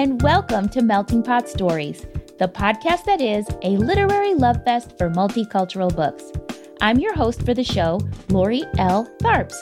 and 0.00 0.22
welcome 0.22 0.66
to 0.66 0.80
Melting 0.80 1.22
Pot 1.22 1.46
Stories, 1.46 2.06
the 2.38 2.48
podcast 2.48 3.04
that 3.04 3.20
is 3.20 3.46
a 3.60 3.76
literary 3.76 4.32
love 4.32 4.64
fest 4.64 4.96
for 4.96 5.10
multicultural 5.10 5.94
books. 5.94 6.32
I'm 6.80 6.98
your 6.98 7.14
host 7.14 7.44
for 7.44 7.52
the 7.52 7.62
show, 7.62 8.00
Lori 8.30 8.64
L. 8.78 9.06
Tharps. 9.18 9.54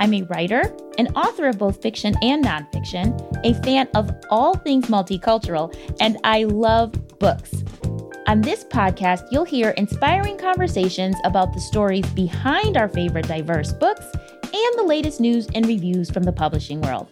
I'm 0.00 0.12
a 0.12 0.22
writer, 0.22 0.74
an 0.98 1.14
author 1.14 1.46
of 1.46 1.58
both 1.58 1.80
fiction 1.80 2.16
and 2.22 2.44
nonfiction, 2.44 3.14
a 3.44 3.54
fan 3.62 3.88
of 3.94 4.10
all 4.30 4.56
things 4.56 4.86
multicultural, 4.86 5.72
and 6.00 6.18
I 6.24 6.42
love 6.42 6.90
books. 7.20 7.62
On 8.26 8.40
this 8.40 8.64
podcast, 8.64 9.28
you'll 9.30 9.44
hear 9.44 9.70
inspiring 9.76 10.38
conversations 10.38 11.14
about 11.22 11.54
the 11.54 11.60
stories 11.60 12.06
behind 12.08 12.76
our 12.76 12.88
favorite 12.88 13.28
diverse 13.28 13.72
books 13.72 14.06
and 14.42 14.74
the 14.76 14.84
latest 14.84 15.20
news 15.20 15.46
and 15.54 15.64
reviews 15.66 16.10
from 16.10 16.24
the 16.24 16.32
publishing 16.32 16.80
world. 16.80 17.08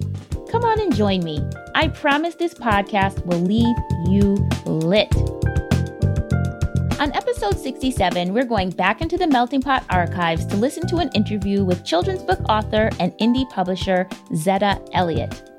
Come 0.52 0.64
on 0.64 0.80
and 0.80 0.94
join 0.94 1.24
me. 1.24 1.42
I 1.74 1.88
promise 1.88 2.34
this 2.34 2.52
podcast 2.52 3.24
will 3.24 3.40
leave 3.40 3.74
you 4.06 4.34
lit. 4.66 5.10
On 7.00 7.10
episode 7.14 7.58
67, 7.58 8.34
we're 8.34 8.44
going 8.44 8.68
back 8.68 9.00
into 9.00 9.16
the 9.16 9.26
Melting 9.26 9.62
Pot 9.62 9.82
archives 9.88 10.44
to 10.44 10.56
listen 10.56 10.86
to 10.88 10.98
an 10.98 11.08
interview 11.14 11.64
with 11.64 11.86
children's 11.86 12.22
book 12.22 12.40
author 12.50 12.90
and 13.00 13.12
indie 13.12 13.48
publisher 13.48 14.06
Zetta 14.32 14.86
Elliott. 14.92 15.51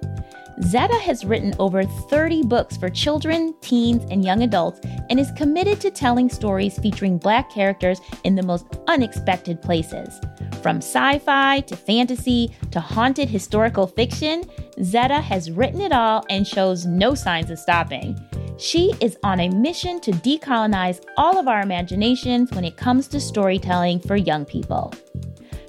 Zetta 0.62 1.00
has 1.00 1.26
written 1.26 1.54
over 1.60 1.84
30 1.84 2.44
books 2.44 2.78
for 2.78 2.90
children, 2.90 3.56
teens, 3.62 4.06
and 4.12 4.24
young 4.24 4.44
adults 4.44 4.80
and 5.10 5.20
is 5.20 5.32
committed 5.36 5.82
to 5.82 5.90
telling 5.92 6.30
stories 6.30 6.78
featuring 6.78 7.18
Black 7.18 7.50
characters 7.52 8.00
in 8.24 8.36
the 8.36 8.44
most 8.44 8.66
unexpected 8.88 9.62
places. 9.62 10.20
From 10.62 10.78
sci 10.78 11.20
fi 11.20 11.62
to 11.62 11.76
fantasy 11.76 12.56
to 12.72 12.80
haunted 12.80 13.30
historical 13.30 13.88
fiction, 13.88 14.44
Zetta 14.80 15.22
has 15.22 15.52
written 15.52 15.82
it 15.82 15.92
all 15.92 16.24
and 16.30 16.48
shows 16.48 16.86
no 16.86 17.16
signs 17.16 17.50
of 17.50 17.60
stopping. 17.60 18.20
She 18.58 18.94
is 19.02 19.18
on 19.24 19.40
a 19.40 19.50
mission 19.50 20.00
to 20.02 20.12
decolonize 20.12 21.04
all 21.18 21.38
of 21.38 21.48
our 21.48 21.62
imaginations 21.62 22.52
when 22.52 22.64
it 22.64 22.78
comes 22.78 23.08
to 23.10 23.20
storytelling 23.20 24.00
for 24.00 24.16
young 24.16 24.46
people. 24.46 24.94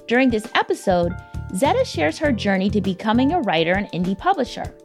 During 0.07 0.29
this 0.29 0.47
episode, 0.53 1.13
Zetta 1.55 1.85
shares 1.85 2.17
her 2.17 2.33
journey 2.33 2.69
to 2.69 2.81
becoming 2.81 3.31
a 3.31 3.39
writer 3.41 3.73
and 3.73 3.89
indie 3.91 4.17
publisher. 4.17 4.75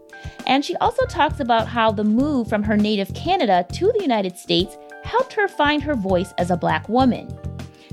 And 0.46 0.64
she 0.64 0.76
also 0.76 1.04
talks 1.06 1.40
about 1.40 1.66
how 1.66 1.90
the 1.90 2.04
move 2.04 2.48
from 2.48 2.62
her 2.62 2.76
native 2.76 3.12
Canada 3.14 3.66
to 3.72 3.92
the 3.92 4.02
United 4.02 4.38
States 4.38 4.76
helped 5.02 5.32
her 5.32 5.48
find 5.48 5.82
her 5.82 5.94
voice 5.94 6.32
as 6.38 6.50
a 6.50 6.56
Black 6.56 6.88
woman. 6.88 7.28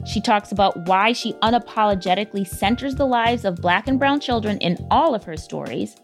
She 0.06 0.22
talks 0.22 0.52
about 0.52 0.88
why 0.88 1.14
she 1.14 1.34
unapologetically 1.34 2.48
centers 2.48 2.96
the 2.96 3.06
lives 3.06 3.46
of 3.46 3.62
Black 3.62 3.88
and 3.88 3.98
Brown 3.98 4.20
children 4.20 4.58
in 4.60 4.78
all 4.92 5.16
of 5.16 5.24
her 5.24 5.38
stories, 5.38 5.96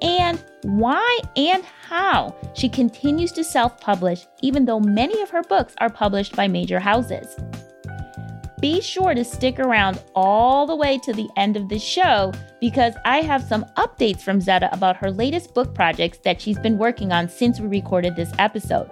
and 0.00 0.42
why 0.62 1.20
and 1.36 1.62
how 1.88 2.34
she 2.54 2.68
continues 2.68 3.32
to 3.32 3.44
self 3.44 3.80
publish, 3.80 4.26
even 4.42 4.64
though 4.64 4.80
many 4.80 5.20
of 5.20 5.30
her 5.30 5.42
books 5.42 5.74
are 5.78 5.90
published 5.90 6.34
by 6.34 6.48
major 6.48 6.80
houses. 6.80 7.36
Be 8.64 8.80
sure 8.80 9.12
to 9.12 9.26
stick 9.26 9.58
around 9.58 10.02
all 10.14 10.66
the 10.66 10.74
way 10.74 10.96
to 11.00 11.12
the 11.12 11.28
end 11.36 11.58
of 11.58 11.68
the 11.68 11.78
show 11.78 12.32
because 12.62 12.94
I 13.04 13.20
have 13.20 13.42
some 13.42 13.66
updates 13.76 14.22
from 14.22 14.40
Zetta 14.40 14.72
about 14.72 14.96
her 14.96 15.10
latest 15.10 15.52
book 15.52 15.74
projects 15.74 16.16
that 16.24 16.40
she's 16.40 16.58
been 16.58 16.78
working 16.78 17.12
on 17.12 17.28
since 17.28 17.60
we 17.60 17.68
recorded 17.68 18.16
this 18.16 18.32
episode. 18.38 18.88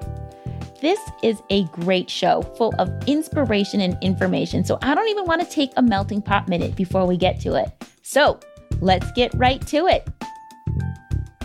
This 0.83 1.01
is 1.23 1.41
a 1.49 1.65
great 1.69 2.11
show 2.11 2.43
full 2.43 2.75
of 2.79 2.91
inspiration 3.09 3.81
and 3.81 3.97
information, 4.03 4.63
so 4.63 4.77
I 4.83 4.95
don't 4.95 5.09
even 5.09 5.25
want 5.25 5.41
to 5.41 5.49
take 5.49 5.73
a 5.79 5.83
melting 5.83 6.21
pot 6.21 6.49
minute 6.49 6.77
before 6.77 7.07
we 7.07 7.17
get 7.17 7.41
to 7.41 7.55
it. 7.55 7.73
So 8.03 8.41
let's 8.83 9.11
get 9.13 9.33
right 9.37 9.67
to 9.69 9.87
it. 9.87 10.07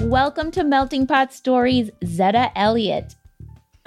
Welcome 0.01 0.51
to 0.51 0.65
Melting 0.65 1.07
Pot 1.07 1.31
Stories, 1.31 1.91
Zetta 2.03 2.51
Elliott. 2.57 3.15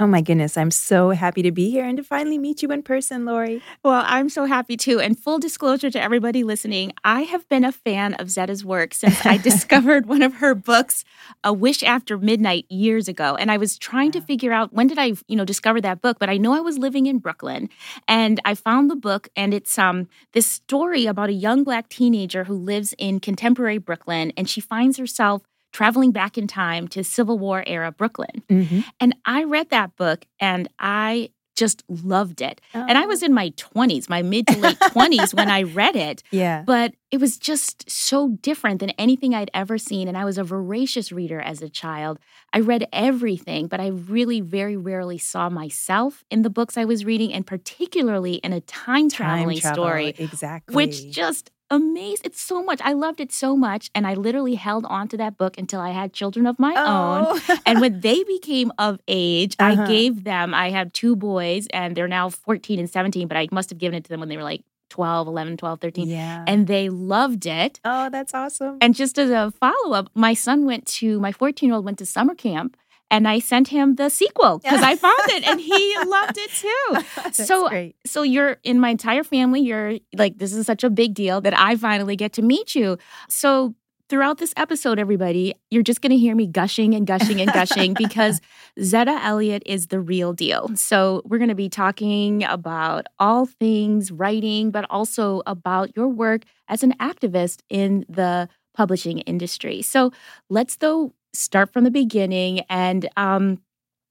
Oh 0.00 0.06
my 0.06 0.22
goodness, 0.22 0.56
I'm 0.56 0.71
so 0.71 1.11
happy 1.11 1.43
to 1.43 1.53
be 1.53 1.71
here 1.71 1.84
and 1.84 1.99
to 1.99 2.03
finally 2.03 2.38
meet 2.38 2.62
you 2.62 2.71
in 2.72 2.83
person, 2.83 3.27
Lori. 3.27 3.62
Well, 3.84 4.03
I'm 4.06 4.31
so 4.31 4.47
happy 4.47 4.75
too. 4.78 4.99
And 4.99 5.19
full 5.19 5.38
disclosure 5.38 5.91
to 5.91 6.00
everybody 6.00 6.43
listening, 6.43 6.94
I 7.05 7.25
have 7.25 7.47
been 7.50 7.66
a 7.66 7.71
fan 7.71 8.15
of 8.15 8.28
Zetta's 8.28 8.65
work 8.65 8.94
since 8.94 9.27
I 9.27 9.37
discovered 9.50 10.06
one 10.06 10.22
of 10.22 10.37
her 10.37 10.55
books, 10.55 11.05
A 11.44 11.53
Wish 11.53 11.83
After 11.83 12.16
Midnight, 12.16 12.65
years 12.71 13.09
ago. 13.09 13.37
And 13.37 13.50
I 13.50 13.59
was 13.59 13.77
trying 13.77 14.11
to 14.12 14.22
figure 14.22 14.55
out 14.55 14.72
when 14.72 14.87
did 14.87 14.99
I, 14.99 15.12
you 15.28 15.37
know, 15.37 15.44
discover 15.44 15.83
that 15.83 16.00
book, 16.00 16.19
but 16.19 16.31
I 16.31 16.38
know 16.38 16.55
I 16.55 16.61
was 16.61 16.78
living 16.78 17.05
in 17.05 17.19
Brooklyn 17.19 17.69
and 18.09 18.41
I 18.47 18.55
found 18.55 18.91
the 18.91 18.97
book 18.97 19.28
and 19.37 19.53
it's 19.53 19.78
um 19.78 20.09
this 20.32 20.47
story 20.47 21.05
about 21.05 21.28
a 21.28 21.34
young 21.34 21.62
black 21.62 21.91
teenager 21.91 22.44
who 22.44 22.55
lives 22.55 22.94
in 22.97 23.21
contemporary 23.21 23.77
Brooklyn 23.77 24.32
and 24.34 24.49
she 24.49 24.62
finds 24.62 24.97
herself 24.97 25.43
traveling 25.72 26.12
back 26.12 26.36
in 26.36 26.47
time 26.47 26.88
to 26.88 27.04
Civil 27.04 27.38
War 27.38 27.62
era 27.66 27.92
Brooklyn. 27.92 28.42
Mm-hmm. 28.48 28.81
And 28.98 29.16
I 29.25 29.44
read 29.44 29.70
that 29.70 29.97
book 29.97 30.25
and 30.41 30.69
I 30.78 31.31
just 31.60 31.84
loved 31.88 32.41
it. 32.41 32.58
Oh. 32.75 32.86
And 32.88 32.97
I 32.97 33.04
was 33.04 33.22
oh. 33.22 33.26
in 33.26 33.34
my 33.34 33.50
20s, 33.50 34.08
my 34.08 34.22
mid 34.22 34.47
to 34.47 34.58
late 34.58 34.78
20s 34.78 35.34
when 35.34 35.50
I 35.50 35.62
read 35.62 35.94
it. 35.94 36.22
Yeah. 36.32 36.62
But 36.64 36.94
it 37.10 37.19
was 37.20 37.36
just 37.36 37.91
so 37.91 38.28
different 38.28 38.78
than 38.81 38.91
anything 38.91 39.34
I'd 39.34 39.50
ever 39.53 39.78
seen. 39.78 40.06
And 40.06 40.16
I 40.16 40.25
was 40.25 40.38
a 40.38 40.44
voracious 40.44 41.12
reader 41.12 41.41
as 41.41 41.60
a 41.60 41.69
child. 41.69 42.19
I 42.52 42.60
read 42.60 42.87
everything, 42.92 43.66
but 43.66 43.81
I 43.81 43.88
really 43.88 44.41
very 44.41 44.76
rarely 44.76 45.19
saw 45.19 45.50
myself 45.50 46.25
in 46.31 46.42
the 46.42 46.50
books 46.50 46.78
I 46.78 46.84
was 46.84 47.04
reading, 47.04 47.32
and 47.32 47.47
particularly 47.47 48.34
in 48.34 48.52
a 48.52 48.60
time 48.60 49.10
traveling 49.10 49.60
story. 49.60 50.14
Exactly. 50.19 50.75
Which 50.75 51.10
just 51.10 51.50
amazed. 51.70 52.26
It's 52.26 52.41
so 52.41 52.62
much. 52.62 52.81
I 52.82 52.92
loved 52.92 53.20
it 53.20 53.32
so 53.32 53.56
much. 53.56 53.91
And 53.94 54.06
I 54.06 54.14
literally 54.14 54.56
held 54.56 54.84
on 54.86 55.08
to 55.08 55.16
that 55.19 55.36
book 55.36 55.58
until 55.58 55.81
I 55.81 55.91
had 55.91 56.12
children 56.12 56.47
of 56.47 56.58
my 56.58 56.75
oh. 56.76 57.41
own. 57.48 57.58
and 57.66 57.81
when 57.81 58.00
they 58.00 58.22
became 58.25 58.72
of 58.78 59.00
age, 59.08 59.56
uh-huh. 59.58 59.82
I 59.82 59.86
gave 59.86 60.25
them, 60.25 60.54
I 60.54 60.70
have 60.70 60.92
two 60.92 61.16
boys 61.16 61.66
and 61.72 61.97
they're 61.97 62.08
now 62.08 62.28
14 62.28 62.78
and 62.78 62.91
17, 62.91 63.28
but 63.28 63.36
I 63.36 63.48
must 63.53 63.70
have 63.70 63.78
given 63.78 63.97
it 63.97 64.04
to 64.04 64.08
them 64.08 64.20
when 64.20 64.28
they 64.28 64.36
were 64.36 64.42
like 64.42 64.62
12, 64.91 65.28
11, 65.28 65.56
12, 65.56 65.81
13. 65.81 66.08
Yeah. 66.08 66.44
And 66.47 66.66
they 66.66 66.88
loved 66.88 67.47
it. 67.47 67.81
Oh, 67.84 68.10
that's 68.10 68.34
awesome. 68.34 68.78
And 68.81 68.94
just 68.94 69.19
as 69.19 69.31
a 69.31 69.52
follow 69.52 69.94
up, 69.94 70.10
my 70.14 70.34
son 70.34 70.66
went 70.66 70.87
to, 70.87 71.20
my 71.20 71.32
14 71.32 71.69
year 71.69 71.76
old 71.76 71.84
went 71.84 71.98
to 71.98 72.06
summer 72.06 72.34
camp 72.34 72.76
and 73.10 73.26
I 73.26 73.38
sent 73.38 73.69
him 73.69 73.97
the 73.97 74.09
sequel 74.09 74.59
because 74.59 74.82
I 74.82 74.97
found 74.97 75.21
it 75.28 75.47
and 75.47 75.60
he 75.60 75.97
loved 76.06 76.38
it 76.38 76.50
too. 76.50 77.32
so 77.44 77.69
great. 77.69 77.97
so 78.06 78.22
you're 78.22 78.59
in 78.62 78.81
my 78.81 78.91
entire 78.91 79.25
family, 79.25 79.60
you're 79.60 79.98
like 80.15 80.38
this 80.38 80.53
is 80.53 80.66
such 80.66 80.84
a 80.84 80.91
big 80.91 81.15
deal 81.15 81.41
that 81.41 81.59
I 81.59 81.76
finally 81.76 82.16
get 82.16 82.32
to 82.34 82.43
meet 82.43 82.75
you. 82.75 82.99
So 83.28 83.75
throughout 84.10 84.38
this 84.38 84.53
episode, 84.56 84.99
everybody, 84.99 85.54
you're 85.70 85.84
just 85.84 86.03
going 86.03 86.10
to 86.10 86.19
hear 86.19 86.34
me 86.34 86.47
gushing 86.47 86.94
and 86.94 87.06
gushing 87.06 87.41
and 87.41 87.50
gushing 87.53 87.94
because 87.99 88.41
Zetta 88.78 89.25
Elliott 89.25 89.62
is 89.65 89.87
the 89.87 90.00
real 90.00 90.32
deal. 90.32 90.69
So, 90.75 91.22
we're 91.25 91.38
going 91.38 91.49
to 91.49 91.54
be 91.54 91.69
talking 91.69 92.44
about 92.44 93.06
all 93.19 93.47
things 93.47 94.10
writing, 94.10 94.72
but 94.72 94.84
also 94.91 95.43
about 95.47 95.97
your 95.97 96.09
work 96.09 96.43
as 96.69 96.82
an 96.82 96.93
activist 97.00 97.60
in 97.70 98.04
the 98.09 98.49
publishing 98.75 99.20
industry. 99.20 99.81
So, 99.81 100.12
let's 100.50 100.76
though 100.76 101.15
start 101.33 101.73
from 101.73 101.85
the 101.85 101.91
beginning. 101.91 102.61
And 102.69 103.09
um, 103.17 103.61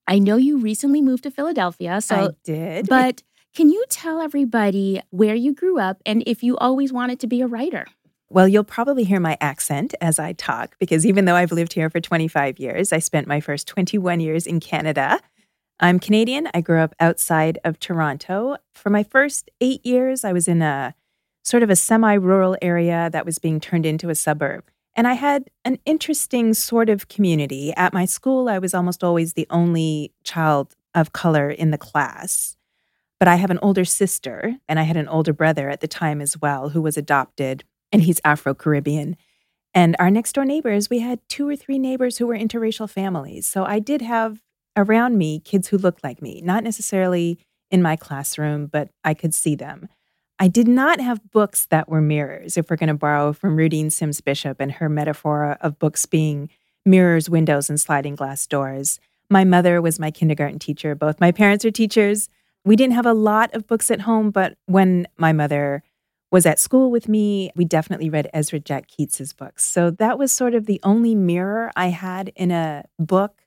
I 0.08 0.20
know 0.20 0.38
you 0.38 0.58
recently 0.58 1.02
moved 1.02 1.24
to 1.24 1.32
Philadelphia. 1.32 2.02
So 2.02 2.16
I 2.16 2.30
did. 2.44 2.88
But 2.88 3.24
can 3.56 3.70
you 3.70 3.84
tell 3.90 4.22
everybody 4.22 5.02
where 5.10 5.36
you 5.36 5.54
grew 5.54 5.80
up 5.80 6.02
and 6.06 6.24
if 6.26 6.44
you 6.44 6.58
always 6.58 6.94
wanted 6.94 7.20
to 7.22 7.28
be 7.28 7.42
a 7.42 7.48
writer? 7.48 7.86
Well, 8.32 8.48
you'll 8.48 8.64
probably 8.64 9.04
hear 9.04 9.20
my 9.20 9.38
accent 9.42 9.96
as 10.02 10.20
I 10.20 10.34
talk 10.34 10.76
because 10.80 11.06
even 11.06 11.26
though 11.26 11.36
I've 11.36 11.52
lived 11.52 11.74
here 11.74 11.90
for 11.90 12.00
25 12.00 12.60
years, 12.60 12.94
I 12.94 13.00
spent 13.00 13.28
my 13.28 13.40
first 13.40 13.68
21 13.68 14.20
years 14.20 14.46
in 14.46 14.60
Canada. 14.60 15.20
I'm 15.80 16.00
Canadian. 16.00 16.48
I 16.54 16.62
grew 16.62 16.80
up 16.80 16.94
outside 17.00 17.58
of 17.64 17.80
Toronto. 17.80 18.58
For 18.76 18.92
my 18.92 19.02
first 19.02 19.50
eight 19.62 19.84
years, 19.84 20.24
I 20.24 20.34
was 20.34 20.48
in 20.48 20.62
a 20.62 20.94
sort 21.44 21.64
of 21.64 21.70
a 21.70 21.76
semi 21.76 22.14
rural 22.14 22.56
area 22.62 23.10
that 23.12 23.26
was 23.26 23.40
being 23.40 23.60
turned 23.60 23.86
into 23.86 24.10
a 24.10 24.16
suburb. 24.16 24.66
And 25.00 25.08
I 25.08 25.14
had 25.14 25.50
an 25.64 25.80
interesting 25.86 26.54
sort 26.54 26.90
of 26.90 27.08
community. 27.08 27.72
At 27.78 27.94
my 27.94 28.04
school, 28.04 28.50
I 28.50 28.60
was 28.60 28.74
almost 28.74 29.02
always 29.02 29.32
the 29.32 29.48
only 29.50 30.12
child 30.26 30.76
of 30.94 31.14
color 31.14 31.50
in 31.50 31.72
the 31.72 31.78
class. 31.78 32.58
But 33.18 33.30
I 33.30 33.36
have 33.36 33.50
an 33.50 33.60
older 33.62 33.86
sister, 33.86 34.58
and 34.68 34.78
I 34.78 34.84
had 34.84 34.98
an 34.98 35.08
older 35.08 35.32
brother 35.32 35.70
at 35.70 35.80
the 35.80 35.88
time 35.88 36.20
as 36.20 36.38
well, 36.42 36.68
who 36.68 36.82
was 36.82 36.98
adopted, 36.98 37.64
and 37.94 38.02
he's 38.02 38.20
Afro 38.26 38.54
Caribbean. 38.54 39.16
And 39.74 39.96
our 40.00 40.12
next 40.12 40.34
door 40.34 40.44
neighbors, 40.44 40.90
we 40.90 41.00
had 41.00 41.22
two 41.30 41.48
or 41.48 41.56
three 41.56 41.80
neighbors 41.80 42.18
who 42.18 42.28
were 42.28 42.38
interracial 42.38 42.90
families. 42.90 43.48
So 43.48 43.64
I 43.64 43.80
did 43.80 44.02
have 44.02 44.42
around 44.76 45.18
me 45.18 45.40
kids 45.40 45.70
who 45.70 45.78
looked 45.78 46.04
like 46.04 46.22
me, 46.22 46.42
not 46.44 46.62
necessarily 46.62 47.40
in 47.72 47.82
my 47.82 47.96
classroom, 47.96 48.66
but 48.66 48.90
I 49.06 49.14
could 49.14 49.34
see 49.34 49.56
them. 49.56 49.88
I 50.42 50.48
did 50.48 50.70
not 50.70 51.02
have 51.02 51.32
books 51.32 51.66
that 51.66 51.90
were 51.90 52.00
mirrors, 52.00 52.56
if 52.56 52.70
we're 52.70 52.78
going 52.78 52.88
to 52.88 52.94
borrow 52.94 53.34
from 53.34 53.58
Rudine 53.58 53.92
Sims 53.92 54.22
Bishop 54.22 54.62
and 54.62 54.72
her 54.72 54.88
metaphor 54.88 55.58
of 55.60 55.78
books 55.78 56.06
being 56.06 56.50
mirrors, 56.86 57.30
windows, 57.30 57.70
and 57.70 57.80
sliding 57.80 58.16
glass 58.16 58.48
doors. 58.48 59.02
My 59.30 59.44
mother 59.44 59.82
was 59.82 60.00
my 60.00 60.12
kindergarten 60.12 60.58
teacher. 60.58 60.96
Both 60.96 61.20
my 61.20 61.34
parents 61.34 61.66
are 61.66 61.72
teachers. 61.72 62.30
We 62.64 62.78
didn't 62.78 62.96
have 62.96 63.06
a 63.06 63.14
lot 63.14 63.54
of 63.54 63.68
books 63.68 63.92
at 63.92 64.02
home, 64.02 64.32
but 64.32 64.58
when 64.66 65.08
my 65.18 65.34
mother 65.34 65.84
was 66.32 66.46
at 66.46 66.58
school 66.58 66.90
with 66.90 67.10
me, 67.10 67.52
we 67.56 67.66
definitely 67.66 68.10
read 68.10 68.30
Ezra 68.34 68.60
Jack 68.60 68.88
Keats's 68.88 69.34
books. 69.34 69.66
So 69.66 69.92
that 69.92 70.18
was 70.18 70.32
sort 70.32 70.56
of 70.56 70.68
the 70.68 70.80
only 70.84 71.16
mirror 71.16 71.70
I 71.76 71.88
had 71.88 72.32
in 72.36 72.52
a 72.52 72.86
book 72.98 73.42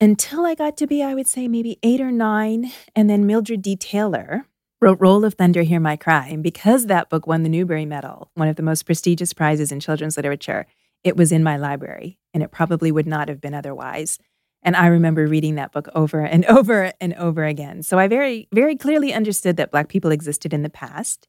until 0.00 0.44
I 0.44 0.54
got 0.54 0.76
to 0.78 0.86
be, 0.86 1.02
I 1.02 1.14
would 1.14 1.28
say, 1.28 1.46
maybe 1.46 1.78
eight 1.82 2.00
or 2.00 2.10
nine. 2.10 2.72
And 2.96 3.08
then 3.08 3.26
Mildred 3.26 3.62
D. 3.62 3.76
Taylor 3.76 4.46
wrote 4.80 4.98
Roll 5.00 5.24
of 5.24 5.34
Thunder, 5.34 5.62
Hear 5.62 5.80
My 5.80 5.96
Cry. 5.96 6.28
And 6.28 6.42
because 6.42 6.86
that 6.86 7.10
book 7.10 7.26
won 7.26 7.42
the 7.42 7.48
Newbery 7.48 7.84
Medal, 7.84 8.30
one 8.34 8.48
of 8.48 8.56
the 8.56 8.62
most 8.62 8.86
prestigious 8.86 9.32
prizes 9.32 9.72
in 9.72 9.80
children's 9.80 10.16
literature, 10.16 10.66
it 11.02 11.16
was 11.16 11.32
in 11.32 11.42
my 11.42 11.56
library 11.56 12.18
and 12.32 12.42
it 12.42 12.52
probably 12.52 12.92
would 12.92 13.06
not 13.06 13.28
have 13.28 13.40
been 13.40 13.54
otherwise. 13.54 14.18
And 14.62 14.76
I 14.76 14.86
remember 14.86 15.26
reading 15.26 15.56
that 15.56 15.72
book 15.72 15.88
over 15.94 16.20
and 16.20 16.44
over 16.46 16.92
and 17.00 17.14
over 17.14 17.44
again. 17.44 17.82
So 17.82 17.98
I 17.98 18.06
very, 18.06 18.48
very 18.52 18.76
clearly 18.76 19.12
understood 19.12 19.56
that 19.56 19.70
Black 19.70 19.88
people 19.88 20.10
existed 20.10 20.52
in 20.52 20.62
the 20.62 20.70
past. 20.70 21.26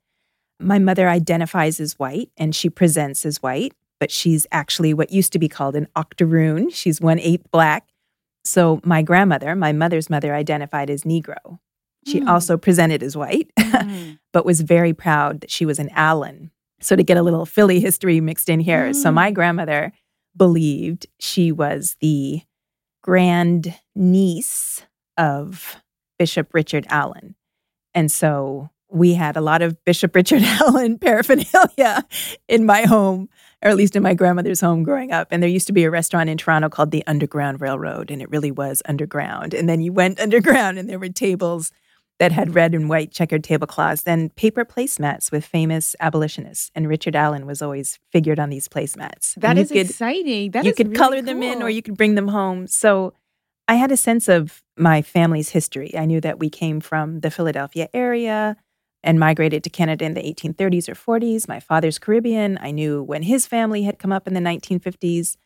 My 0.60 0.78
mother 0.78 1.10
identifies 1.10 1.80
as 1.80 1.94
white 1.94 2.30
and 2.38 2.56
she 2.56 2.70
presents 2.70 3.26
as 3.26 3.42
white, 3.42 3.74
but 4.00 4.12
she's 4.12 4.46
actually 4.52 4.94
what 4.94 5.12
used 5.12 5.34
to 5.34 5.40
be 5.40 5.50
called 5.50 5.76
an 5.76 5.88
octoroon. 5.96 6.70
She's 6.70 7.02
one 7.02 7.20
eighth 7.20 7.50
Black. 7.52 7.88
So 8.44 8.80
my 8.84 9.02
grandmother, 9.02 9.56
my 9.56 9.74
mother's 9.74 10.10
mother, 10.10 10.36
identified 10.36 10.90
as 10.90 11.04
Negro. 11.04 11.60
She 12.06 12.22
mm. 12.22 12.28
also 12.28 12.58
presented 12.58 13.04
as 13.04 13.18
white, 13.18 13.52
mm. 13.60 14.20
but 14.32 14.46
was 14.46 14.62
very 14.62 14.94
proud 14.94 15.42
that 15.42 15.52
she 15.52 15.66
was 15.66 15.80
an 15.80 15.90
Allen. 15.94 16.52
So 16.82 16.96
to 16.96 17.04
get 17.04 17.18
a 17.18 17.24
little 17.24 17.46
Philly 17.46 17.80
history 17.80 18.22
mixed 18.22 18.50
in 18.50 18.60
here. 18.60 18.90
Mm. 18.90 18.96
So 18.96 19.12
my 19.12 19.32
grandmother 19.32 19.92
believed 20.36 21.08
she 21.20 21.52
was 21.52 21.98
the 22.00 22.42
grand 23.02 23.76
niece 23.96 24.86
of 25.18 25.78
Bishop 26.18 26.54
Richard 26.54 26.86
Allen. 26.90 27.36
And 27.94 28.12
so 28.12 28.70
we 28.92 29.14
had 29.14 29.38
a 29.38 29.42
lot 29.42 29.62
of 29.62 29.84
Bishop 29.86 30.16
Richard 30.16 30.42
Allen 30.62 30.98
paraphernalia 30.98 32.06
in 32.48 32.66
my 32.66 32.84
home, 32.84 33.30
or 33.62 33.70
at 33.70 33.78
least 33.78 33.96
in 33.96 34.04
my 34.04 34.14
grandmother's 34.14 34.62
home 34.62 34.84
growing 34.84 35.12
up. 35.12 35.28
And 35.32 35.42
there 35.42 35.50
used 35.50 35.68
to 35.68 35.74
be 35.74 35.84
a 35.84 35.92
restaurant 35.92 36.30
in 36.30 36.38
Toronto 36.38 36.70
called 36.70 36.92
the 36.92 37.06
Underground 37.06 37.62
Railroad, 37.62 38.10
and 38.12 38.22
it 38.22 38.30
really 38.30 38.52
was 38.52 38.82
underground. 38.88 39.54
And 39.54 39.70
then 39.70 39.82
you 39.82 39.94
went 39.94 40.20
underground, 40.20 40.80
and 40.80 40.90
there 40.90 41.00
were 41.00 41.10
tables 41.10 41.72
that 42.20 42.34
had 42.34 42.54
red 42.54 42.76
and 42.76 42.90
white 42.90 43.12
checkered 43.12 43.44
tablecloths, 43.44 44.04
and 44.06 44.36
paper 44.36 44.66
placemats 44.66 45.32
with 45.32 45.46
famous 45.46 45.96
abolitionists. 46.00 46.70
And 46.76 46.88
Richard 46.88 47.16
Allen 47.16 47.46
was 47.46 47.62
always 47.62 47.98
figured 48.12 48.40
on 48.40 48.50
these 48.50 48.68
placemats. 48.68 49.36
That 49.36 49.58
is 49.58 49.70
could, 49.70 49.90
exciting. 49.90 50.52
That 50.52 50.66
you 50.66 50.74
could 50.74 50.90
really 50.90 50.98
color 50.98 51.16
cool. 51.18 51.26
them 51.26 51.44
in 51.44 51.64
or 51.64 51.70
you 51.70 51.82
could 51.82 51.98
bring 51.98 52.16
them 52.16 52.28
home. 52.28 52.68
So 52.68 53.14
I 53.68 53.76
had 53.76 53.92
a 53.92 53.98
sense 53.98 54.28
of 54.28 54.62
my 54.78 55.02
family's 55.02 55.50
history. 55.50 55.96
I 55.98 56.06
knew 56.06 56.20
that 56.22 56.40
we 56.40 56.50
came 56.50 56.82
from 56.82 57.22
the 57.22 57.32
Philadelphia 57.32 57.88
area 57.94 58.58
and 59.02 59.18
migrated 59.18 59.64
to 59.64 59.70
Canada 59.70 60.04
in 60.04 60.14
the 60.14 60.22
1830s 60.22 60.90
or 60.90 61.20
40s. 61.20 61.48
My 61.48 61.62
father's 61.62 62.00
Caribbean. 62.00 62.60
I 62.62 62.72
knew 62.72 63.02
when 63.02 63.24
his 63.24 63.48
family 63.48 63.84
had 63.84 63.98
come 63.98 64.12
up 64.12 64.28
in 64.28 64.34
the 64.34 64.42
1950s. 64.42 65.38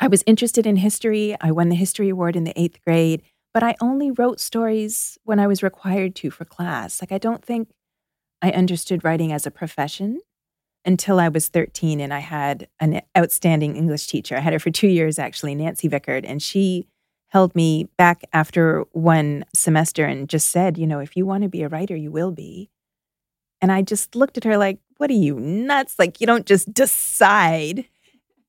I 0.00 0.06
was 0.06 0.24
interested 0.26 0.66
in 0.66 0.76
history. 0.76 1.36
I 1.40 1.52
won 1.52 1.68
the 1.68 1.76
history 1.76 2.08
award 2.08 2.34
in 2.34 2.44
the 2.44 2.58
eighth 2.58 2.82
grade 2.82 3.22
but 3.54 3.62
I 3.62 3.76
only 3.80 4.10
wrote 4.10 4.40
stories 4.40 5.16
when 5.22 5.38
I 5.38 5.46
was 5.46 5.62
required 5.62 6.16
to 6.16 6.30
for 6.30 6.44
class. 6.44 7.00
Like, 7.00 7.12
I 7.12 7.18
don't 7.18 7.42
think 7.42 7.70
I 8.42 8.50
understood 8.50 9.04
writing 9.04 9.32
as 9.32 9.46
a 9.46 9.50
profession 9.50 10.20
until 10.84 11.20
I 11.20 11.28
was 11.28 11.48
13 11.48 12.00
and 12.00 12.12
I 12.12 12.18
had 12.18 12.68
an 12.80 13.00
outstanding 13.16 13.76
English 13.76 14.08
teacher. 14.08 14.36
I 14.36 14.40
had 14.40 14.52
her 14.52 14.58
for 14.58 14.70
two 14.70 14.88
years, 14.88 15.18
actually, 15.18 15.54
Nancy 15.54 15.88
Vickard, 15.88 16.24
and 16.26 16.42
she 16.42 16.88
held 17.28 17.54
me 17.54 17.88
back 17.96 18.24
after 18.32 18.84
one 18.92 19.44
semester 19.54 20.04
and 20.04 20.28
just 20.28 20.48
said, 20.48 20.76
you 20.76 20.86
know, 20.86 20.98
if 20.98 21.16
you 21.16 21.24
want 21.24 21.44
to 21.44 21.48
be 21.48 21.62
a 21.62 21.68
writer, 21.68 21.96
you 21.96 22.10
will 22.10 22.32
be. 22.32 22.70
And 23.60 23.72
I 23.72 23.82
just 23.82 24.14
looked 24.14 24.36
at 24.36 24.44
her 24.44 24.58
like, 24.58 24.78
what 24.98 25.10
are 25.10 25.14
you 25.14 25.38
nuts? 25.38 25.98
Like, 25.98 26.20
you 26.20 26.26
don't 26.26 26.44
just 26.44 26.74
decide. 26.74 27.86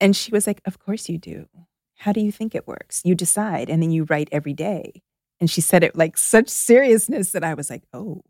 And 0.02 0.16
she 0.16 0.31
was 0.31 0.46
like, 0.46 0.62
of 0.66 0.80
course 0.80 1.07
you 1.10 1.18
do. 1.18 1.48
How 1.97 2.12
do 2.12 2.21
you 2.21 2.31
think 2.31 2.56
it 2.56 2.68
works? 2.68 3.01
You 3.03 3.15
decide 3.15 3.69
and 3.69 3.81
then 3.81 3.92
you 3.92 4.03
write 4.06 4.30
every 4.31 4.53
day. 4.53 5.01
And 5.39 5.50
she 5.50 5.62
said 5.62 5.83
it 5.83 5.95
like 5.95 6.18
such 6.18 6.50
seriousness 6.50 7.31
that 7.31 7.44
I 7.44 7.53
was 7.53 7.69
like, 7.69 7.83
oh, 7.94 8.21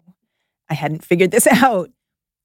I 0.69 0.73
hadn't 0.73 1.03
figured 1.03 1.31
this 1.31 1.47
out. 1.51 1.89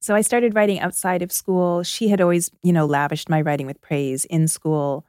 So 0.01 0.15
I 0.15 0.23
started 0.23 0.55
writing 0.55 0.81
outside 0.81 1.23
of 1.23 1.31
school. 1.31 1.83
She 1.83 2.09
had 2.09 2.21
always, 2.21 2.51
you 2.63 2.73
know, 2.73 2.87
lavished 2.87 3.29
my 3.29 3.41
writing 3.41 3.67
with 3.67 3.81
praise 3.81 4.25
in 4.25 4.49
school. 4.49 5.05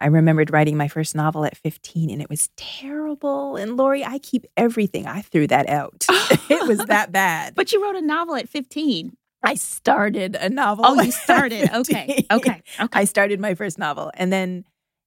I 0.00 0.06
remembered 0.06 0.50
writing 0.50 0.78
my 0.78 0.88
first 0.88 1.14
novel 1.14 1.44
at 1.44 1.56
15 1.58 2.08
and 2.10 2.22
it 2.22 2.30
was 2.30 2.48
terrible. 2.56 3.56
And 3.56 3.76
Lori, 3.76 4.02
I 4.02 4.18
keep 4.18 4.46
everything. 4.56 5.06
I 5.06 5.20
threw 5.20 5.46
that 5.48 5.68
out. 5.68 6.06
it 6.48 6.66
was 6.66 6.78
that 6.86 7.12
bad. 7.12 7.54
But 7.54 7.72
you 7.72 7.82
wrote 7.82 7.96
a 7.96 8.00
novel 8.00 8.34
at 8.34 8.48
15. 8.48 9.14
I 9.42 9.54
started 9.54 10.36
a 10.36 10.48
novel. 10.48 10.84
Oh, 10.86 11.00
you 11.00 11.12
started. 11.12 11.70
Okay. 11.74 12.26
Okay. 12.30 12.62
Okay. 12.80 12.98
I 12.98 13.04
started 13.04 13.40
my 13.40 13.54
first 13.54 13.78
novel. 13.78 14.10
And 14.14 14.32
then 14.32 14.64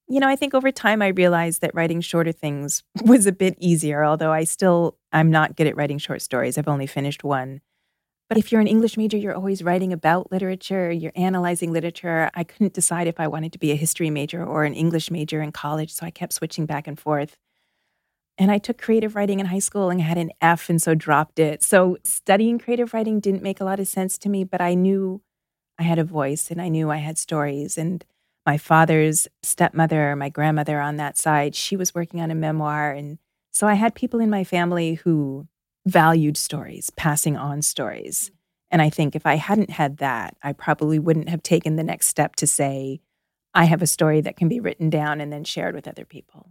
you 0.08 0.20
know, 0.20 0.28
I 0.28 0.36
think 0.36 0.54
over 0.54 0.72
time 0.72 1.02
I 1.02 1.08
realized 1.08 1.62
that 1.62 1.74
writing 1.74 2.02
shorter 2.02 2.32
things 2.32 2.84
was 3.06 3.26
a 3.26 3.32
bit 3.32 3.56
easier, 3.60 4.04
although 4.04 4.32
I 4.32 4.44
still 4.44 4.98
I'm 5.12 5.32
not 5.32 5.56
good 5.56 5.68
at 5.68 5.76
writing 5.76 5.98
short 5.98 6.22
stories. 6.22 6.58
I've 6.58 6.68
only 6.68 6.88
finished 6.88 7.24
one. 7.24 7.62
But 8.30 8.38
if 8.38 8.52
you're 8.52 8.62
an 8.62 8.68
English 8.68 8.98
major, 8.98 9.18
you're 9.18 9.36
always 9.36 9.64
writing 9.64 9.94
about 9.94 10.32
literature, 10.32 10.92
you're 10.92 11.12
analyzing 11.16 11.72
literature. 11.72 12.32
I 12.34 12.44
couldn't 12.44 12.74
decide 12.74 13.06
if 13.08 13.20
I 13.20 13.28
wanted 13.28 13.54
to 13.54 13.60
be 13.60 13.72
a 13.72 13.76
history 13.76 14.10
major 14.10 14.44
or 14.44 14.64
an 14.64 14.74
English 14.74 15.12
major 15.12 15.42
in 15.42 15.52
college, 15.52 15.94
so 15.94 16.06
I 16.06 16.10
kept 16.10 16.34
switching 16.34 16.66
back 16.66 16.88
and 16.88 17.00
forth. 17.00 17.38
And 18.38 18.50
I 18.50 18.58
took 18.58 18.82
creative 18.82 19.16
writing 19.16 19.40
in 19.40 19.48
high 19.48 19.60
school 19.60 19.92
and 19.92 20.02
had 20.02 20.18
an 20.18 20.32
F 20.42 20.70
and 20.70 20.82
so 20.82 20.96
dropped 20.96 21.38
it. 21.38 21.62
So 21.62 21.98
studying 22.04 22.58
creative 22.58 22.94
writing 22.94 23.20
didn't 23.20 23.44
make 23.44 23.62
a 23.62 23.66
lot 23.66 23.80
of 23.80 23.88
sense 23.88 24.18
to 24.20 24.30
me, 24.30 24.44
but 24.44 24.62
I 24.62 24.74
knew 24.74 25.22
I 25.78 25.84
had 25.84 26.00
a 26.00 26.04
voice 26.04 26.50
and 26.50 26.62
I 26.62 26.70
knew 26.70 26.90
I 26.90 26.98
had 26.98 27.20
stories 27.20 27.78
and 27.78 28.04
my 28.46 28.58
father's 28.58 29.28
stepmother, 29.42 30.16
my 30.16 30.30
grandmother 30.30 30.80
on 30.80 30.98
that 30.98 31.18
side, 31.18 31.56
she 31.56 31.76
was 31.76 31.96
working 31.96 32.22
on 32.22 32.32
a 32.32 32.36
memoir. 32.36 32.92
And 32.92 33.18
so 33.52 33.68
I 33.68 33.76
had 33.76 33.96
people 33.96 34.20
in 34.20 34.30
my 34.30 34.44
family 34.44 34.96
who 34.96 35.48
valued 35.86 36.38
stories, 36.38 36.90
passing 36.92 37.38
on 37.38 37.62
stories. 37.62 38.26
Mm-hmm. 38.26 38.36
And 38.72 38.82
I 38.82 38.90
think 38.90 39.16
if 39.16 39.26
I 39.26 39.36
hadn't 39.36 39.70
had 39.70 39.98
that, 39.98 40.36
I 40.42 40.54
probably 40.54 40.98
wouldn't 40.98 41.30
have 41.30 41.44
taken 41.44 41.76
the 41.76 41.84
next 41.84 42.08
step 42.08 42.36
to 42.38 42.48
say, 42.48 43.02
I 43.54 43.66
have 43.66 43.84
a 43.84 43.88
story 43.88 44.20
that 44.22 44.36
can 44.36 44.48
be 44.48 44.60
written 44.60 44.90
down 44.90 45.22
and 45.22 45.32
then 45.32 45.44
shared 45.44 45.76
with 45.76 45.88
other 45.88 46.06
people. 46.06 46.50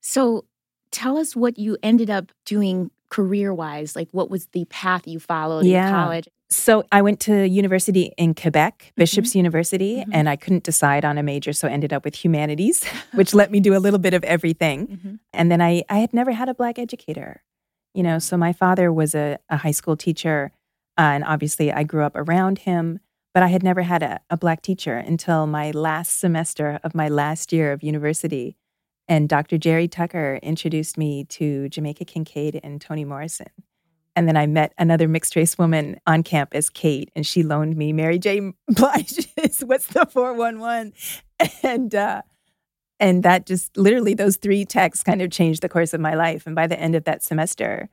So 0.00 0.46
tell 0.90 1.16
us 1.16 1.36
what 1.36 1.58
you 1.58 1.78
ended 1.82 2.10
up 2.10 2.32
doing 2.44 2.90
career 3.08 3.54
wise. 3.54 3.94
Like, 3.94 4.08
what 4.10 4.30
was 4.30 4.46
the 4.46 4.64
path 4.64 5.06
you 5.06 5.20
followed 5.20 5.64
yeah. 5.64 5.86
in 5.86 5.94
college? 5.94 6.28
So 6.54 6.84
I 6.92 7.02
went 7.02 7.20
to 7.20 7.46
university 7.46 8.12
in 8.16 8.34
Quebec, 8.34 8.78
mm-hmm. 8.78 9.00
Bishop's 9.00 9.30
mm-hmm. 9.30 9.38
University, 9.38 9.96
mm-hmm. 9.96 10.12
and 10.12 10.28
I 10.28 10.36
couldn't 10.36 10.62
decide 10.62 11.04
on 11.04 11.18
a 11.18 11.22
major, 11.22 11.52
so 11.52 11.68
ended 11.68 11.92
up 11.92 12.04
with 12.04 12.14
humanities, 12.24 12.84
which 13.14 13.34
let 13.34 13.50
me 13.50 13.60
do 13.60 13.76
a 13.76 13.78
little 13.78 13.98
bit 13.98 14.14
of 14.14 14.22
everything. 14.24 14.86
Mm-hmm. 14.86 15.14
And 15.32 15.50
then 15.50 15.60
I, 15.60 15.82
I 15.88 15.98
had 15.98 16.12
never 16.12 16.32
had 16.32 16.48
a 16.48 16.54
black 16.54 16.78
educator, 16.78 17.42
you 17.92 18.02
know. 18.02 18.18
So 18.18 18.36
my 18.36 18.52
father 18.52 18.92
was 18.92 19.14
a, 19.14 19.38
a 19.48 19.58
high 19.58 19.72
school 19.72 19.96
teacher, 19.96 20.52
uh, 20.96 21.02
and 21.02 21.24
obviously 21.24 21.72
I 21.72 21.82
grew 21.82 22.04
up 22.04 22.14
around 22.14 22.60
him, 22.60 23.00
but 23.34 23.42
I 23.42 23.48
had 23.48 23.62
never 23.62 23.82
had 23.82 24.02
a, 24.02 24.20
a 24.30 24.36
black 24.36 24.62
teacher 24.62 24.96
until 24.96 25.46
my 25.46 25.72
last 25.72 26.20
semester 26.20 26.78
of 26.84 26.94
my 26.94 27.08
last 27.08 27.52
year 27.52 27.72
of 27.72 27.82
university. 27.82 28.56
And 29.06 29.28
Dr. 29.28 29.58
Jerry 29.58 29.88
Tucker 29.88 30.38
introduced 30.42 30.96
me 30.96 31.24
to 31.24 31.68
Jamaica 31.68 32.06
Kincaid 32.06 32.60
and 32.62 32.80
Toni 32.80 33.04
Morrison. 33.04 33.48
And 34.16 34.28
then 34.28 34.36
I 34.36 34.46
met 34.46 34.72
another 34.78 35.08
mixed 35.08 35.34
race 35.34 35.58
woman 35.58 36.00
on 36.06 36.22
campus, 36.22 36.70
Kate, 36.70 37.10
and 37.16 37.26
she 37.26 37.42
loaned 37.42 37.76
me 37.76 37.92
Mary 37.92 38.18
J. 38.18 38.52
Blige's 38.68 39.60
What's 39.64 39.88
the 39.88 40.06
411? 40.06 40.92
And 41.62 41.94
uh, 41.94 42.22
and 43.00 43.22
that 43.22 43.46
just 43.46 43.76
literally 43.76 44.14
those 44.14 44.36
three 44.36 44.64
texts 44.64 45.02
kind 45.02 45.20
of 45.20 45.30
changed 45.30 45.62
the 45.62 45.68
course 45.68 45.92
of 45.92 46.00
my 46.00 46.14
life. 46.14 46.46
And 46.46 46.54
by 46.54 46.66
the 46.66 46.78
end 46.78 46.94
of 46.94 47.04
that 47.04 47.22
semester, 47.22 47.88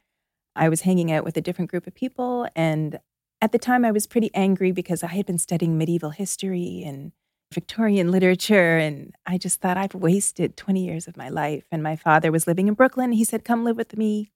I 0.56 0.70
was 0.70 0.82
hanging 0.82 1.12
out 1.12 1.24
with 1.24 1.38
a 1.38 1.42
different 1.42 1.72
group 1.72 1.88
of 1.88 1.96
people. 1.96 2.48
And 2.56 3.00
at 3.42 3.52
the 3.52 3.60
time, 3.60 3.84
I 3.84 3.92
was 3.92 4.06
pretty 4.06 4.30
angry 4.34 4.72
because 4.72 5.04
I 5.04 5.08
had 5.08 5.26
been 5.26 5.40
studying 5.40 5.78
medieval 5.78 6.12
history 6.12 6.84
and 6.86 7.12
Victorian 7.54 8.12
literature. 8.12 8.78
And 8.78 9.16
I 9.26 9.38
just 9.38 9.60
thought 9.60 9.78
I've 9.78 9.96
wasted 9.96 10.56
20 10.56 10.86
years 10.86 11.08
of 11.08 11.18
my 11.18 11.30
life. 11.30 11.64
And 11.72 11.82
my 11.82 11.96
father 11.96 12.32
was 12.32 12.48
living 12.48 12.68
in 12.68 12.76
Brooklyn. 12.76 13.12
He 13.12 13.24
said, 13.24 13.44
Come 13.44 13.64
live 13.64 13.78
with 13.78 13.98
me. 13.98 14.32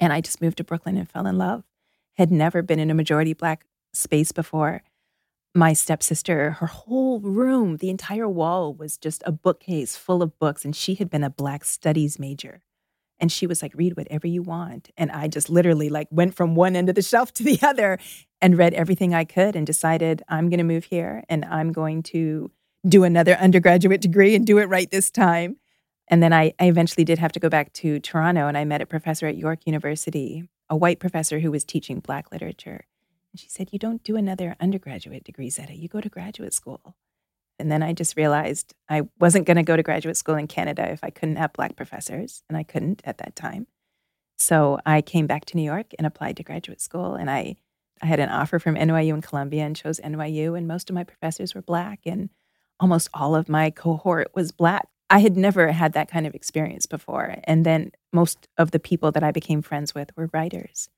And 0.00 0.12
I 0.12 0.20
just 0.20 0.40
moved 0.40 0.56
to 0.56 0.64
Brooklyn 0.64 0.96
and 0.96 1.08
fell 1.08 1.26
in 1.26 1.38
love. 1.38 1.62
Had 2.16 2.32
never 2.32 2.62
been 2.62 2.80
in 2.80 2.90
a 2.90 2.94
majority 2.94 3.34
black 3.34 3.66
space 3.92 4.32
before. 4.32 4.82
My 5.54 5.72
stepsister, 5.72 6.52
her 6.52 6.66
whole 6.66 7.20
room, 7.20 7.76
the 7.76 7.90
entire 7.90 8.28
wall 8.28 8.72
was 8.72 8.96
just 8.96 9.22
a 9.26 9.32
bookcase 9.32 9.96
full 9.96 10.22
of 10.22 10.38
books. 10.38 10.64
And 10.64 10.74
she 10.74 10.94
had 10.94 11.10
been 11.10 11.24
a 11.24 11.30
black 11.30 11.64
studies 11.64 12.18
major. 12.18 12.62
And 13.18 13.30
she 13.30 13.46
was 13.46 13.60
like, 13.60 13.74
read 13.74 13.96
whatever 13.96 14.26
you 14.26 14.42
want. 14.42 14.90
And 14.96 15.10
I 15.12 15.28
just 15.28 15.50
literally 15.50 15.90
like 15.90 16.08
went 16.10 16.34
from 16.34 16.54
one 16.54 16.74
end 16.74 16.88
of 16.88 16.94
the 16.94 17.02
shelf 17.02 17.32
to 17.34 17.42
the 17.42 17.58
other 17.62 17.98
and 18.40 18.56
read 18.56 18.74
everything 18.74 19.14
I 19.14 19.24
could 19.24 19.54
and 19.54 19.66
decided 19.66 20.22
I'm 20.28 20.48
going 20.48 20.58
to 20.58 20.64
move 20.64 20.84
here 20.84 21.24
and 21.28 21.44
I'm 21.44 21.72
going 21.72 22.02
to 22.04 22.50
do 22.88 23.04
another 23.04 23.34
undergraduate 23.34 24.00
degree 24.00 24.34
and 24.34 24.46
do 24.46 24.58
it 24.58 24.68
right 24.70 24.90
this 24.90 25.10
time. 25.10 25.56
And 26.10 26.22
then 26.22 26.32
I, 26.32 26.52
I 26.58 26.66
eventually 26.66 27.04
did 27.04 27.18
have 27.18 27.32
to 27.32 27.40
go 27.40 27.48
back 27.48 27.72
to 27.74 28.00
Toronto 28.00 28.48
and 28.48 28.58
I 28.58 28.64
met 28.64 28.82
a 28.82 28.86
professor 28.86 29.28
at 29.28 29.36
York 29.36 29.60
University, 29.64 30.48
a 30.68 30.76
white 30.76 30.98
professor 30.98 31.38
who 31.38 31.52
was 31.52 31.64
teaching 31.64 32.00
Black 32.00 32.32
literature. 32.32 32.84
And 33.32 33.40
she 33.40 33.48
said, 33.48 33.68
You 33.72 33.78
don't 33.78 34.02
do 34.02 34.16
another 34.16 34.56
undergraduate 34.60 35.22
degree, 35.22 35.48
Zetta. 35.48 35.78
You 35.78 35.88
go 35.88 36.00
to 36.00 36.08
graduate 36.08 36.52
school. 36.52 36.96
And 37.60 37.70
then 37.70 37.82
I 37.82 37.92
just 37.92 38.16
realized 38.16 38.74
I 38.88 39.02
wasn't 39.20 39.46
going 39.46 39.58
to 39.58 39.62
go 39.62 39.76
to 39.76 39.82
graduate 39.82 40.16
school 40.16 40.34
in 40.34 40.48
Canada 40.48 40.90
if 40.90 41.04
I 41.04 41.10
couldn't 41.10 41.36
have 41.36 41.52
Black 41.52 41.76
professors, 41.76 42.42
and 42.48 42.56
I 42.56 42.64
couldn't 42.64 43.02
at 43.04 43.18
that 43.18 43.36
time. 43.36 43.66
So 44.38 44.80
I 44.86 45.02
came 45.02 45.26
back 45.26 45.44
to 45.46 45.56
New 45.56 45.62
York 45.62 45.92
and 45.98 46.06
applied 46.06 46.38
to 46.38 46.42
graduate 46.42 46.80
school. 46.80 47.14
And 47.14 47.30
I, 47.30 47.56
I 48.00 48.06
had 48.06 48.18
an 48.18 48.30
offer 48.30 48.58
from 48.58 48.76
NYU 48.76 49.12
and 49.12 49.22
Columbia 49.22 49.64
and 49.64 49.76
chose 49.76 50.00
NYU. 50.00 50.56
And 50.56 50.66
most 50.66 50.88
of 50.88 50.94
my 50.94 51.04
professors 51.04 51.54
were 51.54 51.62
Black, 51.62 52.00
and 52.06 52.30
almost 52.80 53.08
all 53.14 53.36
of 53.36 53.48
my 53.48 53.70
cohort 53.70 54.32
was 54.34 54.50
Black. 54.50 54.88
I 55.10 55.18
had 55.18 55.36
never 55.36 55.72
had 55.72 55.92
that 55.92 56.08
kind 56.08 56.26
of 56.26 56.34
experience 56.34 56.86
before. 56.86 57.36
And 57.44 57.66
then 57.66 57.90
most 58.12 58.48
of 58.56 58.70
the 58.70 58.78
people 58.78 59.10
that 59.12 59.24
I 59.24 59.32
became 59.32 59.60
friends 59.60 59.94
with 59.94 60.16
were 60.16 60.30
writers 60.32 60.88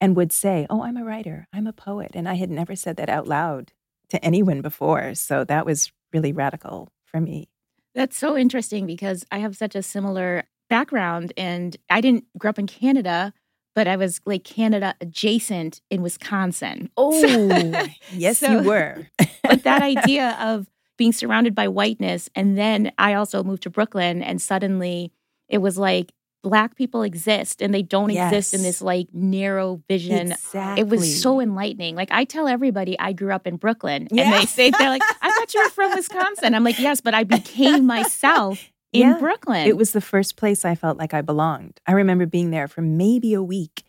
and 0.00 0.14
would 0.16 0.32
say, 0.32 0.66
Oh, 0.68 0.82
I'm 0.82 0.98
a 0.98 1.04
writer, 1.04 1.48
I'm 1.52 1.66
a 1.66 1.72
poet. 1.72 2.10
And 2.14 2.28
I 2.28 2.34
had 2.34 2.50
never 2.50 2.76
said 2.76 2.96
that 2.96 3.08
out 3.08 3.26
loud 3.26 3.72
to 4.10 4.22
anyone 4.22 4.60
before. 4.60 5.14
So 5.14 5.44
that 5.44 5.64
was 5.64 5.90
really 6.12 6.32
radical 6.32 6.92
for 7.06 7.20
me. 7.20 7.48
That's 7.94 8.16
so 8.16 8.36
interesting 8.36 8.86
because 8.86 9.24
I 9.32 9.38
have 9.38 9.56
such 9.56 9.74
a 9.74 9.82
similar 9.82 10.44
background 10.68 11.32
and 11.36 11.76
I 11.88 12.00
didn't 12.00 12.24
grow 12.36 12.50
up 12.50 12.58
in 12.58 12.66
Canada, 12.66 13.32
but 13.74 13.88
I 13.88 13.96
was 13.96 14.20
like 14.26 14.44
Canada 14.44 14.94
adjacent 15.00 15.80
in 15.90 16.02
Wisconsin. 16.02 16.90
Oh, 16.96 17.88
yes, 18.12 18.38
so, 18.38 18.50
you 18.50 18.68
were. 18.68 19.08
but 19.42 19.62
that 19.64 19.82
idea 19.96 20.36
of 20.40 20.66
being 20.96 21.12
surrounded 21.12 21.54
by 21.54 21.68
whiteness. 21.68 22.28
And 22.34 22.56
then 22.56 22.92
I 22.98 23.14
also 23.14 23.42
moved 23.42 23.62
to 23.64 23.70
Brooklyn 23.70 24.22
and 24.22 24.40
suddenly 24.40 25.12
it 25.48 25.58
was 25.58 25.78
like 25.78 26.12
black 26.42 26.76
people 26.76 27.02
exist 27.02 27.62
and 27.62 27.72
they 27.72 27.82
don't 27.82 28.10
yes. 28.10 28.30
exist 28.32 28.54
in 28.54 28.62
this 28.62 28.82
like 28.82 29.08
narrow 29.12 29.82
vision. 29.88 30.32
Exactly. 30.32 30.80
It 30.80 30.88
was 30.88 31.20
so 31.20 31.40
enlightening. 31.40 31.96
Like 31.96 32.10
I 32.12 32.24
tell 32.24 32.46
everybody 32.46 32.98
I 32.98 33.12
grew 33.12 33.32
up 33.32 33.46
in 33.46 33.56
Brooklyn 33.56 34.08
and 34.10 34.32
they 34.32 34.44
say 34.44 34.70
they're 34.70 34.90
like, 34.90 35.02
I 35.22 35.32
thought 35.32 35.54
you 35.54 35.62
were 35.64 35.70
from 35.70 35.94
Wisconsin. 35.94 36.54
I'm 36.54 36.62
like, 36.62 36.78
yes, 36.78 37.00
but 37.00 37.14
I 37.14 37.24
became 37.24 37.86
myself 37.86 38.70
in 38.92 39.08
yeah. 39.08 39.18
Brooklyn. 39.18 39.66
It 39.66 39.76
was 39.76 39.92
the 39.92 40.00
first 40.00 40.36
place 40.36 40.64
I 40.64 40.74
felt 40.74 40.98
like 40.98 41.14
I 41.14 41.22
belonged. 41.22 41.80
I 41.86 41.92
remember 41.92 42.26
being 42.26 42.50
there 42.50 42.68
for 42.68 42.82
maybe 42.82 43.34
a 43.34 43.42
week 43.42 43.82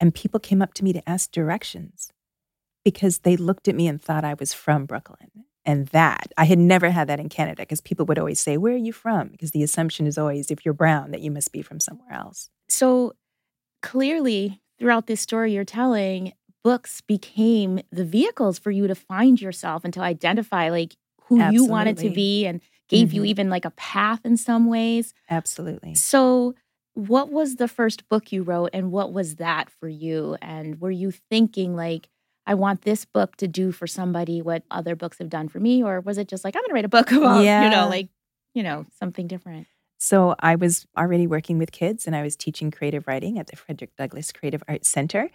and 0.00 0.14
people 0.14 0.40
came 0.40 0.62
up 0.62 0.74
to 0.74 0.84
me 0.84 0.92
to 0.92 1.08
ask 1.08 1.30
directions 1.32 2.12
because 2.84 3.18
they 3.18 3.36
looked 3.36 3.66
at 3.66 3.74
me 3.74 3.88
and 3.88 4.00
thought 4.00 4.24
I 4.24 4.34
was 4.34 4.52
from 4.52 4.86
Brooklyn. 4.86 5.44
And 5.66 5.88
that, 5.88 6.32
I 6.38 6.44
had 6.44 6.60
never 6.60 6.90
had 6.90 7.08
that 7.08 7.18
in 7.18 7.28
Canada 7.28 7.62
because 7.62 7.80
people 7.80 8.06
would 8.06 8.18
always 8.18 8.40
say, 8.40 8.56
Where 8.56 8.74
are 8.74 8.76
you 8.76 8.92
from? 8.92 9.28
Because 9.28 9.50
the 9.50 9.64
assumption 9.64 10.06
is 10.06 10.16
always, 10.16 10.50
if 10.50 10.64
you're 10.64 10.72
brown, 10.72 11.10
that 11.10 11.20
you 11.20 11.30
must 11.30 11.52
be 11.52 11.60
from 11.60 11.80
somewhere 11.80 12.12
else. 12.12 12.48
So 12.68 13.14
clearly, 13.82 14.60
throughout 14.78 15.08
this 15.08 15.20
story 15.20 15.52
you're 15.52 15.64
telling, 15.64 16.32
books 16.62 17.00
became 17.00 17.80
the 17.90 18.04
vehicles 18.04 18.58
for 18.58 18.70
you 18.70 18.86
to 18.86 18.94
find 18.94 19.40
yourself 19.40 19.84
and 19.84 19.92
to 19.94 20.00
identify 20.00 20.70
like 20.70 20.96
who 21.26 21.40
Absolutely. 21.40 21.56
you 21.56 21.70
wanted 21.70 21.98
to 21.98 22.10
be 22.10 22.46
and 22.46 22.60
gave 22.88 23.08
mm-hmm. 23.08 23.16
you 23.16 23.24
even 23.24 23.50
like 23.50 23.64
a 23.64 23.70
path 23.72 24.20
in 24.24 24.36
some 24.36 24.66
ways. 24.66 25.14
Absolutely. 25.28 25.94
So, 25.94 26.54
what 26.94 27.30
was 27.30 27.56
the 27.56 27.68
first 27.68 28.08
book 28.08 28.32
you 28.32 28.42
wrote 28.42 28.70
and 28.72 28.90
what 28.90 29.12
was 29.12 29.36
that 29.36 29.68
for 29.68 29.88
you? 29.88 30.36
And 30.40 30.80
were 30.80 30.90
you 30.90 31.10
thinking 31.10 31.76
like, 31.76 32.08
I 32.46 32.54
want 32.54 32.82
this 32.82 33.04
book 33.04 33.36
to 33.36 33.48
do 33.48 33.72
for 33.72 33.86
somebody 33.86 34.40
what 34.40 34.62
other 34.70 34.94
books 34.94 35.18
have 35.18 35.28
done 35.28 35.48
for 35.48 35.58
me? 35.58 35.82
Or 35.82 36.00
was 36.00 36.18
it 36.18 36.28
just 36.28 36.44
like, 36.44 36.54
I'm 36.54 36.62
going 36.62 36.70
to 36.70 36.74
write 36.74 36.84
a 36.84 36.88
book 36.88 37.10
about, 37.12 37.44
yeah. 37.44 37.64
you 37.64 37.70
know, 37.70 37.88
like, 37.88 38.08
you 38.54 38.62
know, 38.62 38.86
something 38.98 39.26
different? 39.26 39.66
So 39.98 40.36
I 40.38 40.56
was 40.56 40.86
already 40.96 41.26
working 41.26 41.58
with 41.58 41.72
kids 41.72 42.06
and 42.06 42.14
I 42.14 42.22
was 42.22 42.36
teaching 42.36 42.70
creative 42.70 43.06
writing 43.06 43.38
at 43.38 43.48
the 43.48 43.56
Frederick 43.56 43.96
Douglass 43.96 44.30
Creative 44.30 44.62
Arts 44.68 44.88
Center. 44.88 45.30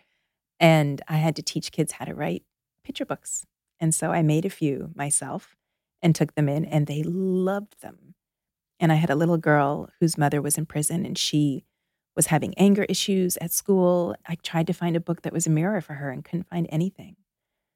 And 0.59 1.01
I 1.07 1.17
had 1.17 1.35
to 1.37 1.41
teach 1.41 1.71
kids 1.71 1.93
how 1.93 2.05
to 2.05 2.13
write 2.13 2.43
picture 2.83 3.05
books. 3.05 3.45
And 3.79 3.93
so 3.93 4.11
I 4.11 4.21
made 4.21 4.45
a 4.45 4.49
few 4.49 4.91
myself 4.95 5.55
and 6.03 6.15
took 6.15 6.35
them 6.35 6.47
in, 6.49 6.65
and 6.65 6.87
they 6.87 7.03
loved 7.03 7.81
them. 7.81 8.15
And 8.79 8.91
I 8.91 8.95
had 8.95 9.09
a 9.09 9.15
little 9.15 9.37
girl 9.37 9.89
whose 9.99 10.17
mother 10.17 10.41
was 10.41 10.57
in 10.57 10.65
prison, 10.65 11.05
and 11.05 11.17
she 11.17 11.63
was 12.15 12.27
having 12.27 12.53
anger 12.57 12.83
issues 12.83 13.37
at 13.37 13.51
school. 13.51 14.15
I 14.27 14.35
tried 14.35 14.67
to 14.67 14.73
find 14.73 14.95
a 14.95 14.99
book 14.99 15.21
that 15.21 15.33
was 15.33 15.47
a 15.47 15.51
mirror 15.51 15.81
for 15.81 15.93
her 15.93 16.09
and 16.09 16.23
couldn't 16.23 16.49
find 16.49 16.67
anything. 16.69 17.15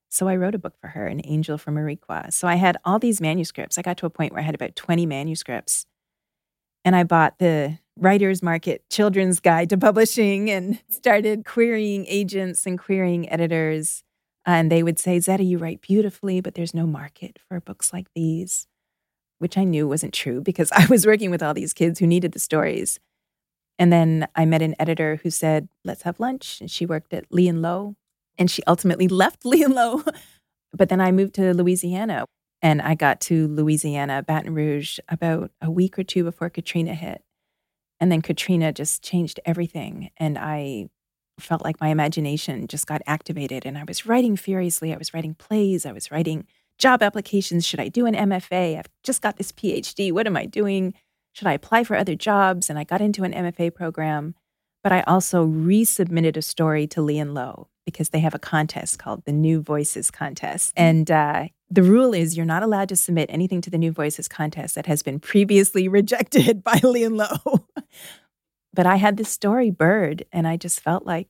So 0.10 0.28
I 0.28 0.36
wrote 0.36 0.56
a 0.56 0.60
book 0.60 0.76
for 0.80 0.90
her, 0.90 1.08
An 1.08 1.22
Angel 1.26 1.58
from 1.58 1.76
Mariqua. 1.76 2.32
So 2.32 2.48
I 2.48 2.56
had 2.56 2.78
all 2.86 3.00
these 3.00 3.20
manuscripts. 3.20 3.78
I 3.78 3.82
got 3.82 3.98
to 3.98 4.06
a 4.06 4.10
point 4.10 4.32
where 4.32 4.42
I 4.42 4.46
had 4.46 4.56
about 4.56 4.76
20 4.76 5.06
manuscripts. 5.06 5.86
And 6.84 6.96
I 6.96 7.04
bought 7.04 7.40
the 7.40 7.80
Writer's 7.98 8.44
Market 8.44 8.90
Children's 8.90 9.40
Guide 9.40 9.70
to 9.72 9.78
Publishing 9.78 10.50
and 10.50 10.80
started 10.90 11.46
querying 11.46 12.06
agents 12.08 12.66
and 12.66 12.80
querying 12.80 13.30
editors 13.30 14.04
and 14.46 14.72
they 14.72 14.84
would 14.84 15.00
say, 15.00 15.18
Zetta, 15.18 15.46
you 15.46 15.58
write 15.58 15.82
beautifully, 15.82 16.40
but 16.40 16.54
there's 16.54 16.74
no 16.74 16.86
market 16.86 17.40
for 17.48 17.60
books 17.60 17.92
like 17.92 18.08
these, 18.14 18.68
which 19.40 19.58
I 19.58 19.64
knew 19.64 19.88
wasn't 19.88 20.14
true 20.14 20.42
because 20.42 20.72
I 20.76 20.86
was 20.86 21.06
working 21.06 21.32
with 21.32 21.42
all 21.42 21.54
these 21.54 21.74
kids 21.74 22.00
who 22.00 22.08
needed 22.08 22.34
the 22.34 22.40
stories. 22.40 23.00
And 23.78 23.92
then 23.92 24.28
I 24.36 24.46
met 24.46 24.62
an 24.62 24.76
editor 24.80 25.20
who 25.22 25.30
said, 25.30 25.68
let's 25.84 26.04
have 26.04 26.20
lunch. 26.20 26.62
And 26.62 26.72
she 26.72 26.86
worked 26.86 27.14
at 27.14 27.26
Lee 27.30 27.48
and 27.48 27.62
Low. 27.62 27.96
And 28.38 28.50
she 28.50 28.64
ultimately 28.68 29.08
left 29.24 29.46
Lee 29.46 29.64
and 29.64 29.74
Low. 29.74 30.04
but 30.74 30.90
then 30.90 31.02
I 31.02 31.12
moved 31.12 31.36
to 31.36 31.54
Louisiana 31.54 32.26
and 32.62 32.82
I 32.82 32.96
got 32.96 33.20
to 33.22 33.48
Louisiana, 33.48 34.24
Baton 34.24 34.54
Rouge, 34.54 35.00
about 35.10 35.52
a 35.62 35.70
week 35.70 36.00
or 36.00 36.04
two 36.04 36.24
before 36.24 36.50
Katrina 36.50 36.94
hit. 36.94 37.22
And 38.00 38.12
then 38.12 38.22
Katrina 38.22 38.72
just 38.72 39.04
changed 39.04 39.40
everything. 39.46 40.10
And 40.18 40.38
I 40.38 40.88
felt 41.40 41.64
like 41.64 41.82
my 41.82 41.90
imagination 41.90 42.68
just 42.68 42.88
got 42.88 43.02
activated 43.06 43.66
and 43.66 43.78
I 43.78 43.84
was 43.88 44.06
writing 44.06 44.38
furiously. 44.38 44.94
I 44.94 44.98
was 44.98 45.14
writing 45.14 45.34
plays, 45.36 45.86
I 45.86 45.92
was 45.92 46.12
writing 46.12 46.46
job 46.78 47.02
applications. 47.04 47.66
Should 47.66 47.80
I 47.80 47.88
do 47.88 48.06
an 48.06 48.16
MFA? 48.16 48.78
I've 48.78 48.90
just 49.04 49.22
got 49.22 49.38
this 49.38 49.52
PhD. 49.52 50.12
What 50.12 50.28
am 50.28 50.38
I 50.38 50.46
doing? 50.46 50.94
Should 51.36 51.48
I 51.48 51.54
apply 51.54 51.84
for 51.84 51.98
other 51.98 52.16
jobs? 52.16 52.70
And 52.70 52.80
I 52.80 52.86
got 52.86 53.02
into 53.02 53.26
an 53.26 53.34
MFA 53.34 53.76
program, 53.76 54.36
but 54.82 54.94
I 54.94 55.02
also 55.02 55.46
resubmitted 55.46 56.38
a 56.38 56.42
story 56.42 56.88
to 56.88 57.02
Lee 57.02 57.20
and 57.20 57.34
Low 57.34 57.68
because 57.86 58.10
they 58.10 58.20
have 58.20 58.34
a 58.34 58.40
contest 58.40 59.00
called 59.00 59.26
the 59.26 59.34
New 59.34 59.62
Voices 59.62 60.10
Contest. 60.10 60.72
And 60.78 61.12
uh, 61.12 61.48
the 61.70 61.84
rule 61.84 62.14
is 62.14 62.38
you're 62.38 62.46
not 62.46 62.64
allowed 62.64 62.88
to 62.88 62.96
submit 62.96 63.30
anything 63.30 63.60
to 63.62 63.70
the 63.70 63.78
New 63.78 63.92
Voices 63.92 64.30
Contest 64.30 64.76
that 64.76 64.86
has 64.86 65.04
been 65.04 65.20
previously 65.20 65.88
rejected 66.00 66.64
by 66.64 66.80
Lee 66.82 67.04
and 67.04 67.18
Low. 67.18 67.66
But 68.74 68.86
I 68.86 68.96
had 68.96 69.18
this 69.18 69.30
story, 69.30 69.72
Bird, 69.72 70.24
and 70.32 70.48
I 70.48 70.56
just 70.56 70.80
felt 70.80 71.06
like 71.06 71.28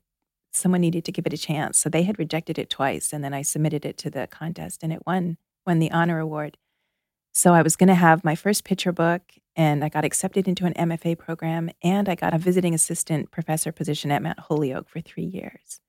someone 0.54 0.82
needed 0.82 1.04
to 1.06 1.12
give 1.12 1.26
it 1.26 1.34
a 1.34 1.38
chance. 1.38 1.80
So 1.80 1.90
they 1.90 2.04
had 2.04 2.20
rejected 2.20 2.60
it 2.60 2.70
twice, 2.70 3.12
and 3.12 3.24
then 3.24 3.34
I 3.34 3.42
submitted 3.42 3.86
it 3.86 3.98
to 4.00 4.12
the 4.12 4.28
contest, 4.28 4.84
and 4.84 4.94
it 4.94 5.02
won 5.06 5.38
won 5.66 5.80
the 5.80 5.92
honor 5.92 6.20
award. 6.20 6.58
So 7.38 7.54
I 7.54 7.64
was 7.64 7.76
going 7.76 7.90
to 7.90 7.96
have 7.96 8.24
my 8.24 8.34
first 8.34 8.64
picture 8.64 8.94
book, 8.94 9.22
and 9.58 9.84
I 9.84 9.90
got 9.90 10.06
accepted 10.06 10.48
into 10.48 10.66
an 10.66 10.74
MFA 10.74 11.18
program, 11.18 11.70
and 11.84 12.08
I 12.08 12.16
got 12.16 12.34
a 12.34 12.38
visiting 12.38 12.74
assistant 12.74 13.30
professor 13.30 13.74
position 13.74 14.10
at 14.10 14.24
Mount 14.24 14.40
Holyoke 14.40 14.88
for 14.88 15.02
three 15.02 15.26
years. 15.26 15.82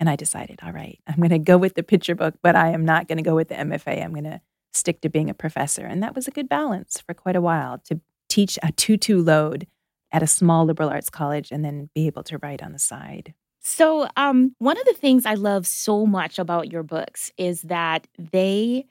And 0.00 0.10
I 0.10 0.16
decided, 0.16 0.58
all 0.64 0.72
right, 0.72 0.98
I'm 1.06 1.18
going 1.18 1.30
to 1.30 1.38
go 1.38 1.58
with 1.58 1.74
the 1.74 1.84
picture 1.84 2.16
book, 2.16 2.34
but 2.42 2.56
I 2.56 2.70
am 2.70 2.84
not 2.84 3.06
going 3.06 3.18
to 3.18 3.22
go 3.22 3.36
with 3.36 3.50
the 3.50 3.54
MFA. 3.54 4.02
I'm 4.02 4.12
going 4.12 4.24
to 4.24 4.40
stick 4.72 5.00
to 5.02 5.08
being 5.08 5.30
a 5.30 5.34
professor. 5.34 5.86
And 5.86 6.02
that 6.02 6.16
was 6.16 6.26
a 6.26 6.32
good 6.32 6.48
balance 6.48 7.00
for 7.00 7.14
quite 7.14 7.36
a 7.36 7.40
while 7.40 7.78
to 7.84 8.00
teach 8.28 8.58
a 8.60 8.72
2 8.72 8.96
2 8.96 9.22
load 9.22 9.68
at 10.10 10.24
a 10.24 10.26
small 10.26 10.64
liberal 10.64 10.88
arts 10.88 11.08
college 11.08 11.52
and 11.52 11.64
then 11.64 11.88
be 11.94 12.08
able 12.08 12.24
to 12.24 12.38
write 12.38 12.64
on 12.64 12.72
the 12.72 12.80
side. 12.80 13.32
So, 13.60 14.08
um, 14.16 14.56
one 14.58 14.76
of 14.76 14.84
the 14.86 14.94
things 14.94 15.24
I 15.24 15.34
love 15.34 15.68
so 15.68 16.04
much 16.04 16.40
about 16.40 16.72
your 16.72 16.82
books 16.82 17.30
is 17.38 17.62
that 17.62 18.08
they 18.18 18.86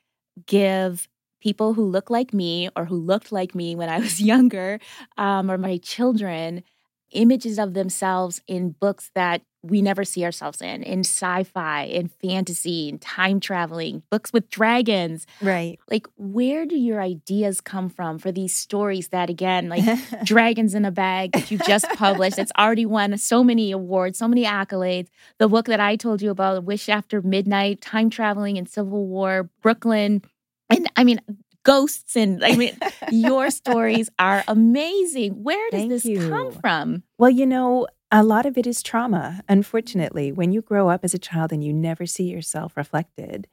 give 0.45 1.09
people 1.39 1.73
who 1.73 1.83
look 1.83 2.09
like 2.09 2.33
me 2.33 2.69
or 2.75 2.85
who 2.85 2.95
looked 2.95 3.31
like 3.31 3.55
me 3.55 3.75
when 3.75 3.89
I 3.89 3.99
was 3.99 4.21
younger 4.33 4.79
um, 5.17 5.49
or 5.49 5.57
my 5.57 5.77
children 5.77 6.63
images 7.11 7.57
of 7.57 7.73
themselves 7.73 8.41
in 8.47 8.71
books 8.71 9.11
that 9.15 9.41
we 9.61 9.81
never 9.81 10.05
see 10.05 10.23
ourselves 10.23 10.61
in 10.61 10.83
in 10.83 10.99
sci-fi 10.99 11.83
in 11.83 12.07
fantasy 12.07 12.87
in 12.87 12.97
time 12.97 13.39
traveling 13.39 14.03
books 14.09 14.31
with 14.31 14.49
dragons. 14.49 15.27
Right. 15.41 15.77
Like 15.91 16.07
where 16.15 16.65
do 16.65 16.77
your 16.77 17.01
ideas 17.01 17.59
come 17.59 17.89
from 17.89 18.19
for 18.19 18.31
these 18.31 18.55
stories 18.55 19.09
that 19.09 19.29
again 19.29 19.67
like 19.67 19.83
dragons 20.23 20.75
in 20.75 20.85
a 20.85 20.91
bag 20.91 21.33
that 21.33 21.51
you 21.51 21.57
just 21.57 21.89
published 21.95 22.39
it's 22.39 22.53
already 22.57 22.85
won 22.85 23.17
so 23.17 23.43
many 23.43 23.71
awards 23.71 24.17
so 24.17 24.27
many 24.27 24.45
accolades? 24.45 25.09
The 25.39 25.49
book 25.49 25.65
that 25.65 25.79
i 25.81 25.95
told 25.95 26.21
you 26.21 26.29
about 26.29 26.63
wish 26.63 26.87
after 26.87 27.21
midnight 27.21 27.81
time 27.81 28.09
traveling 28.09 28.55
in 28.55 28.65
civil 28.65 29.07
war 29.07 29.49
brooklyn 29.61 30.21
and 30.69 30.89
i 30.95 31.03
mean 31.03 31.19
ghosts 31.63 32.15
and 32.15 32.43
I 32.43 32.55
mean 32.55 32.77
your 33.11 33.51
stories 33.51 34.09
are 34.17 34.43
amazing. 34.47 35.43
Where 35.43 35.69
does 35.69 35.81
Thank 35.81 35.89
this 35.89 36.05
you. 36.05 36.29
come 36.29 36.51
from? 36.51 37.03
Well, 37.17 37.29
you 37.29 37.45
know, 37.45 37.87
a 38.11 38.23
lot 38.23 38.45
of 38.45 38.57
it 38.57 38.65
is 38.65 38.81
trauma. 38.81 39.43
Unfortunately, 39.47 40.31
when 40.31 40.51
you 40.51 40.61
grow 40.61 40.89
up 40.89 41.01
as 41.03 41.13
a 41.13 41.19
child 41.19 41.51
and 41.51 41.63
you 41.63 41.73
never 41.73 42.05
see 42.05 42.23
yourself 42.23 42.75
reflected, 42.75 43.47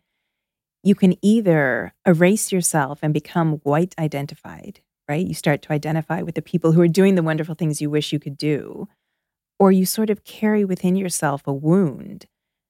you 0.83 0.95
can 0.95 1.17
either 1.23 1.95
erase 2.07 2.53
yourself 2.53 3.01
and 3.03 3.13
become 3.13 3.55
white 3.65 3.95
identified, 3.99 4.81
right? 5.09 5.27
You 5.27 5.35
start 5.35 5.63
to 5.63 5.73
identify 5.73 6.23
with 6.23 6.37
the 6.37 6.43
people 6.43 6.73
who 6.73 6.81
are 6.81 6.89
doing 6.89 7.17
the 7.17 7.23
wonderful 7.23 7.55
things 7.55 7.81
you 7.81 7.91
wish 7.91 8.13
you 8.13 8.19
could 8.19 8.39
do, 8.39 8.89
or 9.59 9.73
you 9.73 9.85
sort 9.85 10.11
of 10.11 10.25
carry 10.25 10.65
within 10.65 10.97
yourself 10.97 11.43
a 11.47 11.53
wound 11.53 12.27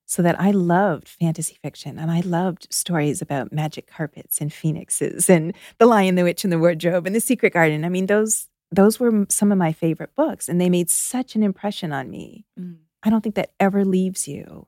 so 0.07 0.21
that 0.21 0.39
I 0.39 0.51
loved 0.51 1.07
fantasy 1.07 1.57
fiction 1.61 1.99
and 1.99 2.09
I 2.09 2.21
loved 2.21 2.73
stories 2.73 3.21
about 3.21 3.51
magic 3.51 3.87
carpets 3.87 4.39
and 4.39 4.51
phoenixes 4.51 5.29
and 5.29 5.53
The 5.77 5.85
Lion, 5.85 6.15
the 6.15 6.23
Witch, 6.23 6.43
and 6.45 6.51
the 6.51 6.57
Wardrobe 6.57 7.05
and 7.05 7.15
The 7.15 7.19
Secret 7.19 7.53
Garden. 7.53 7.85
I 7.85 7.89
mean, 7.89 8.07
those 8.07 8.47
those 8.71 8.99
were 8.99 9.25
some 9.29 9.51
of 9.51 9.57
my 9.57 9.71
favorite 9.71 10.15
books 10.15 10.49
and 10.49 10.59
they 10.59 10.69
made 10.69 10.89
such 10.89 11.35
an 11.35 11.43
impression 11.43 11.93
on 11.93 12.09
me. 12.09 12.45
Mm. 12.59 12.77
I 13.03 13.09
don't 13.09 13.21
think 13.21 13.35
that 13.35 13.51
ever 13.59 13.85
leaves 13.85 14.27
you. 14.27 14.67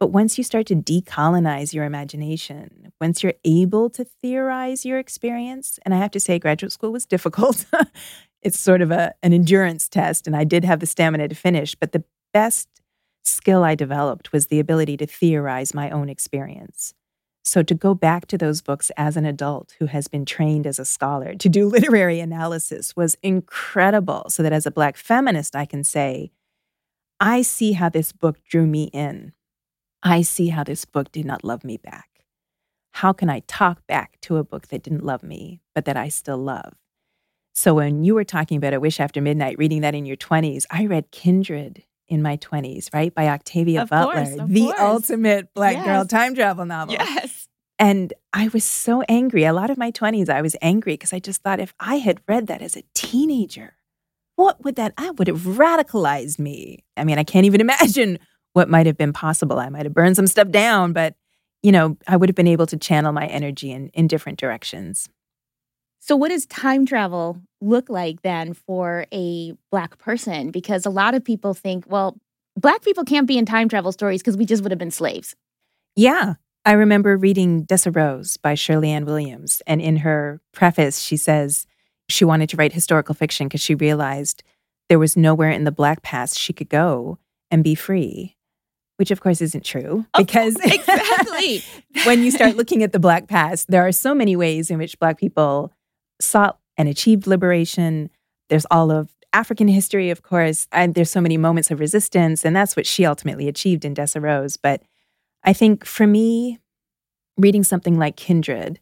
But 0.00 0.08
once 0.08 0.36
you 0.36 0.44
start 0.44 0.66
to 0.66 0.76
decolonize 0.76 1.72
your 1.72 1.84
imagination, 1.84 2.92
once 3.00 3.22
you're 3.22 3.34
able 3.44 3.88
to 3.90 4.04
theorize 4.04 4.84
your 4.84 4.98
experience, 4.98 5.78
and 5.84 5.94
I 5.94 5.98
have 5.98 6.10
to 6.12 6.20
say, 6.20 6.38
graduate 6.38 6.72
school 6.72 6.92
was 6.92 7.06
difficult. 7.06 7.64
it's 8.42 8.58
sort 8.58 8.82
of 8.82 8.90
a, 8.90 9.14
an 9.22 9.32
endurance 9.32 9.88
test, 9.88 10.26
and 10.26 10.36
I 10.36 10.44
did 10.44 10.64
have 10.64 10.80
the 10.80 10.86
stamina 10.86 11.28
to 11.28 11.34
finish. 11.34 11.74
But 11.74 11.92
the 11.92 12.04
best 12.32 12.68
skill 13.24 13.64
I 13.64 13.74
developed 13.74 14.32
was 14.32 14.46
the 14.46 14.60
ability 14.60 14.96
to 14.98 15.06
theorize 15.06 15.74
my 15.74 15.90
own 15.90 16.08
experience. 16.08 16.94
So, 17.46 17.62
to 17.62 17.74
go 17.74 17.94
back 17.94 18.26
to 18.28 18.38
those 18.38 18.62
books 18.62 18.90
as 18.96 19.18
an 19.18 19.26
adult 19.26 19.74
who 19.78 19.86
has 19.86 20.08
been 20.08 20.24
trained 20.24 20.66
as 20.66 20.78
a 20.78 20.84
scholar 20.84 21.34
to 21.34 21.48
do 21.48 21.68
literary 21.68 22.20
analysis 22.20 22.96
was 22.96 23.16
incredible. 23.22 24.24
So 24.28 24.42
that 24.42 24.52
as 24.52 24.64
a 24.64 24.70
Black 24.70 24.96
feminist, 24.96 25.54
I 25.54 25.66
can 25.66 25.84
say, 25.84 26.32
I 27.20 27.42
see 27.42 27.72
how 27.72 27.90
this 27.90 28.12
book 28.12 28.38
drew 28.48 28.66
me 28.66 28.84
in. 28.94 29.32
I 30.02 30.22
see 30.22 30.48
how 30.48 30.64
this 30.64 30.84
book 30.84 31.12
did 31.12 31.26
not 31.26 31.44
love 31.44 31.64
me 31.64 31.76
back. 31.76 32.08
How 32.92 33.12
can 33.12 33.28
I 33.28 33.40
talk 33.40 33.86
back 33.86 34.18
to 34.22 34.38
a 34.38 34.44
book 34.44 34.68
that 34.68 34.82
didn't 34.82 35.04
love 35.04 35.22
me, 35.22 35.60
but 35.74 35.84
that 35.84 35.96
I 35.96 36.08
still 36.08 36.38
love? 36.38 36.74
So, 37.52 37.74
when 37.74 38.04
you 38.04 38.14
were 38.14 38.24
talking 38.24 38.56
about 38.56 38.74
A 38.74 38.80
Wish 38.80 39.00
After 39.00 39.20
Midnight, 39.20 39.58
reading 39.58 39.82
that 39.82 39.94
in 39.94 40.06
your 40.06 40.16
20s, 40.16 40.64
I 40.70 40.86
read 40.86 41.10
Kindred 41.10 41.84
in 42.08 42.22
my 42.22 42.36
20s, 42.36 42.92
right? 42.92 43.14
By 43.14 43.28
Octavia 43.28 43.82
of 43.82 43.90
Butler, 43.90 44.14
course, 44.14 44.48
the 44.48 44.64
course. 44.66 44.80
ultimate 44.80 45.54
black 45.54 45.76
yes. 45.76 45.86
girl 45.86 46.04
time 46.04 46.34
travel 46.34 46.66
novel. 46.66 46.94
Yes. 46.94 47.48
And 47.78 48.12
I 48.32 48.48
was 48.48 48.64
so 48.64 49.02
angry. 49.08 49.44
A 49.44 49.52
lot 49.52 49.70
of 49.70 49.78
my 49.78 49.90
20s, 49.90 50.28
I 50.28 50.42
was 50.42 50.54
angry 50.62 50.94
because 50.94 51.12
I 51.12 51.18
just 51.18 51.42
thought 51.42 51.60
if 51.60 51.74
I 51.80 51.96
had 51.96 52.20
read 52.28 52.46
that 52.46 52.62
as 52.62 52.76
a 52.76 52.84
teenager, 52.94 53.74
what 54.36 54.62
would 54.64 54.76
that, 54.76 54.94
I 54.96 55.10
would 55.10 55.28
have 55.28 55.40
radicalized 55.40 56.38
me. 56.38 56.84
I 56.96 57.04
mean, 57.04 57.18
I 57.18 57.24
can't 57.24 57.46
even 57.46 57.60
imagine 57.68 58.18
what 58.52 58.68
might 58.68 58.86
have 58.86 58.96
been 58.96 59.12
possible. 59.12 59.58
I 59.58 59.68
might 59.68 59.86
have 59.86 59.94
burned 59.94 60.16
some 60.16 60.26
stuff 60.26 60.50
down, 60.50 60.92
but, 60.92 61.16
you 61.62 61.72
know, 61.72 61.96
I 62.06 62.16
would 62.16 62.28
have 62.28 62.36
been 62.36 62.46
able 62.46 62.66
to 62.66 62.76
channel 62.76 63.12
my 63.12 63.26
energy 63.26 63.72
in, 63.72 63.88
in 63.88 64.06
different 64.06 64.38
directions. 64.38 65.08
So, 66.06 66.16
what 66.16 66.28
does 66.28 66.44
time 66.44 66.84
travel 66.84 67.40
look 67.62 67.88
like 67.88 68.20
then 68.20 68.52
for 68.52 69.06
a 69.10 69.54
Black 69.70 69.96
person? 69.96 70.50
Because 70.50 70.84
a 70.84 70.90
lot 70.90 71.14
of 71.14 71.24
people 71.24 71.54
think, 71.54 71.86
well, 71.88 72.18
Black 72.58 72.82
people 72.82 73.04
can't 73.04 73.26
be 73.26 73.38
in 73.38 73.46
time 73.46 73.70
travel 73.70 73.90
stories 73.90 74.20
because 74.20 74.36
we 74.36 74.44
just 74.44 74.62
would 74.62 74.70
have 74.70 74.78
been 74.78 74.90
slaves. 74.90 75.34
Yeah. 75.96 76.34
I 76.66 76.72
remember 76.72 77.16
reading 77.16 77.64
Dessa 77.64 77.94
Rose 77.94 78.36
by 78.36 78.52
Sherley 78.52 78.88
Anne 78.88 79.06
Williams. 79.06 79.62
And 79.66 79.80
in 79.80 79.96
her 79.96 80.42
preface, 80.52 81.00
she 81.00 81.16
says 81.16 81.66
she 82.10 82.26
wanted 82.26 82.50
to 82.50 82.58
write 82.58 82.74
historical 82.74 83.14
fiction 83.14 83.48
because 83.48 83.62
she 83.62 83.74
realized 83.74 84.42
there 84.90 84.98
was 84.98 85.16
nowhere 85.16 85.50
in 85.50 85.64
the 85.64 85.72
Black 85.72 86.02
past 86.02 86.38
she 86.38 86.52
could 86.52 86.68
go 86.68 87.18
and 87.50 87.64
be 87.64 87.74
free. 87.74 88.36
Which, 88.98 89.10
of 89.10 89.22
course, 89.22 89.40
isn't 89.40 89.64
true 89.64 90.04
because 90.18 90.54
oh, 90.56 90.60
exactly 90.70 91.62
when 92.04 92.22
you 92.22 92.30
start 92.30 92.56
looking 92.56 92.82
at 92.82 92.92
the 92.92 92.98
Black 92.98 93.26
past, 93.26 93.70
there 93.70 93.86
are 93.86 93.90
so 93.90 94.14
many 94.14 94.36
ways 94.36 94.70
in 94.70 94.76
which 94.76 94.98
Black 94.98 95.18
people 95.18 95.72
sought 96.24 96.58
and 96.76 96.88
achieved 96.88 97.26
liberation. 97.26 98.10
There's 98.48 98.66
all 98.70 98.90
of 98.90 99.10
African 99.32 99.68
history, 99.68 100.10
of 100.10 100.22
course, 100.22 100.68
and 100.70 100.94
there's 100.94 101.10
so 101.10 101.20
many 101.20 101.36
moments 101.36 101.70
of 101.70 101.80
resistance, 101.80 102.44
and 102.44 102.54
that's 102.54 102.76
what 102.76 102.86
she 102.86 103.04
ultimately 103.04 103.48
achieved 103.48 103.84
in 103.84 103.94
Dessa 103.94 104.22
Rose. 104.22 104.56
But 104.56 104.82
I 105.42 105.52
think 105.52 105.84
for 105.84 106.06
me, 106.06 106.58
reading 107.36 107.64
something 107.64 107.98
like 107.98 108.16
Kindred 108.16 108.80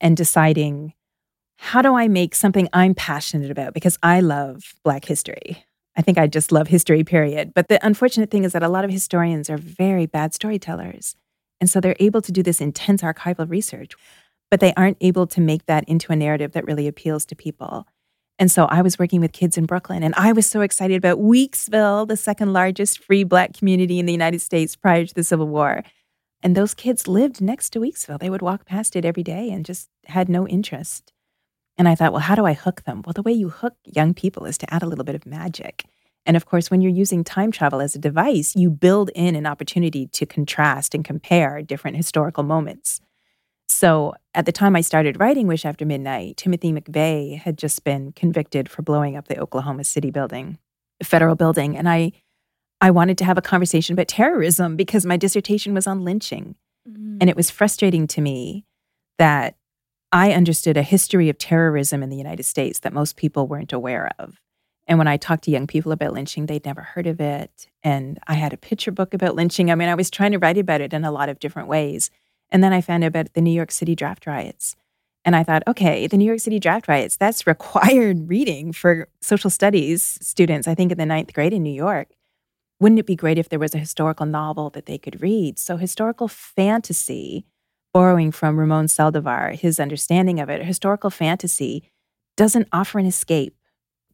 and 0.00 0.16
deciding 0.16 0.94
how 1.58 1.82
do 1.82 1.94
I 1.94 2.08
make 2.08 2.34
something 2.34 2.68
I'm 2.72 2.94
passionate 2.94 3.50
about 3.50 3.74
because 3.74 3.98
I 4.02 4.20
love 4.20 4.74
Black 4.82 5.04
history. 5.04 5.64
I 5.96 6.02
think 6.02 6.16
I 6.16 6.26
just 6.26 6.50
love 6.52 6.68
history, 6.68 7.04
period. 7.04 7.52
But 7.54 7.68
the 7.68 7.84
unfortunate 7.84 8.30
thing 8.30 8.44
is 8.44 8.52
that 8.52 8.62
a 8.62 8.68
lot 8.68 8.86
of 8.86 8.90
historians 8.90 9.50
are 9.50 9.58
very 9.58 10.06
bad 10.06 10.32
storytellers. 10.32 11.16
And 11.60 11.68
so 11.68 11.78
they're 11.78 11.96
able 12.00 12.22
to 12.22 12.32
do 12.32 12.42
this 12.42 12.62
intense 12.62 13.02
archival 13.02 13.48
research 13.48 13.92
but 14.50 14.60
they 14.60 14.74
aren't 14.74 14.98
able 15.00 15.26
to 15.28 15.40
make 15.40 15.66
that 15.66 15.84
into 15.84 16.12
a 16.12 16.16
narrative 16.16 16.52
that 16.52 16.64
really 16.64 16.88
appeals 16.88 17.24
to 17.26 17.36
people. 17.36 17.86
And 18.38 18.50
so 18.50 18.64
I 18.64 18.82
was 18.82 18.98
working 18.98 19.20
with 19.20 19.32
kids 19.32 19.58
in 19.58 19.66
Brooklyn, 19.66 20.02
and 20.02 20.14
I 20.16 20.32
was 20.32 20.46
so 20.46 20.62
excited 20.62 20.96
about 20.96 21.18
Weeksville, 21.18 22.08
the 22.08 22.16
second 22.16 22.52
largest 22.52 23.04
free 23.04 23.22
Black 23.22 23.52
community 23.52 23.98
in 23.98 24.06
the 24.06 24.12
United 24.12 24.40
States 24.40 24.76
prior 24.76 25.04
to 25.04 25.14
the 25.14 25.22
Civil 25.22 25.46
War. 25.46 25.82
And 26.42 26.56
those 26.56 26.72
kids 26.72 27.06
lived 27.06 27.42
next 27.42 27.70
to 27.70 27.80
Weeksville. 27.80 28.18
They 28.18 28.30
would 28.30 28.40
walk 28.40 28.64
past 28.64 28.96
it 28.96 29.04
every 29.04 29.22
day 29.22 29.50
and 29.50 29.64
just 29.64 29.90
had 30.06 30.30
no 30.30 30.48
interest. 30.48 31.12
And 31.76 31.86
I 31.86 31.94
thought, 31.94 32.12
well, 32.12 32.22
how 32.22 32.34
do 32.34 32.46
I 32.46 32.54
hook 32.54 32.84
them? 32.84 33.02
Well, 33.04 33.12
the 33.12 33.22
way 33.22 33.32
you 33.32 33.50
hook 33.50 33.74
young 33.84 34.14
people 34.14 34.46
is 34.46 34.56
to 34.58 34.74
add 34.74 34.82
a 34.82 34.86
little 34.86 35.04
bit 35.04 35.14
of 35.14 35.26
magic. 35.26 35.84
And 36.24 36.36
of 36.36 36.46
course, 36.46 36.70
when 36.70 36.80
you're 36.80 36.90
using 36.90 37.24
time 37.24 37.50
travel 37.50 37.80
as 37.80 37.94
a 37.94 37.98
device, 37.98 38.54
you 38.56 38.70
build 38.70 39.10
in 39.14 39.36
an 39.36 39.46
opportunity 39.46 40.06
to 40.08 40.26
contrast 40.26 40.94
and 40.94 41.04
compare 41.04 41.62
different 41.62 41.96
historical 41.96 42.42
moments. 42.42 43.00
So 43.70 44.14
at 44.34 44.46
the 44.46 44.52
time 44.52 44.74
I 44.74 44.80
started 44.80 45.20
writing 45.20 45.46
Wish 45.46 45.64
After 45.64 45.86
Midnight, 45.86 46.36
Timothy 46.36 46.72
McVeigh 46.72 47.38
had 47.38 47.56
just 47.56 47.84
been 47.84 48.12
convicted 48.12 48.68
for 48.68 48.82
blowing 48.82 49.16
up 49.16 49.28
the 49.28 49.38
Oklahoma 49.38 49.84
City 49.84 50.10
building, 50.10 50.58
the 50.98 51.04
federal 51.04 51.36
building. 51.36 51.76
And 51.76 51.88
I 51.88 52.12
I 52.80 52.90
wanted 52.90 53.16
to 53.18 53.24
have 53.24 53.38
a 53.38 53.42
conversation 53.42 53.92
about 53.92 54.08
terrorism 54.08 54.74
because 54.74 55.06
my 55.06 55.16
dissertation 55.16 55.72
was 55.72 55.86
on 55.86 56.02
lynching. 56.02 56.56
Mm. 56.88 57.18
And 57.20 57.30
it 57.30 57.36
was 57.36 57.50
frustrating 57.50 58.06
to 58.08 58.20
me 58.20 58.64
that 59.18 59.56
I 60.10 60.32
understood 60.32 60.76
a 60.76 60.82
history 60.82 61.28
of 61.28 61.38
terrorism 61.38 62.02
in 62.02 62.08
the 62.08 62.16
United 62.16 62.44
States 62.44 62.80
that 62.80 62.92
most 62.92 63.16
people 63.16 63.46
weren't 63.46 63.72
aware 63.72 64.10
of. 64.18 64.40
And 64.88 64.98
when 64.98 65.06
I 65.06 65.16
talked 65.16 65.44
to 65.44 65.50
young 65.52 65.68
people 65.68 65.92
about 65.92 66.14
lynching, 66.14 66.46
they'd 66.46 66.64
never 66.64 66.80
heard 66.80 67.06
of 67.06 67.20
it. 67.20 67.68
And 67.84 68.18
I 68.26 68.34
had 68.34 68.52
a 68.52 68.56
picture 68.56 68.90
book 68.90 69.14
about 69.14 69.36
lynching. 69.36 69.70
I 69.70 69.76
mean, 69.76 69.88
I 69.88 69.94
was 69.94 70.10
trying 70.10 70.32
to 70.32 70.38
write 70.38 70.58
about 70.58 70.80
it 70.80 70.92
in 70.92 71.04
a 71.04 71.12
lot 71.12 71.28
of 71.28 71.38
different 71.38 71.68
ways. 71.68 72.10
And 72.52 72.62
then 72.62 72.72
I 72.72 72.80
found 72.80 73.04
out 73.04 73.08
about 73.08 73.34
the 73.34 73.40
New 73.40 73.52
York 73.52 73.70
City 73.70 73.94
draft 73.94 74.26
riots. 74.26 74.76
And 75.24 75.36
I 75.36 75.42
thought, 75.42 75.62
okay, 75.68 76.06
the 76.06 76.16
New 76.16 76.24
York 76.24 76.40
City 76.40 76.58
draft 76.58 76.88
riots, 76.88 77.16
that's 77.16 77.46
required 77.46 78.28
reading 78.28 78.72
for 78.72 79.08
social 79.20 79.50
studies 79.50 80.18
students, 80.20 80.66
I 80.66 80.74
think 80.74 80.92
in 80.92 80.98
the 80.98 81.06
ninth 81.06 81.32
grade 81.32 81.52
in 81.52 81.62
New 81.62 81.72
York. 81.72 82.08
Wouldn't 82.80 82.98
it 82.98 83.06
be 83.06 83.16
great 83.16 83.38
if 83.38 83.50
there 83.50 83.58
was 83.58 83.74
a 83.74 83.78
historical 83.78 84.24
novel 84.24 84.70
that 84.70 84.86
they 84.86 84.96
could 84.96 85.20
read? 85.20 85.58
So, 85.58 85.76
historical 85.76 86.28
fantasy, 86.28 87.44
borrowing 87.92 88.32
from 88.32 88.58
Ramon 88.58 88.86
Saldivar, 88.86 89.54
his 89.54 89.78
understanding 89.78 90.40
of 90.40 90.48
it, 90.48 90.64
historical 90.64 91.10
fantasy 91.10 91.90
doesn't 92.38 92.68
offer 92.72 92.98
an 92.98 93.04
escape. 93.04 93.54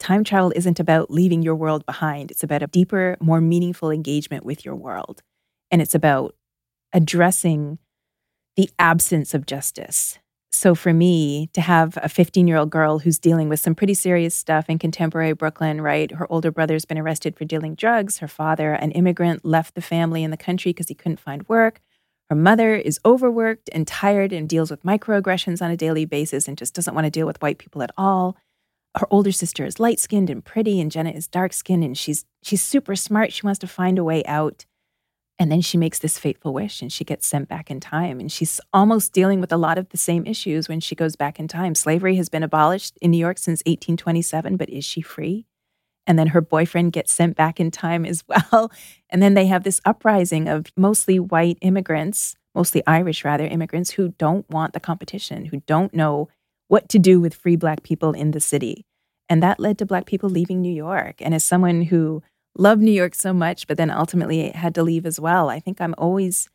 Time 0.00 0.24
travel 0.24 0.52
isn't 0.56 0.80
about 0.80 1.12
leaving 1.12 1.42
your 1.42 1.54
world 1.54 1.86
behind, 1.86 2.32
it's 2.32 2.42
about 2.42 2.64
a 2.64 2.66
deeper, 2.66 3.16
more 3.20 3.40
meaningful 3.40 3.90
engagement 3.92 4.44
with 4.44 4.64
your 4.64 4.74
world. 4.74 5.22
And 5.70 5.80
it's 5.80 5.94
about 5.94 6.34
addressing 6.92 7.78
the 8.56 8.70
absence 8.78 9.34
of 9.34 9.46
justice. 9.46 10.18
So 10.52 10.74
for 10.74 10.94
me 10.94 11.50
to 11.52 11.60
have 11.60 11.98
a 12.02 12.08
15 12.08 12.48
year 12.48 12.56
old 12.56 12.70
girl 12.70 13.00
who's 13.00 13.18
dealing 13.18 13.50
with 13.50 13.60
some 13.60 13.74
pretty 13.74 13.92
serious 13.92 14.34
stuff 14.34 14.70
in 14.70 14.78
contemporary 14.78 15.34
Brooklyn, 15.34 15.82
right? 15.82 16.10
Her 16.10 16.30
older 16.32 16.50
brother's 16.50 16.86
been 16.86 16.98
arrested 16.98 17.36
for 17.36 17.44
dealing 17.44 17.74
drugs. 17.74 18.18
Her 18.18 18.28
father, 18.28 18.72
an 18.72 18.90
immigrant, 18.92 19.44
left 19.44 19.74
the 19.74 19.82
family 19.82 20.24
in 20.24 20.30
the 20.30 20.36
country 20.36 20.70
because 20.70 20.88
he 20.88 20.94
couldn't 20.94 21.20
find 21.20 21.46
work. 21.48 21.80
Her 22.30 22.36
mother 22.36 22.74
is 22.74 22.98
overworked 23.04 23.68
and 23.72 23.86
tired 23.86 24.32
and 24.32 24.48
deals 24.48 24.70
with 24.70 24.82
microaggressions 24.82 25.60
on 25.62 25.70
a 25.70 25.76
daily 25.76 26.06
basis 26.06 26.48
and 26.48 26.58
just 26.58 26.74
doesn't 26.74 26.94
want 26.94 27.04
to 27.04 27.10
deal 27.10 27.26
with 27.26 27.40
white 27.42 27.58
people 27.58 27.82
at 27.82 27.92
all. 27.96 28.36
Her 28.96 29.06
older 29.10 29.32
sister 29.32 29.66
is 29.66 29.78
light 29.78 30.00
skinned 30.00 30.30
and 30.30 30.42
pretty, 30.42 30.80
and 30.80 30.90
Jenna 30.90 31.10
is 31.10 31.28
dark 31.28 31.52
skinned 31.52 31.84
and 31.84 31.96
she's 31.96 32.24
she's 32.42 32.62
super 32.62 32.96
smart. 32.96 33.32
She 33.32 33.42
wants 33.42 33.58
to 33.60 33.66
find 33.66 33.98
a 33.98 34.04
way 34.04 34.24
out. 34.24 34.64
And 35.38 35.52
then 35.52 35.60
she 35.60 35.76
makes 35.76 35.98
this 35.98 36.18
fateful 36.18 36.54
wish 36.54 36.80
and 36.80 36.90
she 36.90 37.04
gets 37.04 37.26
sent 37.26 37.48
back 37.48 37.70
in 37.70 37.78
time. 37.78 38.20
And 38.20 38.32
she's 38.32 38.60
almost 38.72 39.12
dealing 39.12 39.40
with 39.40 39.52
a 39.52 39.58
lot 39.58 39.76
of 39.76 39.90
the 39.90 39.98
same 39.98 40.24
issues 40.24 40.68
when 40.68 40.80
she 40.80 40.94
goes 40.94 41.14
back 41.14 41.38
in 41.38 41.46
time. 41.46 41.74
Slavery 41.74 42.16
has 42.16 42.28
been 42.28 42.42
abolished 42.42 42.96
in 43.02 43.10
New 43.10 43.18
York 43.18 43.38
since 43.38 43.60
1827, 43.66 44.56
but 44.56 44.70
is 44.70 44.84
she 44.84 45.02
free? 45.02 45.46
And 46.06 46.18
then 46.18 46.28
her 46.28 46.40
boyfriend 46.40 46.92
gets 46.92 47.12
sent 47.12 47.36
back 47.36 47.60
in 47.60 47.70
time 47.70 48.06
as 48.06 48.24
well. 48.52 48.70
And 49.10 49.22
then 49.22 49.34
they 49.34 49.46
have 49.46 49.64
this 49.64 49.80
uprising 49.84 50.48
of 50.48 50.66
mostly 50.76 51.18
white 51.18 51.58
immigrants, 51.60 52.36
mostly 52.54 52.82
Irish 52.86 53.24
rather, 53.24 53.46
immigrants 53.46 53.90
who 53.90 54.14
don't 54.16 54.48
want 54.48 54.72
the 54.72 54.80
competition, 54.80 55.46
who 55.46 55.60
don't 55.66 55.92
know 55.92 56.28
what 56.68 56.88
to 56.90 56.98
do 56.98 57.20
with 57.20 57.34
free 57.34 57.56
Black 57.56 57.82
people 57.82 58.12
in 58.12 58.30
the 58.30 58.40
city. 58.40 58.86
And 59.28 59.42
that 59.42 59.60
led 59.60 59.78
to 59.78 59.86
Black 59.86 60.06
people 60.06 60.30
leaving 60.30 60.62
New 60.62 60.72
York. 60.72 61.16
And 61.20 61.34
as 61.34 61.44
someone 61.44 61.82
who 61.82 62.22
loved 62.58 62.82
New 62.82 62.92
York 62.92 63.14
so 63.14 63.32
much, 63.32 63.66
but 63.66 63.76
then 63.76 63.90
ultimately 63.90 64.50
had 64.50 64.74
to 64.74 64.82
leave 64.82 65.06
as 65.06 65.20
well. 65.20 65.48
I 65.48 65.60
think 65.60 65.80
I'm 65.80 65.94
always 65.98 66.48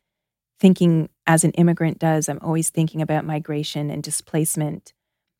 thinking, 0.60 1.08
as 1.26 1.44
an 1.44 1.52
immigrant 1.52 1.98
does, 1.98 2.28
I'm 2.28 2.38
always 2.40 2.70
thinking 2.70 3.02
about 3.02 3.24
migration 3.24 3.90
and 3.90 4.02
displacement, 4.02 4.92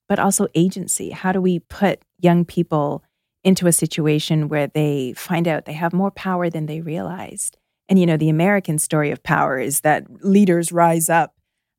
but 0.08 0.18
also 0.18 0.48
agency. 0.54 1.10
How 1.10 1.32
do 1.32 1.40
we 1.40 1.60
put 1.60 2.02
young 2.18 2.44
people 2.44 3.04
into 3.44 3.66
a 3.66 3.72
situation 3.72 4.48
where 4.48 4.66
they 4.68 5.12
find 5.16 5.48
out 5.48 5.64
they 5.64 5.72
have 5.72 5.92
more 5.92 6.10
power 6.10 6.50
than 6.50 6.66
they 6.66 6.80
realized? 6.80 7.56
And, 7.88 7.98
you 7.98 8.06
know, 8.06 8.16
the 8.16 8.28
American 8.28 8.78
story 8.78 9.10
of 9.10 9.22
power 9.22 9.58
is 9.58 9.80
that 9.80 10.24
leaders 10.24 10.72
rise 10.72 11.08
up, 11.08 11.34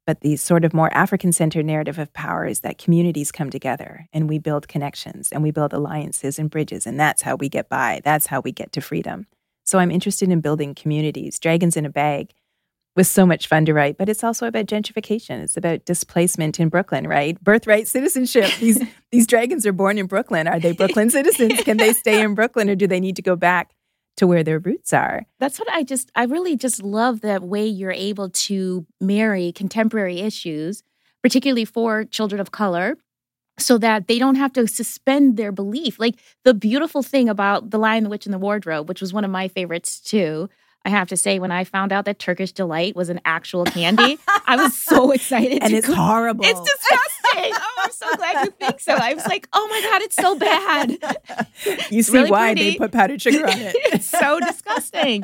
but 0.06 0.22
the 0.22 0.36
sort 0.36 0.66
of 0.66 0.74
more 0.74 0.94
African 0.94 1.32
centered 1.32 1.66
narrative 1.66 1.98
of 1.98 2.13
power 2.13 2.46
is 2.46 2.60
that 2.62 2.78
communities 2.78 3.32
come 3.32 3.50
together 3.50 4.08
and 4.12 4.28
we 4.28 4.38
build 4.38 4.68
connections 4.68 5.32
and 5.32 5.42
we 5.42 5.52
build 5.52 5.74
alliances 5.74 6.38
and 6.38 6.50
bridges. 6.50 6.86
And 6.86 7.00
that's 7.00 7.22
how 7.22 7.36
we 7.36 7.50
get 7.50 7.70
by. 7.70 8.02
That's 8.04 8.28
how 8.28 8.42
we 8.42 8.52
get 8.52 8.72
to 8.74 8.82
freedom. 8.82 9.28
So 9.63 9.80
I'm 9.80 9.92
interested 9.92 10.30
in 10.30 10.42
building 10.42 10.76
communities. 10.76 11.39
Dragons 11.39 11.78
in 11.78 11.86
a 11.86 11.89
Bag 11.89 12.32
was 12.96 13.10
so 13.10 13.26
much 13.26 13.48
fun 13.48 13.66
to 13.66 13.74
write, 13.74 13.98
but 13.98 14.10
it's 14.10 14.24
also 14.24 14.46
about 14.46 14.66
gentrification. 14.66 15.42
It's 15.42 15.58
about 15.58 15.86
displacement 15.86 16.60
in 16.60 16.70
Brooklyn, 16.70 17.08
right? 17.08 17.42
Birthright 17.42 17.88
citizenship. 17.88 18.52
These 18.60 18.84
these 19.12 19.28
dragons 19.28 19.66
are 19.66 19.72
born 19.72 19.98
in 19.98 20.08
Brooklyn. 20.08 20.48
Are 20.48 20.60
they 20.60 20.72
Brooklyn 20.72 21.10
citizens? 21.12 21.62
Can 21.62 21.78
they 21.78 21.94
stay 21.94 22.22
in 22.22 22.34
Brooklyn 22.34 22.70
or 22.70 22.76
do 22.76 22.88
they 22.88 23.00
need 23.00 23.16
to 23.16 23.22
go 23.22 23.36
back 23.36 23.74
to 24.17 24.28
where 24.28 24.43
their 24.43 24.60
roots 24.60 24.93
are? 24.93 25.26
That's 25.39 25.60
what 25.60 25.69
I 25.71 25.84
just 25.84 26.12
I 26.15 26.26
really 26.26 26.56
just 26.56 26.84
love 26.84 27.21
the 27.21 27.39
way 27.41 27.65
you're 27.65 27.91
able 27.91 28.30
to 28.30 28.86
marry 29.02 29.52
contemporary 29.52 30.19
issues, 30.19 30.84
particularly 31.21 31.65
for 31.65 32.04
children 32.06 32.39
of 32.39 32.52
color, 32.52 32.97
so 33.58 33.78
that 33.78 34.08
they 34.08 34.19
don't 34.19 34.36
have 34.36 34.54
to 34.54 34.67
suspend 34.67 35.38
their 35.38 35.52
belief. 35.52 35.99
Like 35.99 36.15
the 36.43 36.54
beautiful 36.54 37.04
thing 37.04 37.30
about 37.30 37.71
The 37.71 37.78
Lion, 37.78 38.04
the 38.04 38.10
Witch, 38.10 38.26
and 38.26 38.34
the 38.34 38.39
Wardrobe, 38.39 38.89
which 38.89 39.02
was 39.02 39.13
one 39.13 39.26
of 39.26 39.32
my 39.32 39.47
favorites 39.47 39.99
too, 39.99 40.49
I 40.86 40.89
have 40.89 41.08
to 41.10 41.17
say, 41.17 41.39
when 41.39 41.52
I 41.52 41.63
found 41.63 41.93
out 41.93 42.06
that 42.06 42.19
Turkish 42.19 42.52
delight 42.52 42.96
was 42.96 43.10
an 43.10 43.22
actual 43.24 43.63
candy, 43.63 44.19
I 44.46 44.58
was 44.58 44.78
so 44.78 45.12
excited. 45.13 45.63
and 45.63 45.74
it's 45.74 45.88
go. 45.88 45.96
horrible. 45.96 46.43
It's 46.46 46.60
disgusting. 46.60 47.54
oh, 47.56 47.82
I'm 47.84 47.91
so 47.91 48.15
glad 48.17 48.46
you 48.46 48.52
think 48.52 48.80
so. 48.82 48.93
I 48.93 49.13
was 49.13 49.26
like, 49.26 49.48
oh 49.54 49.67
my 49.69 49.82
god, 49.89 50.02
it's 50.02 50.15
so 50.15 50.38
bad. 50.38 50.98
You 51.89 52.04
see 52.04 52.17
really 52.17 52.32
why 52.32 52.54
pretty. 52.54 52.72
they 52.72 52.78
put 52.78 52.91
powdered 52.91 53.22
sugar 53.22 53.46
on 53.48 53.58
it. 53.58 53.76
it's 53.93 54.10
so 54.10 54.39
disgusting. 54.39 55.24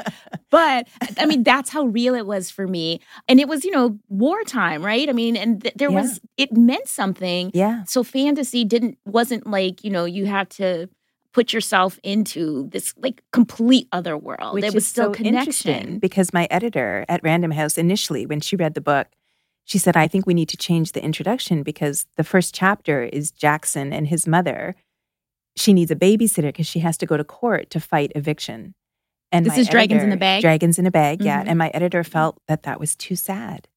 But 0.50 0.88
I 1.18 1.26
mean, 1.26 1.44
that's 1.44 1.70
how 1.70 1.86
real 1.86 2.16
it 2.16 2.26
was 2.26 2.50
for 2.50 2.68
me. 2.68 3.02
And 3.28 3.40
it 3.40 3.48
was, 3.48 3.66
you 3.66 3.72
know, 3.72 4.00
wartime, 4.08 4.86
right? 4.86 5.10
I 5.10 5.14
mean, 5.14 5.36
and 5.36 5.62
th- 5.62 5.74
there 5.76 5.92
yeah. 5.92 6.02
was 6.02 6.22
it 6.38 6.54
meant 6.54 6.88
something. 6.88 7.52
Yeah. 7.54 7.84
So 7.84 8.04
fantasy 8.04 8.64
didn't 8.64 8.98
wasn't 9.06 9.46
like 9.46 9.84
you 9.84 9.92
know 9.92 10.06
you 10.06 10.26
had 10.26 10.50
to 10.52 10.90
put 11.34 11.54
yourself 11.54 12.00
into 12.04 12.68
this 12.72 12.94
like 12.98 13.22
complete 13.32 13.88
other 13.92 14.18
world. 14.18 14.54
Which 14.54 14.66
it 14.66 14.74
was 14.74 14.88
still 14.88 15.14
so 15.14 15.24
connection. 15.24 16.00
Because 16.00 16.34
my 16.34 16.48
editor 16.50 17.06
at 17.08 17.22
Random 17.24 17.52
House 17.52 17.78
initially, 17.78 18.26
when 18.26 18.42
she 18.42 18.56
read 18.56 18.74
the 18.74 18.82
book, 18.82 19.08
she 19.66 19.78
said, 19.78 19.96
I 19.96 20.08
think 20.08 20.26
we 20.26 20.34
need 20.34 20.50
to 20.50 20.58
change 20.58 20.94
the 20.94 21.04
introduction 21.04 21.62
because 21.62 22.08
the 22.18 22.24
first 22.24 22.56
chapter 22.56 23.04
is 23.04 23.30
Jackson 23.30 23.94
and 23.94 24.08
his 24.08 24.26
mother. 24.26 24.76
She 25.56 25.74
needs 25.74 25.92
a 25.92 25.96
babysitter 25.96 26.48
because 26.48 26.66
she 26.66 26.80
has 26.80 26.98
to 26.98 27.06
go 27.06 27.18
to 27.18 27.24
court 27.24 27.70
to 27.72 27.80
fight 27.80 28.12
eviction. 28.16 28.74
And 29.32 29.46
this 29.46 29.54
is 29.54 29.68
editor, 29.68 29.72
Dragons 29.72 30.04
in 30.04 30.10
the 30.10 30.18
Bag? 30.18 30.42
Dragons 30.42 30.80
in 30.80 30.88
a 30.88 30.92
Bag, 30.92 31.22
yeah. 31.22 31.42
Mm-hmm. 31.42 31.50
And 31.50 31.60
my 31.60 31.70
editor 31.70 32.04
felt 32.04 32.42
that 32.48 32.64
that 32.64 32.80
was 32.80 32.96
too 32.96 33.16
sad. 33.16 33.68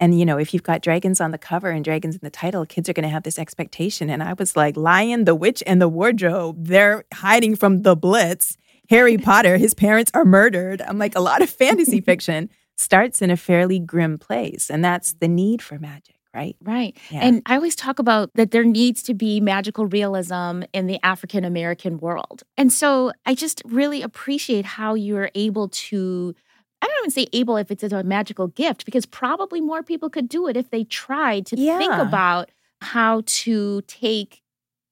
And, 0.00 0.18
you 0.18 0.24
know, 0.24 0.38
if 0.38 0.54
you've 0.54 0.62
got 0.62 0.82
dragons 0.82 1.20
on 1.20 1.32
the 1.32 1.38
cover 1.38 1.70
and 1.70 1.84
dragons 1.84 2.14
in 2.14 2.20
the 2.22 2.30
title, 2.30 2.64
kids 2.64 2.88
are 2.88 2.92
going 2.92 3.02
to 3.04 3.08
have 3.08 3.24
this 3.24 3.38
expectation. 3.38 4.10
And 4.10 4.22
I 4.22 4.34
was 4.34 4.56
like, 4.56 4.76
Lion, 4.76 5.24
the 5.24 5.34
Witch, 5.34 5.62
and 5.66 5.82
the 5.82 5.88
Wardrobe, 5.88 6.66
they're 6.66 7.04
hiding 7.12 7.56
from 7.56 7.82
the 7.82 7.96
Blitz. 7.96 8.56
Harry 8.90 9.18
Potter, 9.18 9.58
his 9.58 9.74
parents 9.74 10.10
are 10.14 10.24
murdered. 10.24 10.80
I'm 10.80 10.98
like, 10.98 11.14
a 11.14 11.20
lot 11.20 11.42
of 11.42 11.50
fantasy 11.50 12.00
fiction 12.02 12.48
starts 12.76 13.20
in 13.20 13.30
a 13.30 13.36
fairly 13.36 13.78
grim 13.80 14.18
place. 14.18 14.70
And 14.70 14.84
that's 14.84 15.14
the 15.14 15.28
need 15.28 15.60
for 15.60 15.78
magic. 15.78 16.14
Right. 16.34 16.56
Right. 16.62 16.96
Yeah. 17.10 17.20
And 17.20 17.42
I 17.46 17.56
always 17.56 17.74
talk 17.74 17.98
about 17.98 18.30
that 18.34 18.50
there 18.50 18.62
needs 18.62 19.02
to 19.04 19.14
be 19.14 19.40
magical 19.40 19.86
realism 19.86 20.62
in 20.72 20.86
the 20.86 21.00
African 21.02 21.42
American 21.42 21.98
world. 21.98 22.44
And 22.56 22.72
so 22.72 23.12
I 23.26 23.34
just 23.34 23.62
really 23.64 24.02
appreciate 24.02 24.64
how 24.64 24.94
you're 24.94 25.30
able 25.34 25.68
to 25.68 26.34
I 26.80 26.86
don't 26.86 26.98
even 27.00 27.10
say 27.10 27.26
able 27.32 27.56
if 27.56 27.70
it's 27.70 27.82
a 27.82 28.02
magical 28.02 28.48
gift, 28.48 28.84
because 28.84 29.06
probably 29.06 29.60
more 29.60 29.82
people 29.82 30.10
could 30.10 30.28
do 30.28 30.46
it 30.46 30.56
if 30.56 30.70
they 30.70 30.84
tried 30.84 31.46
to 31.46 31.56
yeah. 31.56 31.78
think 31.78 31.92
about 31.92 32.50
how 32.80 33.22
to 33.26 33.82
take 33.82 34.42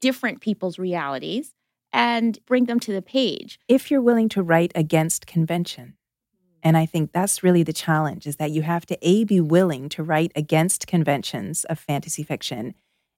different 0.01 0.41
people's 0.41 0.79
realities 0.79 1.55
and 1.93 2.39
bring 2.47 2.65
them 2.65 2.81
to 2.81 2.93
the 2.93 3.03
page. 3.03 3.59
If 3.69 3.91
you're 3.91 4.03
willing 4.03 4.29
to 4.31 4.43
write 4.43 4.73
against 4.75 5.27
convention. 5.27 5.95
And 6.63 6.77
I 6.77 6.85
think 6.85 7.13
that's 7.13 7.45
really 7.45 7.63
the 7.63 7.73
challenge 7.73 8.27
is 8.27 8.37
that 8.37 8.51
you 8.51 8.63
have 8.63 8.87
to 8.87 8.99
A, 9.01 9.25
be 9.25 9.41
willing 9.41 9.89
to 9.91 10.03
write 10.03 10.33
against 10.35 10.89
conventions 10.89 11.65
of 11.65 11.79
fantasy 11.79 12.25
fiction. 12.25 12.75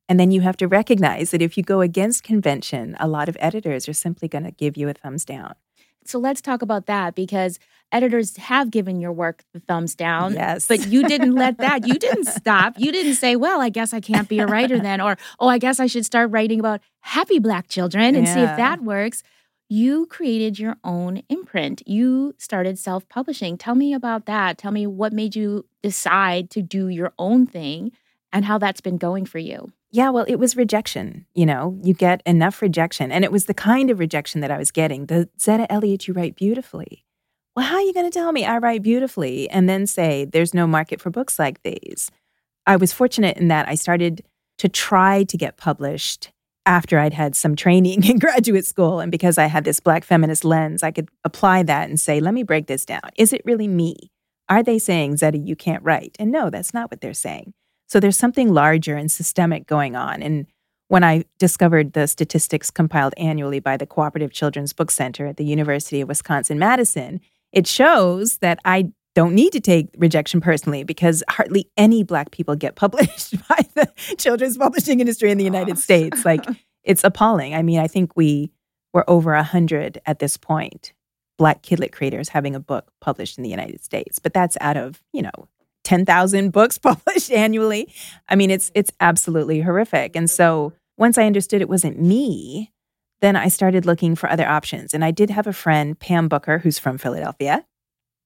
And 0.07 0.21
then 0.21 0.31
you 0.31 0.43
have 0.43 0.57
to 0.59 0.69
recognize 0.69 1.31
that 1.31 1.43
if 1.43 1.57
you 1.57 1.63
go 1.63 1.81
against 1.81 2.23
convention, 2.23 2.97
a 3.01 3.09
lot 3.09 3.29
of 3.29 3.37
editors 3.41 3.89
are 3.89 3.95
simply 3.95 4.29
going 4.29 4.45
to 4.45 4.51
give 4.51 4.77
you 4.77 4.89
a 4.89 4.95
thumbs 4.95 5.25
down. 5.25 5.55
So 6.09 6.19
let's 6.19 6.41
talk 6.41 6.63
about 6.63 6.87
that 6.87 7.15
because 7.15 7.59
editors 7.93 8.37
have 8.37 8.71
given 8.71 9.01
your 9.01 9.13
work 9.13 9.45
the 9.53 9.61
thumbs 9.61 9.95
down. 9.95 10.35
Yes. 10.35 10.67
But 10.67 10.87
you 10.87 11.03
didn't 11.05 11.35
let 11.35 11.59
that, 11.59 11.87
you 11.87 11.95
didn't 11.95 12.27
stop. 12.27 12.75
You 12.79 12.93
didn't 12.93 13.15
say, 13.15 13.37
well, 13.37 13.61
I 13.61 13.69
guess 13.69 13.93
I 13.93 14.01
can't 14.01 14.29
be 14.29 14.39
a 14.39 14.47
writer 14.47 14.79
then, 14.81 15.01
or, 15.01 15.19
oh, 15.39 15.49
I 15.49 15.59
guess 15.59 15.81
I 15.81 15.87
should 15.87 16.07
start 16.07 16.31
writing 16.31 16.61
about 16.61 16.81
happy 17.01 17.39
Black 17.39 17.69
children 17.69 18.15
and 18.15 18.27
yeah. 18.27 18.35
see 18.35 18.41
if 18.41 18.57
that 18.57 18.83
works. 18.83 19.23
You 19.69 20.07
created 20.07 20.59
your 20.59 20.77
own 20.83 21.23
imprint. 21.29 21.87
You 21.87 22.35
started 22.39 22.79
self 22.79 23.07
publishing. 23.11 23.59
Tell 23.59 23.75
me 23.75 23.93
about 23.93 24.25
that. 24.25 24.57
Tell 24.57 24.73
me 24.73 24.87
what 24.87 25.13
made 25.13 25.37
you 25.37 25.67
decide 25.83 26.49
to 26.51 26.63
do 26.63 26.89
your 26.89 27.13
own 27.19 27.47
thing 27.47 27.93
and 28.33 28.45
how 28.45 28.59
that's 28.59 28.81
been 28.81 28.99
going 28.99 29.27
for 29.27 29.39
you. 29.39 29.73
Yeah, 29.91 30.11
well, 30.11 30.27
it 30.29 30.37
was 30.37 30.57
rejection. 30.57 31.27
You 31.35 31.47
know, 31.47 31.79
you 31.83 31.95
get 31.95 32.23
enough 32.27 32.61
rejection. 32.61 33.11
And 33.11 33.25
it 33.25 33.33
was 33.33 33.47
the 33.47 33.55
kind 33.55 33.91
of 33.91 33.99
rejection 33.99 34.41
that 34.43 34.51
I 34.51 34.59
was 34.59 34.71
getting. 34.71 35.07
The 35.07 35.29
Zetta 35.39 35.67
Elliott, 35.71 36.07
you 36.07 36.15
write 36.15 36.37
beautifully. 36.37 37.05
Well, 37.57 37.67
how 37.67 37.77
are 37.77 37.83
you 37.83 37.95
going 37.95 38.09
to 38.09 38.17
tell 38.17 38.31
me 38.33 38.45
I 38.45 38.59
write 38.59 38.83
beautifully 38.83 39.49
and 39.51 39.69
then 39.69 39.87
say 39.87 40.25
there's 40.25 40.55
no 40.55 40.67
market 40.67 41.01
for 41.01 41.11
books 41.11 41.39
like 41.39 41.63
these? 41.63 42.11
I 42.67 42.77
was 42.77 42.93
fortunate 42.93 43.37
in 43.39 43.49
that 43.49 43.69
I 43.69 43.75
started 43.75 44.23
to 44.59 44.69
try 44.69 45.25
to 45.25 45.37
get 45.37 45.57
published 45.57 46.31
after 46.67 46.99
I'd 46.99 47.15
had 47.15 47.35
some 47.35 47.57
training 47.57 48.05
in 48.09 48.19
graduate 48.19 48.67
school. 48.67 49.01
And 49.01 49.11
because 49.11 49.39
I 49.39 49.47
had 49.47 49.65
this 49.65 49.81
Black 49.81 50.05
feminist 50.05 50.45
lens, 50.45 50.83
I 50.83 50.91
could 50.91 51.09
apply 51.25 51.63
that 51.65 51.89
and 51.89 51.99
say, 51.99 52.21
let 52.21 52.35
me 52.35 52.43
break 52.43 52.67
this 52.67 52.85
down. 52.85 53.01
Is 53.17 53.33
it 53.33 53.43
really 53.45 53.69
me? 53.69 53.97
Are 54.51 54.63
they 54.63 54.79
saying, 54.79 55.15
Zetta, 55.15 55.45
you 55.45 55.57
can't 55.57 55.83
write? 55.83 56.17
And 56.19 56.31
no, 56.31 56.51
that's 56.51 56.73
not 56.73 56.91
what 56.91 57.01
they're 57.01 57.15
saying. 57.15 57.55
So 57.89 58.01
there's 58.01 58.17
something 58.17 58.53
larger 58.53 58.97
and 58.97 59.11
systemic 59.11 59.67
going 59.67 59.97
on. 59.97 60.23
And 60.23 60.47
when 60.89 61.05
I 61.05 61.25
discovered 61.39 61.93
the 61.93 62.07
statistics 62.07 62.71
compiled 62.71 63.15
annually 63.17 63.61
by 63.61 63.77
the 63.77 63.87
Cooperative 63.87 64.33
Children's 64.33 64.73
Book 64.73 64.91
Center 64.91 65.27
at 65.27 65.37
the 65.37 65.45
University 65.45 66.01
of 66.01 66.09
Wisconsin 66.09 66.59
Madison, 66.59 67.21
it 67.53 67.67
shows 67.67 68.39
that 68.39 68.59
I 68.65 68.93
don't 69.15 69.35
need 69.35 69.53
to 69.53 69.61
take 69.61 69.89
rejection 69.99 70.41
personally 70.41 70.85
because 70.85 71.25
hardly 71.29 71.71
any 71.77 72.05
Black 72.05 72.31
people 72.31 72.55
get 72.55 72.77
published 72.77 73.35
by 73.49 73.67
the 73.75 73.91
children's 74.17 74.57
publishing 74.57 75.01
industry 75.01 75.31
in 75.31 75.39
the 75.39 75.45
United 75.45 75.79
States. 75.79 76.25
Like, 76.25 76.45
it's 76.85 77.05
appalling. 77.05 77.55
I 77.55 77.63
mean, 77.63 77.81
I 77.81 77.87
think 77.87 78.13
we 78.17 78.51
were 78.93 79.09
over 79.09 79.35
100 79.35 80.01
at 80.07 80.19
this 80.19 80.37
point, 80.37 80.93
Black 81.37 81.63
kidlit 81.63 81.93
creators 81.93 82.29
having 82.29 82.55
a 82.55 82.61
book 82.61 82.91
published 83.01 83.39
in 83.39 83.45
the 83.45 83.51
United 83.51 83.83
States. 83.83 84.19
But 84.19 84.35
that's 84.35 84.57
out 84.61 84.77
of, 84.77 85.03
you 85.13 85.23
know, 85.23 85.49
10,000 85.89 86.51
books 86.51 86.77
published 86.89 87.33
annually. 87.33 87.91
I 88.29 88.37
mean, 88.37 88.51
it's 88.51 88.71
it's 88.75 88.93
absolutely 89.01 89.63
horrific. 89.63 90.15
And 90.15 90.29
so 90.29 90.75
once 90.99 91.17
I 91.17 91.25
understood 91.25 91.63
it 91.63 91.69
wasn't 91.69 91.99
me, 91.99 92.73
then 93.23 93.37
I 93.37 93.49
started 93.49 93.87
looking 93.87 94.15
for 94.15 94.29
other 94.29 94.47
options. 94.47 94.93
And 94.93 95.03
I 95.03 95.11
did 95.11 95.31
have 95.31 95.47
a 95.47 95.53
friend, 95.53 95.99
Pam 95.99 96.29
Booker, 96.29 96.59
who's 96.59 96.79
from 96.79 96.99
Philadelphia, 96.99 97.65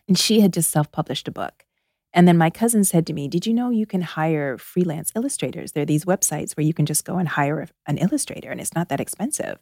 and 0.08 0.18
she 0.18 0.40
had 0.40 0.52
just 0.52 0.70
self-published 0.70 1.28
a 1.28 1.30
book. 1.30 1.64
And 2.12 2.26
then 2.26 2.36
my 2.36 2.50
cousin 2.50 2.82
said 2.82 3.06
to 3.06 3.12
me, 3.12 3.28
Did 3.28 3.46
you 3.46 3.54
know 3.54 3.70
you 3.70 3.86
can 3.86 4.02
hire 4.02 4.58
freelance 4.58 5.12
illustrators? 5.14 5.70
There 5.70 5.84
are 5.84 5.86
these 5.86 6.04
websites 6.04 6.56
where 6.56 6.66
you 6.66 6.74
can 6.74 6.84
just 6.84 7.04
go 7.04 7.16
and 7.16 7.28
hire 7.28 7.68
an 7.86 7.96
illustrator 7.96 8.50
and 8.50 8.60
it's 8.60 8.74
not 8.74 8.88
that 8.88 9.00
expensive. 9.00 9.58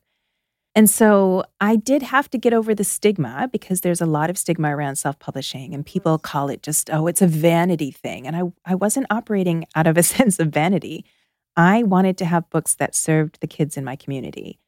And 0.75 0.89
so 0.89 1.45
I 1.61 1.77
did 1.77 2.03
have 2.03 2.31
to 2.31 2.39
get 2.39 2.55
over 2.55 2.75
the 2.75 2.85
stigma 2.85 3.49
because 3.51 3.81
there's 3.81 4.01
a 4.01 4.07
lot 4.07 4.31
of 4.31 4.39
stigma 4.39 4.75
around 4.75 4.97
self 4.97 5.19
publishing, 5.19 5.75
and 5.75 5.85
people 5.85 6.17
mm-hmm. 6.17 6.23
call 6.23 6.49
it 6.49 6.63
just, 6.63 6.91
oh, 6.91 7.07
it's 7.07 7.23
a 7.23 7.27
vanity 7.27 7.91
thing. 7.91 8.27
And 8.27 8.37
I, 8.37 8.43
I 8.65 8.75
wasn't 8.77 9.07
operating 9.11 9.65
out 9.75 9.87
of 9.87 9.97
a 9.97 10.03
sense 10.17 10.39
of 10.39 10.49
vanity. 10.49 11.05
I 11.57 11.83
wanted 11.83 12.17
to 12.19 12.25
have 12.25 12.49
books 12.51 12.75
that 12.75 12.95
served 12.95 13.41
the 13.41 13.47
kids 13.47 13.77
in 13.77 13.85
my 13.85 13.97
community. 13.97 14.59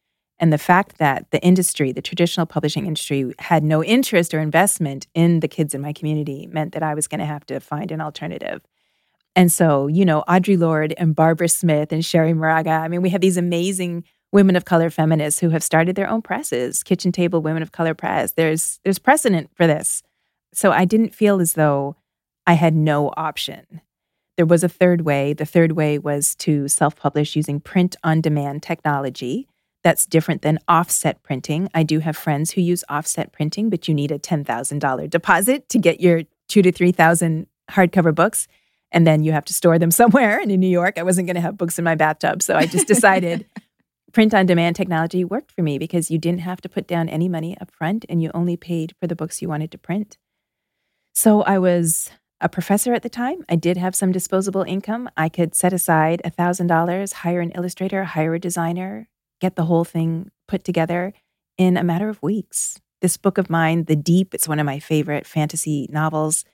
And 0.40 0.52
the 0.52 0.58
fact 0.58 0.98
that 0.98 1.30
the 1.30 1.40
industry, 1.40 1.92
the 1.92 2.02
traditional 2.02 2.46
publishing 2.46 2.86
industry, 2.86 3.32
had 3.38 3.62
no 3.62 3.84
interest 3.84 4.34
or 4.34 4.40
investment 4.40 5.06
in 5.14 5.38
the 5.38 5.46
kids 5.46 5.72
in 5.72 5.80
my 5.80 5.92
community 5.92 6.48
meant 6.48 6.72
that 6.72 6.82
I 6.82 6.94
was 6.94 7.06
going 7.06 7.20
to 7.20 7.24
have 7.24 7.46
to 7.46 7.60
find 7.60 7.92
an 7.92 8.00
alternative. 8.00 8.60
And 9.36 9.52
so, 9.52 9.86
you 9.86 10.04
know, 10.04 10.24
Audre 10.28 10.58
Lorde 10.58 10.94
and 10.98 11.14
Barbara 11.14 11.48
Smith 11.48 11.92
and 11.92 12.02
Cherríe 12.02 12.34
Moraga, 12.34 12.70
I 12.70 12.88
mean, 12.88 13.02
we 13.02 13.10
have 13.10 13.20
these 13.20 13.36
amazing 13.36 14.02
women 14.32 14.56
of 14.56 14.64
color 14.64 14.90
feminists 14.90 15.40
who 15.40 15.50
have 15.50 15.62
started 15.62 15.94
their 15.94 16.08
own 16.08 16.22
presses, 16.22 16.82
Kitchen 16.82 17.12
Table 17.12 17.42
Women 17.42 17.62
of 17.62 17.72
Color 17.72 17.94
Press. 17.94 18.32
There's 18.32 18.80
there's 18.82 18.98
precedent 18.98 19.50
for 19.54 19.66
this. 19.66 20.02
So 20.54 20.72
I 20.72 20.84
didn't 20.84 21.14
feel 21.14 21.40
as 21.40 21.54
though 21.54 21.96
I 22.46 22.54
had 22.54 22.74
no 22.74 23.12
option. 23.16 23.80
There 24.36 24.46
was 24.46 24.64
a 24.64 24.68
third 24.68 25.02
way. 25.02 25.34
The 25.34 25.44
third 25.44 25.72
way 25.72 25.98
was 25.98 26.34
to 26.36 26.66
self-publish 26.66 27.36
using 27.36 27.60
print 27.60 27.96
on 28.02 28.20
demand 28.20 28.62
technology. 28.62 29.46
That's 29.84 30.06
different 30.06 30.42
than 30.42 30.58
offset 30.68 31.22
printing. 31.22 31.68
I 31.74 31.82
do 31.82 31.98
have 31.98 32.16
friends 32.16 32.52
who 32.52 32.60
use 32.60 32.84
offset 32.88 33.32
printing, 33.32 33.68
but 33.68 33.88
you 33.88 33.94
need 33.94 34.10
a 34.10 34.18
$10,000 34.18 35.10
deposit 35.10 35.68
to 35.70 35.78
get 35.78 36.00
your 36.00 36.22
two 36.48 36.62
to 36.62 36.72
3,000 36.72 37.46
hardcover 37.70 38.14
books. 38.14 38.48
And 38.90 39.06
then 39.06 39.22
you 39.22 39.32
have 39.32 39.44
to 39.46 39.54
store 39.54 39.78
them 39.78 39.90
somewhere. 40.02 40.38
And 40.38 40.50
in 40.50 40.60
New 40.60 40.68
York, 40.68 40.98
I 40.98 41.02
wasn't 41.02 41.26
going 41.26 41.36
to 41.36 41.40
have 41.40 41.58
books 41.58 41.78
in 41.78 41.84
my 41.84 41.94
bathtub. 41.94 42.42
So 42.42 42.54
I 42.56 42.66
just 42.66 42.86
decided 42.94 43.46
print 44.12 44.34
on 44.34 44.46
demand 44.46 44.76
technology 44.76 45.24
worked 45.24 45.50
for 45.50 45.62
me 45.62 45.78
because 45.78 46.10
you 46.10 46.18
didn't 46.18 46.40
have 46.40 46.60
to 46.60 46.68
put 46.68 46.86
down 46.86 47.08
any 47.08 47.28
money 47.28 47.56
up 47.60 47.70
front 47.70 48.04
and 48.08 48.22
you 48.22 48.30
only 48.34 48.56
paid 48.56 48.94
for 49.00 49.06
the 49.06 49.16
books 49.16 49.40
you 49.40 49.48
wanted 49.48 49.70
to 49.70 49.78
print. 49.78 50.18
So 51.14 51.42
I 51.42 51.58
was 51.58 52.10
a 52.40 52.48
professor 52.48 52.92
at 52.92 53.02
the 53.02 53.08
time. 53.08 53.44
I 53.48 53.56
did 53.56 53.76
have 53.76 53.94
some 53.94 54.12
disposable 54.12 54.62
income. 54.62 55.08
I 55.16 55.28
could 55.28 55.54
set 55.54 55.72
aside 55.72 56.20
$1,000, 56.24 57.12
hire 57.12 57.40
an 57.40 57.52
illustrator, 57.52 58.04
hire 58.04 58.34
a 58.34 58.40
designer, 58.40 59.08
get 59.40 59.56
the 59.56 59.66
whole 59.66 59.84
thing 59.84 60.30
put 60.48 60.64
together 60.64 61.12
in 61.56 61.76
a 61.76 61.84
matter 61.84 62.08
of 62.08 62.22
weeks. 62.22 62.80
This 63.00 63.16
book 63.16 63.38
of 63.38 63.50
mine, 63.50 63.84
The 63.84 63.96
Deep, 63.96 64.34
it's 64.34 64.48
one 64.48 64.58
of 64.58 64.66
my 64.66 64.78
favorite 64.78 65.26
fantasy 65.26 65.86
novels. 65.90 66.44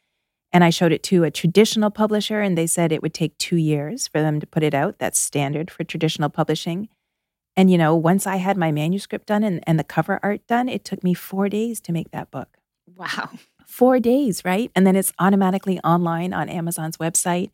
And 0.53 0.65
I 0.65 0.71
showed 0.71 0.93
it 0.93 1.03
to 1.05 1.25
a 1.25 1.31
traditional 1.31 1.91
publisher, 1.91 2.41
and 2.41 2.57
they 2.57 2.67
said 2.67 2.91
it 2.91 3.03
would 3.03 3.13
take 3.13 3.37
two 3.37 3.57
years 3.57 4.09
for 4.09 4.23
them 4.23 4.41
to 4.41 4.47
put 4.47 4.63
it 4.63 4.73
out. 4.73 4.99
That's 4.99 5.19
standard 5.19 5.71
for 5.71 5.85
traditional 5.85 6.31
publishing. 6.31 6.89
And, 7.59 7.73
you 7.73 7.77
know, 7.77 7.97
once 7.97 8.25
I 8.25 8.37
had 8.37 8.57
my 8.57 8.71
manuscript 8.71 9.27
done 9.27 9.43
and, 9.43 9.65
and 9.67 9.81
the 9.81 9.85
cover 9.85 10.21
art 10.23 10.47
done, 10.47 10.69
it 10.69 10.85
took 10.85 11.03
me 11.03 11.13
four 11.13 11.49
days 11.49 11.81
to 11.81 11.93
make 11.93 12.13
that 12.13 12.31
book. 12.31 12.57
Wow. 12.95 13.31
Four 13.67 13.99
days, 13.99 14.45
right? 14.45 14.71
And 14.77 14.87
then 14.87 14.95
it's 14.95 15.13
automatically 15.19 15.81
online 15.81 16.33
on 16.33 16.49
Amazon's 16.49 16.99
website. 16.99 17.51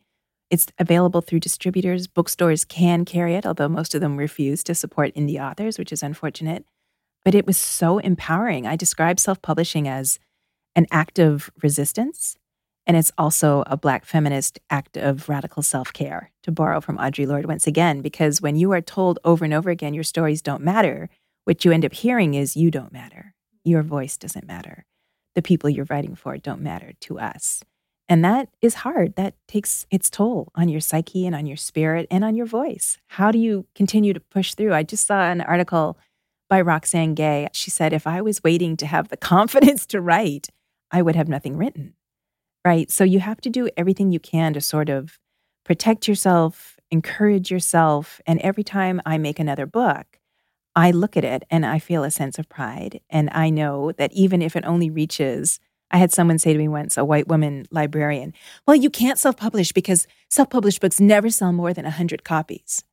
It's 0.51 0.67
available 0.77 1.21
through 1.21 1.39
distributors. 1.39 2.05
Bookstores 2.05 2.65
can 2.65 3.03
carry 3.03 3.33
it, 3.33 3.47
although 3.47 3.67
most 3.67 3.95
of 3.95 4.01
them 4.01 4.15
refuse 4.15 4.63
to 4.65 4.75
support 4.75 5.15
indie 5.15 5.43
authors, 5.43 5.79
which 5.79 5.91
is 5.91 6.03
unfortunate. 6.03 6.65
But 7.23 7.33
it 7.33 7.47
was 7.47 7.57
so 7.57 7.97
empowering. 7.97 8.67
I 8.67 8.75
describe 8.75 9.19
self 9.19 9.41
publishing 9.41 9.87
as 9.87 10.19
an 10.75 10.85
act 10.91 11.17
of 11.17 11.49
resistance 11.63 12.37
and 12.87 12.95
it's 12.95 13.11
also 13.17 13.63
a 13.65 13.77
Black 13.77 14.05
feminist 14.05 14.59
act 14.69 14.97
of 14.97 15.27
radical 15.27 15.63
self 15.63 15.91
care, 15.91 16.31
to 16.43 16.51
borrow 16.51 16.81
from 16.81 16.97
Audre 16.97 17.27
Lorde 17.27 17.47
once 17.47 17.67
again, 17.67 18.01
because 18.01 18.41
when 18.41 18.55
you 18.55 18.71
are 18.71 18.81
told 18.81 19.19
over 19.23 19.43
and 19.43 19.53
over 19.53 19.69
again 19.69 19.93
your 19.93 20.03
stories 20.03 20.41
don't 20.41 20.63
matter, 20.63 21.09
what 21.45 21.65
you 21.65 21.71
end 21.71 21.85
up 21.85 21.93
hearing 21.93 22.33
is 22.33 22.55
you 22.55 22.69
don't 22.69 22.93
matter. 22.93 23.33
Your 23.63 23.81
voice 23.81 24.17
doesn't 24.17 24.47
matter. 24.47 24.85
The 25.33 25.41
people 25.41 25.69
you're 25.69 25.87
writing 25.89 26.15
for 26.15 26.37
don't 26.37 26.61
matter 26.61 26.93
to 27.01 27.19
us. 27.19 27.63
And 28.07 28.23
that 28.23 28.49
is 28.61 28.75
hard. 28.75 29.15
That 29.15 29.33
takes 29.47 29.87
its 29.89 30.11
toll 30.11 30.51
on 30.53 30.69
your 30.69 30.79
psyche 30.79 31.25
and 31.25 31.35
on 31.35 31.47
your 31.47 31.57
spirit 31.57 32.05
and 32.11 32.23
on 32.23 32.35
your 32.35 32.45
voice. 32.45 32.97
How 33.07 33.31
do 33.31 33.39
you 33.39 33.65
continue 33.73 34.13
to 34.13 34.19
push 34.19 34.53
through? 34.53 34.73
I 34.75 34.83
just 34.83 35.07
saw 35.07 35.23
an 35.23 35.41
article 35.41 35.97
by 36.47 36.61
Roxane 36.61 37.15
Gay. 37.15 37.47
She 37.51 37.71
said, 37.71 37.93
if 37.93 38.05
I 38.05 38.21
was 38.21 38.43
waiting 38.43 38.77
to 38.77 38.85
have 38.85 39.09
the 39.09 39.17
confidence 39.33 39.87
to 39.87 40.01
write, 40.01 40.49
I 40.91 41.01
would 41.01 41.15
have 41.15 41.27
nothing 41.27 41.57
written 41.57 41.95
right? 42.65 42.89
So 42.89 43.03
you 43.03 43.19
have 43.19 43.39
to 43.41 43.49
do 43.49 43.69
everything 43.77 44.11
you 44.11 44.19
can 44.19 44.53
to 44.53 44.61
sort 44.61 44.89
of 44.89 45.19
protect 45.63 46.07
yourself, 46.07 46.77
encourage 46.91 47.51
yourself. 47.51 48.19
And 48.25 48.39
every 48.41 48.63
time 48.63 49.01
I 49.05 49.17
make 49.17 49.39
another 49.39 49.67
book, 49.67 50.19
I 50.75 50.91
look 50.91 51.15
at 51.15 51.23
it 51.23 51.43
and 51.49 51.65
I 51.65 51.79
feel 51.79 52.03
a 52.03 52.11
sense 52.11 52.37
of 52.37 52.49
pride. 52.49 52.99
And 53.09 53.29
I 53.31 53.49
know 53.49 53.91
that 53.93 54.11
even 54.13 54.41
if 54.41 54.55
it 54.55 54.65
only 54.65 54.89
reaches, 54.89 55.59
I 55.91 55.97
had 55.97 56.11
someone 56.11 56.39
say 56.39 56.51
to 56.51 56.59
me 56.59 56.67
once, 56.67 56.97
a 56.97 57.05
white 57.05 57.27
woman 57.27 57.67
librarian, 57.71 58.33
well, 58.67 58.75
you 58.75 58.89
can't 58.89 59.19
self 59.19 59.37
publish 59.37 59.71
because 59.71 60.07
self 60.29 60.49
published 60.49 60.81
books 60.81 60.99
never 60.99 61.29
sell 61.29 61.53
more 61.53 61.73
than 61.73 61.85
100 61.85 62.23
copies. 62.23 62.83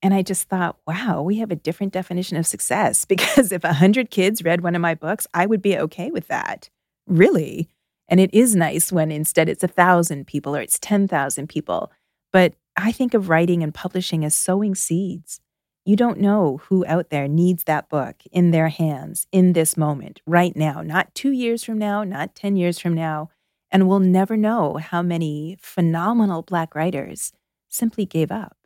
And 0.00 0.14
I 0.14 0.22
just 0.22 0.48
thought, 0.48 0.78
wow, 0.86 1.22
we 1.22 1.38
have 1.38 1.50
a 1.50 1.56
different 1.56 1.92
definition 1.92 2.36
of 2.36 2.46
success 2.46 3.04
because 3.12 3.52
if 3.52 3.64
100 3.64 4.10
kids 4.10 4.44
read 4.44 4.62
one 4.62 4.74
of 4.74 4.80
my 4.80 4.94
books, 4.94 5.26
I 5.34 5.46
would 5.46 5.60
be 5.60 5.76
okay 5.78 6.10
with 6.10 6.28
that. 6.28 6.70
Really. 7.06 7.68
And 8.12 8.20
it 8.20 8.34
is 8.34 8.54
nice 8.54 8.92
when 8.92 9.10
instead 9.10 9.48
it's 9.48 9.64
a 9.64 9.68
thousand 9.68 10.26
people 10.26 10.54
or 10.54 10.60
it's 10.60 10.78
10,000 10.78 11.48
people. 11.48 11.90
But 12.30 12.52
I 12.76 12.92
think 12.92 13.14
of 13.14 13.30
writing 13.30 13.62
and 13.62 13.72
publishing 13.72 14.22
as 14.22 14.34
sowing 14.34 14.74
seeds. 14.74 15.40
You 15.86 15.96
don't 15.96 16.20
know 16.20 16.60
who 16.64 16.84
out 16.86 17.08
there 17.08 17.26
needs 17.26 17.64
that 17.64 17.88
book 17.88 18.16
in 18.30 18.50
their 18.50 18.68
hands 18.68 19.26
in 19.32 19.54
this 19.54 19.78
moment, 19.78 20.20
right 20.26 20.54
now, 20.54 20.82
not 20.82 21.14
two 21.14 21.30
years 21.30 21.64
from 21.64 21.78
now, 21.78 22.04
not 22.04 22.34
10 22.34 22.54
years 22.54 22.78
from 22.78 22.92
now. 22.92 23.30
And 23.70 23.88
we'll 23.88 23.98
never 23.98 24.36
know 24.36 24.74
how 24.76 25.00
many 25.00 25.56
phenomenal 25.58 26.42
Black 26.42 26.74
writers 26.74 27.32
simply 27.70 28.04
gave 28.04 28.30
up 28.30 28.58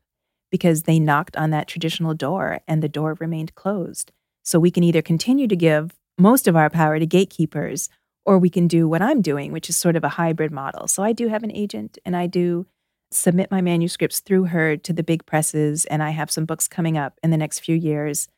because 0.51 0.83
they 0.83 0.99
knocked 0.99 1.37
on 1.37 1.51
that 1.51 1.69
traditional 1.69 2.15
door 2.15 2.63
and 2.67 2.83
the 2.83 2.89
door 2.89 3.17
remained 3.21 3.55
closed. 3.55 4.11
So 4.43 4.59
we 4.59 4.73
can 4.73 4.83
either 4.83 5.03
continue 5.03 5.47
to 5.47 5.55
give 5.55 5.93
most 6.19 6.49
of 6.49 6.57
our 6.57 6.69
power 6.69 6.99
to 6.99 7.07
gatekeepers 7.07 7.89
or 8.27 8.39
we 8.39 8.51
can 8.51 8.67
do 8.67 8.89
what 8.89 9.01
I'm 9.01 9.23
doing, 9.23 9.53
which 9.53 9.71
is 9.71 9.77
sort 9.77 9.97
of 9.97 10.05
a 10.05 10.11
hybrid 10.11 10.51
model. 10.51 10.89
So 10.89 11.03
I 11.03 11.13
do 11.13 11.29
have 11.29 11.45
an 11.45 11.53
agent 11.53 11.97
and 12.05 12.17
I 12.17 12.27
do 12.27 12.67
submit 13.13 13.53
my 13.53 13.61
manuscripts 13.61 14.19
through 14.21 14.47
her 14.47 14.77
to 14.77 14.93
the 14.93 15.05
big 15.05 15.25
presses, 15.25 15.85
and 15.87 16.03
I 16.03 16.11
have 16.11 16.31
some 16.31 16.45
books 16.45 16.67
coming 16.67 16.99
up 16.99 17.19
in 17.23 17.31
the 17.31 17.37
next 17.37 17.61
few 17.61 17.77
years. 17.77 18.29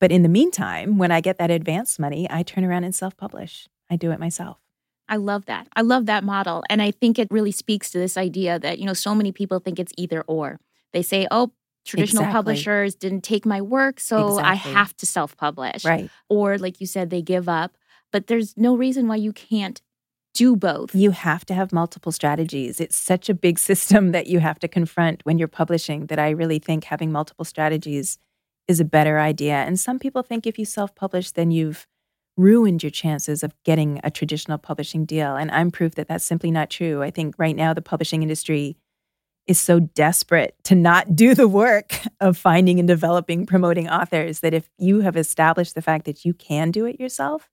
But 0.00 0.10
in 0.10 0.22
the 0.22 0.28
meantime, 0.28 0.98
when 0.98 1.12
I 1.12 1.20
get 1.20 1.38
that 1.38 1.52
advance 1.52 1.98
money, 1.98 2.26
I 2.28 2.42
turn 2.42 2.64
around 2.64 2.84
and 2.84 2.94
self 2.94 3.16
publish. 3.16 3.68
I 3.88 3.96
do 3.96 4.10
it 4.10 4.18
myself. 4.18 4.58
I 5.08 5.16
love 5.16 5.46
that. 5.46 5.68
I 5.74 5.80
love 5.82 6.06
that 6.06 6.24
model. 6.24 6.62
And 6.68 6.82
I 6.82 6.90
think 6.90 7.18
it 7.18 7.28
really 7.30 7.52
speaks 7.52 7.90
to 7.92 7.98
this 7.98 8.16
idea 8.18 8.58
that, 8.58 8.78
you 8.78 8.84
know, 8.84 8.92
so 8.92 9.14
many 9.14 9.32
people 9.32 9.58
think 9.58 9.78
it's 9.78 9.92
either 9.96 10.22
or. 10.22 10.60
They 10.92 11.02
say, 11.02 11.26
oh, 11.30 11.52
traditional 11.86 12.24
exactly. 12.24 12.38
publishers 12.38 12.94
didn't 12.94 13.22
take 13.22 13.46
my 13.46 13.62
work, 13.62 14.00
so 14.00 14.38
exactly. 14.38 14.50
I 14.50 14.54
have 14.54 14.96
to 14.96 15.06
self 15.06 15.36
publish. 15.36 15.84
Right. 15.84 16.10
Or, 16.28 16.58
like 16.58 16.80
you 16.80 16.86
said, 16.86 17.10
they 17.10 17.22
give 17.22 17.48
up 17.48 17.77
but 18.12 18.26
there's 18.26 18.56
no 18.56 18.76
reason 18.76 19.08
why 19.08 19.16
you 19.16 19.32
can't 19.32 19.80
do 20.34 20.54
both. 20.54 20.94
You 20.94 21.10
have 21.10 21.44
to 21.46 21.54
have 21.54 21.72
multiple 21.72 22.12
strategies. 22.12 22.80
It's 22.80 22.96
such 22.96 23.28
a 23.28 23.34
big 23.34 23.58
system 23.70 24.12
that 24.12 24.26
you 24.26 24.40
have 24.40 24.58
to 24.60 24.68
confront 24.68 25.24
when 25.24 25.38
you're 25.38 25.48
publishing 25.48 26.06
that 26.06 26.18
I 26.18 26.30
really 26.30 26.58
think 26.58 26.84
having 26.84 27.10
multiple 27.10 27.44
strategies 27.44 28.18
is 28.68 28.80
a 28.80 28.84
better 28.84 29.18
idea. 29.18 29.54
And 29.54 29.80
some 29.80 29.98
people 29.98 30.22
think 30.22 30.46
if 30.46 30.58
you 30.58 30.64
self 30.64 30.94
publish, 30.94 31.32
then 31.32 31.50
you've 31.50 31.86
ruined 32.36 32.84
your 32.84 32.90
chances 32.90 33.42
of 33.42 33.52
getting 33.64 34.00
a 34.04 34.10
traditional 34.10 34.58
publishing 34.58 35.04
deal. 35.04 35.34
And 35.34 35.50
I'm 35.50 35.72
proof 35.72 35.96
that 35.96 36.06
that's 36.06 36.24
simply 36.24 36.52
not 36.52 36.70
true. 36.70 37.02
I 37.02 37.10
think 37.10 37.34
right 37.36 37.56
now 37.56 37.74
the 37.74 37.82
publishing 37.82 38.22
industry 38.22 38.76
is 39.48 39.58
so 39.58 39.80
desperate 39.80 40.54
to 40.62 40.74
not 40.74 41.16
do 41.16 41.34
the 41.34 41.48
work 41.48 41.98
of 42.20 42.36
finding 42.36 42.78
and 42.78 42.86
developing, 42.86 43.46
promoting 43.46 43.88
authors 43.88 44.40
that 44.40 44.54
if 44.54 44.70
you 44.78 45.00
have 45.00 45.16
established 45.16 45.74
the 45.74 45.82
fact 45.82 46.04
that 46.04 46.24
you 46.24 46.32
can 46.32 46.70
do 46.70 46.84
it 46.84 47.00
yourself, 47.00 47.48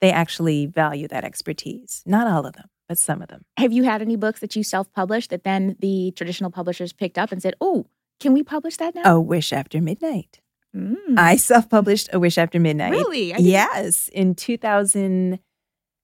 they 0.00 0.10
actually 0.10 0.66
value 0.66 1.08
that 1.08 1.24
expertise. 1.24 2.02
Not 2.06 2.26
all 2.26 2.46
of 2.46 2.54
them, 2.54 2.68
but 2.88 2.98
some 2.98 3.22
of 3.22 3.28
them. 3.28 3.42
Have 3.56 3.72
you 3.72 3.84
had 3.84 4.02
any 4.02 4.16
books 4.16 4.40
that 4.40 4.56
you 4.56 4.62
self 4.62 4.92
published 4.92 5.30
that 5.30 5.44
then 5.44 5.76
the 5.80 6.12
traditional 6.16 6.50
publishers 6.50 6.92
picked 6.92 7.18
up 7.18 7.32
and 7.32 7.42
said, 7.42 7.54
oh, 7.60 7.86
can 8.20 8.32
we 8.32 8.42
publish 8.42 8.76
that 8.78 8.94
now? 8.94 9.16
A 9.16 9.20
Wish 9.20 9.52
After 9.52 9.80
Midnight. 9.80 10.40
Mm. 10.76 11.16
I 11.16 11.36
self 11.36 11.68
published 11.68 12.08
A 12.12 12.18
Wish 12.18 12.38
After 12.38 12.60
Midnight. 12.60 12.92
Really? 12.92 13.34
Yes. 13.38 14.08
In 14.08 14.34
2000, 14.34 15.38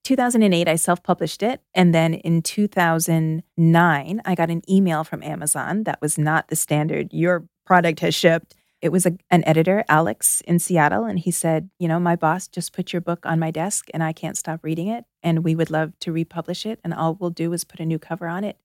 2008, 0.04 0.68
I 0.68 0.76
self 0.76 1.02
published 1.02 1.42
it. 1.42 1.60
And 1.74 1.94
then 1.94 2.14
in 2.14 2.42
2009, 2.42 4.22
I 4.24 4.34
got 4.34 4.50
an 4.50 4.62
email 4.70 5.04
from 5.04 5.22
Amazon 5.22 5.84
that 5.84 6.00
was 6.00 6.18
not 6.18 6.48
the 6.48 6.56
standard, 6.56 7.12
your 7.12 7.44
product 7.66 8.00
has 8.00 8.14
shipped 8.14 8.54
it 8.84 8.92
was 8.92 9.06
a, 9.06 9.16
an 9.30 9.42
editor, 9.46 9.82
Alex, 9.88 10.42
in 10.42 10.58
Seattle, 10.58 11.04
and 11.06 11.18
he 11.18 11.30
said, 11.30 11.70
You 11.78 11.88
know, 11.88 11.98
my 11.98 12.16
boss 12.16 12.46
just 12.46 12.74
put 12.74 12.92
your 12.92 13.00
book 13.00 13.24
on 13.24 13.38
my 13.38 13.50
desk 13.50 13.88
and 13.94 14.02
I 14.02 14.12
can't 14.12 14.36
stop 14.36 14.62
reading 14.62 14.88
it. 14.88 15.06
And 15.22 15.42
we 15.42 15.54
would 15.54 15.70
love 15.70 15.98
to 16.00 16.12
republish 16.12 16.66
it. 16.66 16.80
And 16.84 16.92
all 16.92 17.14
we'll 17.14 17.30
do 17.30 17.54
is 17.54 17.64
put 17.64 17.80
a 17.80 17.86
new 17.86 17.98
cover 17.98 18.28
on 18.28 18.44
it. 18.44 18.58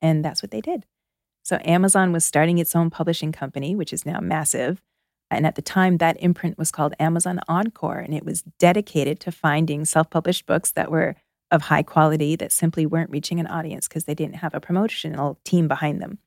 And 0.00 0.24
that's 0.24 0.44
what 0.44 0.52
they 0.52 0.60
did. 0.60 0.86
So 1.42 1.58
Amazon 1.64 2.12
was 2.12 2.24
starting 2.24 2.58
its 2.58 2.76
own 2.76 2.88
publishing 2.88 3.32
company, 3.32 3.74
which 3.74 3.92
is 3.92 4.06
now 4.06 4.20
massive. 4.20 4.80
And 5.28 5.44
at 5.44 5.56
the 5.56 5.62
time, 5.62 5.96
that 5.96 6.22
imprint 6.22 6.56
was 6.56 6.70
called 6.70 6.94
Amazon 7.00 7.40
Encore, 7.48 7.98
and 7.98 8.14
it 8.14 8.24
was 8.24 8.42
dedicated 8.60 9.18
to 9.20 9.32
finding 9.32 9.84
self 9.84 10.08
published 10.08 10.46
books 10.46 10.70
that 10.70 10.88
were 10.88 11.16
of 11.50 11.62
high 11.62 11.82
quality 11.82 12.36
that 12.36 12.52
simply 12.52 12.86
weren't 12.86 13.10
reaching 13.10 13.40
an 13.40 13.48
audience 13.48 13.88
because 13.88 14.04
they 14.04 14.14
didn't 14.14 14.36
have 14.36 14.54
a 14.54 14.60
promotional 14.60 15.40
team 15.44 15.66
behind 15.66 16.00
them. 16.00 16.18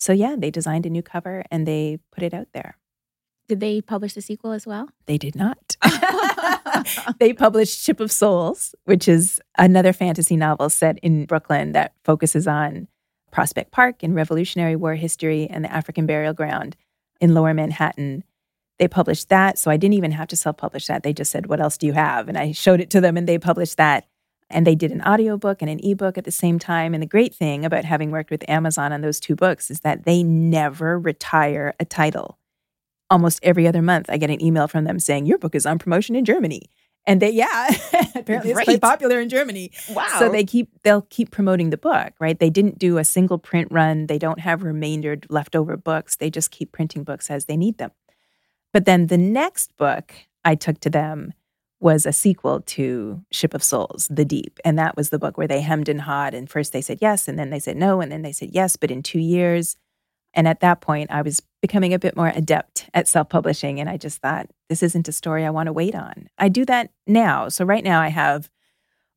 So, 0.00 0.12
yeah, 0.12 0.34
they 0.36 0.50
designed 0.50 0.86
a 0.86 0.90
new 0.90 1.02
cover 1.02 1.44
and 1.50 1.66
they 1.66 1.98
put 2.10 2.24
it 2.24 2.34
out 2.34 2.48
there. 2.52 2.76
Did 3.48 3.60
they 3.60 3.80
publish 3.80 4.14
the 4.14 4.22
sequel 4.22 4.52
as 4.52 4.66
well? 4.66 4.88
They 5.06 5.18
did 5.18 5.36
not. 5.36 5.76
they 7.18 7.32
published 7.32 7.82
Ship 7.82 8.00
of 8.00 8.10
Souls, 8.12 8.74
which 8.84 9.08
is 9.08 9.40
another 9.58 9.92
fantasy 9.92 10.36
novel 10.36 10.70
set 10.70 10.98
in 10.98 11.26
Brooklyn 11.26 11.72
that 11.72 11.94
focuses 12.04 12.46
on 12.46 12.88
Prospect 13.30 13.70
Park 13.70 14.02
and 14.02 14.14
Revolutionary 14.14 14.76
War 14.76 14.94
history 14.94 15.46
and 15.48 15.64
the 15.64 15.72
African 15.72 16.06
burial 16.06 16.32
ground 16.32 16.76
in 17.20 17.34
lower 17.34 17.54
Manhattan. 17.54 18.24
They 18.78 18.88
published 18.88 19.28
that. 19.28 19.58
So 19.58 19.70
I 19.70 19.76
didn't 19.76 19.94
even 19.94 20.12
have 20.12 20.28
to 20.28 20.36
self 20.36 20.56
publish 20.56 20.86
that. 20.86 21.02
They 21.02 21.12
just 21.12 21.30
said, 21.30 21.46
What 21.46 21.60
else 21.60 21.76
do 21.76 21.86
you 21.86 21.92
have? 21.92 22.28
And 22.28 22.38
I 22.38 22.52
showed 22.52 22.80
it 22.80 22.90
to 22.90 23.00
them 23.00 23.16
and 23.16 23.28
they 23.28 23.38
published 23.38 23.76
that. 23.76 24.06
And 24.50 24.66
they 24.66 24.74
did 24.74 24.92
an 24.92 25.02
audiobook 25.02 25.62
and 25.62 25.70
an 25.70 25.80
ebook 25.84 26.18
at 26.18 26.24
the 26.24 26.30
same 26.30 26.58
time. 26.58 26.92
And 26.92 27.02
the 27.02 27.06
great 27.06 27.34
thing 27.34 27.64
about 27.64 27.84
having 27.84 28.10
worked 28.10 28.30
with 28.30 28.48
Amazon 28.48 28.92
on 28.92 29.00
those 29.00 29.20
two 29.20 29.36
books 29.36 29.70
is 29.70 29.80
that 29.80 30.04
they 30.04 30.22
never 30.22 30.98
retire 30.98 31.74
a 31.78 31.84
title. 31.84 32.38
almost 33.10 33.40
every 33.42 33.66
other 33.66 33.82
month, 33.82 34.06
I 34.08 34.16
get 34.18 34.30
an 34.30 34.42
email 34.42 34.68
from 34.68 34.84
them 34.84 34.98
saying, 35.00 35.26
Your 35.26 35.38
book 35.38 35.54
is 35.54 35.66
on 35.66 35.78
promotion 35.78 36.14
in 36.16 36.24
Germany. 36.24 36.62
And 37.06 37.20
they, 37.20 37.30
yeah, 37.30 37.68
apparently 38.14 38.50
it's 38.52 38.64
quite 38.64 38.80
popular 38.80 39.20
in 39.20 39.28
Germany. 39.28 39.72
Wow. 39.90 40.16
So 40.18 40.28
they 40.28 40.44
keep, 40.44 40.68
they'll 40.82 41.06
keep 41.10 41.30
promoting 41.30 41.70
the 41.70 41.78
book, 41.78 42.12
right? 42.20 42.38
They 42.38 42.50
didn't 42.50 42.78
do 42.78 42.98
a 42.98 43.04
single 43.04 43.38
print 43.38 43.68
run. 43.70 44.06
They 44.06 44.18
don't 44.18 44.40
have 44.40 44.62
remaindered 44.62 45.26
leftover 45.30 45.76
books. 45.76 46.16
They 46.16 46.30
just 46.30 46.50
keep 46.50 46.72
printing 46.72 47.04
books 47.04 47.30
as 47.30 47.46
they 47.46 47.56
need 47.56 47.78
them. 47.78 47.90
But 48.72 48.84
then 48.84 49.06
the 49.06 49.18
next 49.18 49.76
book 49.76 50.12
I 50.44 50.54
took 50.54 50.78
to 50.80 50.90
them 50.90 51.32
was 51.80 52.04
a 52.04 52.12
sequel 52.12 52.60
to 52.60 53.24
Ship 53.32 53.54
of 53.54 53.62
Souls, 53.62 54.06
The 54.10 54.24
Deep. 54.24 54.60
And 54.64 54.78
that 54.78 54.96
was 54.96 55.10
the 55.10 55.18
book 55.18 55.38
where 55.38 55.48
they 55.48 55.62
hemmed 55.62 55.88
and 55.88 56.02
hawed. 56.02 56.34
And 56.34 56.48
first 56.48 56.72
they 56.72 56.82
said 56.82 56.98
yes, 57.00 57.26
and 57.26 57.38
then 57.38 57.50
they 57.50 57.58
said 57.58 57.76
no, 57.76 58.00
and 58.00 58.12
then 58.12 58.22
they 58.22 58.32
said 58.32 58.50
yes, 58.52 58.76
but 58.76 58.90
in 58.90 59.02
two 59.02 59.18
years. 59.18 59.76
And 60.34 60.46
at 60.46 60.60
that 60.60 60.80
point, 60.80 61.10
I 61.10 61.22
was 61.22 61.42
becoming 61.60 61.92
a 61.92 61.98
bit 61.98 62.16
more 62.16 62.32
adept 62.34 62.88
at 62.94 63.08
self 63.08 63.28
publishing. 63.28 63.80
And 63.80 63.88
I 63.88 63.96
just 63.96 64.18
thought, 64.18 64.48
this 64.68 64.82
isn't 64.82 65.08
a 65.08 65.12
story 65.12 65.44
I 65.44 65.50
want 65.50 65.66
to 65.66 65.72
wait 65.72 65.94
on. 65.94 66.28
I 66.38 66.48
do 66.48 66.64
that 66.66 66.90
now. 67.06 67.48
So 67.48 67.64
right 67.64 67.82
now, 67.82 68.00
I 68.00 68.08
have 68.08 68.50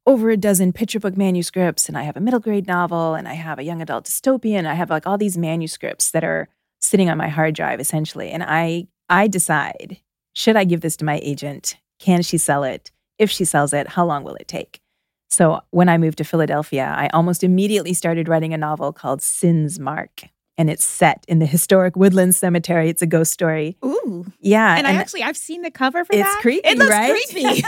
over 0.06 0.32
a 0.32 0.38
dozen 0.38 0.74
picture 0.74 1.00
book 1.00 1.16
manuscripts, 1.16 1.88
and 1.88 1.98
I 1.98 2.04
have 2.04 2.18
a 2.18 2.22
middle 2.22 2.40
grade 2.40 2.68
novel, 2.68 3.14
and 3.14 3.28
I 3.28 3.36
have 3.36 3.60
a 3.60 3.64
young 3.64 3.82
adult 3.82 4.06
dystopian. 4.06 4.66
I 4.66 4.74
have 4.74 4.90
like 4.90 5.06
all 5.06 5.18
these 5.18 5.38
manuscripts 5.38 6.12
that 6.12 6.24
are 6.24 6.50
sitting 6.82 7.10
on 7.10 7.18
my 7.18 7.30
hard 7.30 7.56
drive 7.56 7.80
essentially. 7.80 8.30
And 8.30 8.44
I, 8.44 8.88
I 9.10 9.28
decide 9.28 10.00
should 10.34 10.56
I 10.56 10.64
give 10.64 10.82
this 10.82 10.98
to 10.98 11.06
my 11.06 11.20
agent? 11.24 11.78
Can 12.04 12.22
she 12.22 12.38
sell 12.38 12.66
it? 12.66 12.92
If 13.18 13.32
she 13.32 13.46
sells 13.46 13.72
it, 13.72 13.88
how 13.88 14.06
long 14.06 14.26
will 14.26 14.36
it 14.36 14.50
take? 14.50 14.82
So 15.30 15.62
when 15.72 15.88
I 15.88 15.98
moved 15.98 16.18
to 16.18 16.26
Philadelphia, 16.26 16.94
I 16.98 17.08
almost 17.14 17.46
immediately 17.46 17.94
started 17.94 18.28
writing 18.28 18.54
a 18.54 18.58
novel 18.58 18.92
called 18.92 19.22
Sin's 19.22 19.80
Mark 19.80 20.24
and 20.58 20.70
it's 20.70 20.84
set 20.84 21.24
in 21.30 21.40
the 21.40 21.46
historic 21.46 21.96
Woodland 21.96 22.36
Cemetery. 22.36 22.90
It's 22.90 23.02
a 23.02 23.08
ghost 23.08 23.32
story. 23.32 23.78
Ooh. 23.86 24.26
Yeah. 24.42 24.76
And, 24.76 24.86
and 24.86 24.98
I 24.98 25.00
actually 25.00 25.24
I've 25.24 25.38
seen 25.38 25.62
the 25.62 25.72
cover 25.72 26.04
for 26.04 26.14
it's 26.14 26.24
that. 26.24 26.34
It's 26.34 26.42
creepy, 26.42 26.68
it 26.68 26.78
looks 26.78 26.92
right? 26.92 27.24
creepy. 27.30 27.64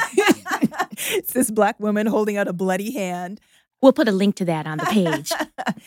it's 1.15 1.31
this 1.31 1.49
black 1.49 1.79
woman 1.79 2.05
holding 2.05 2.35
out 2.35 2.49
a 2.49 2.53
bloody 2.53 2.91
hand. 2.91 3.39
We'll 3.81 3.93
put 3.93 4.09
a 4.09 4.11
link 4.11 4.35
to 4.35 4.45
that 4.45 4.67
on 4.67 4.79
the 4.79 4.85
page. 4.85 5.31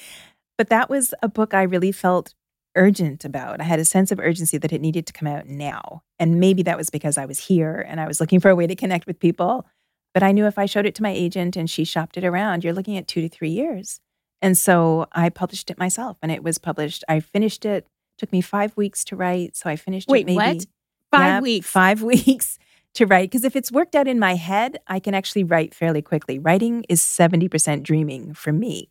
but 0.58 0.70
that 0.70 0.88
was 0.88 1.12
a 1.22 1.28
book 1.28 1.52
I 1.52 1.64
really 1.64 1.92
felt 1.92 2.32
urgent 2.78 3.24
about. 3.24 3.60
I 3.60 3.64
had 3.64 3.80
a 3.80 3.84
sense 3.84 4.10
of 4.10 4.20
urgency 4.20 4.56
that 4.58 4.72
it 4.72 4.80
needed 4.80 5.06
to 5.06 5.12
come 5.12 5.28
out 5.28 5.46
now. 5.46 6.02
And 6.18 6.40
maybe 6.40 6.62
that 6.62 6.78
was 6.78 6.88
because 6.88 7.18
I 7.18 7.26
was 7.26 7.38
here 7.38 7.84
and 7.86 8.00
I 8.00 8.06
was 8.06 8.20
looking 8.20 8.40
for 8.40 8.48
a 8.48 8.56
way 8.56 8.66
to 8.66 8.76
connect 8.76 9.06
with 9.06 9.18
people. 9.18 9.66
But 10.14 10.22
I 10.22 10.32
knew 10.32 10.46
if 10.46 10.58
I 10.58 10.66
showed 10.66 10.86
it 10.86 10.94
to 10.94 11.02
my 11.02 11.10
agent 11.10 11.56
and 11.56 11.68
she 11.68 11.84
shopped 11.84 12.16
it 12.16 12.24
around, 12.24 12.64
you're 12.64 12.72
looking 12.72 12.96
at 12.96 13.06
two 13.06 13.20
to 13.20 13.28
three 13.28 13.50
years. 13.50 14.00
And 14.40 14.56
so 14.56 15.06
I 15.12 15.28
published 15.28 15.70
it 15.70 15.78
myself 15.78 16.16
and 16.22 16.32
it 16.32 16.42
was 16.42 16.58
published. 16.58 17.04
I 17.08 17.20
finished 17.20 17.64
it, 17.64 17.86
took 18.16 18.32
me 18.32 18.40
five 18.40 18.76
weeks 18.76 19.04
to 19.06 19.16
write. 19.16 19.56
So 19.56 19.68
I 19.68 19.76
finished 19.76 20.08
Wait, 20.08 20.20
it 20.20 20.26
maybe 20.26 20.36
what? 20.36 20.66
Five 21.10 21.26
yeah, 21.26 21.40
weeks. 21.40 21.68
Five 21.68 22.02
weeks 22.14 22.58
to 22.94 23.06
write. 23.06 23.30
Because 23.30 23.44
if 23.44 23.56
it's 23.56 23.72
worked 23.72 23.94
out 23.94 24.08
in 24.08 24.18
my 24.18 24.34
head, 24.34 24.78
I 24.86 25.00
can 25.00 25.14
actually 25.14 25.44
write 25.44 25.74
fairly 25.74 26.02
quickly. 26.02 26.38
Writing 26.38 26.84
is 26.88 27.02
70% 27.02 27.82
dreaming 27.82 28.34
for 28.34 28.52
me. 28.52 28.88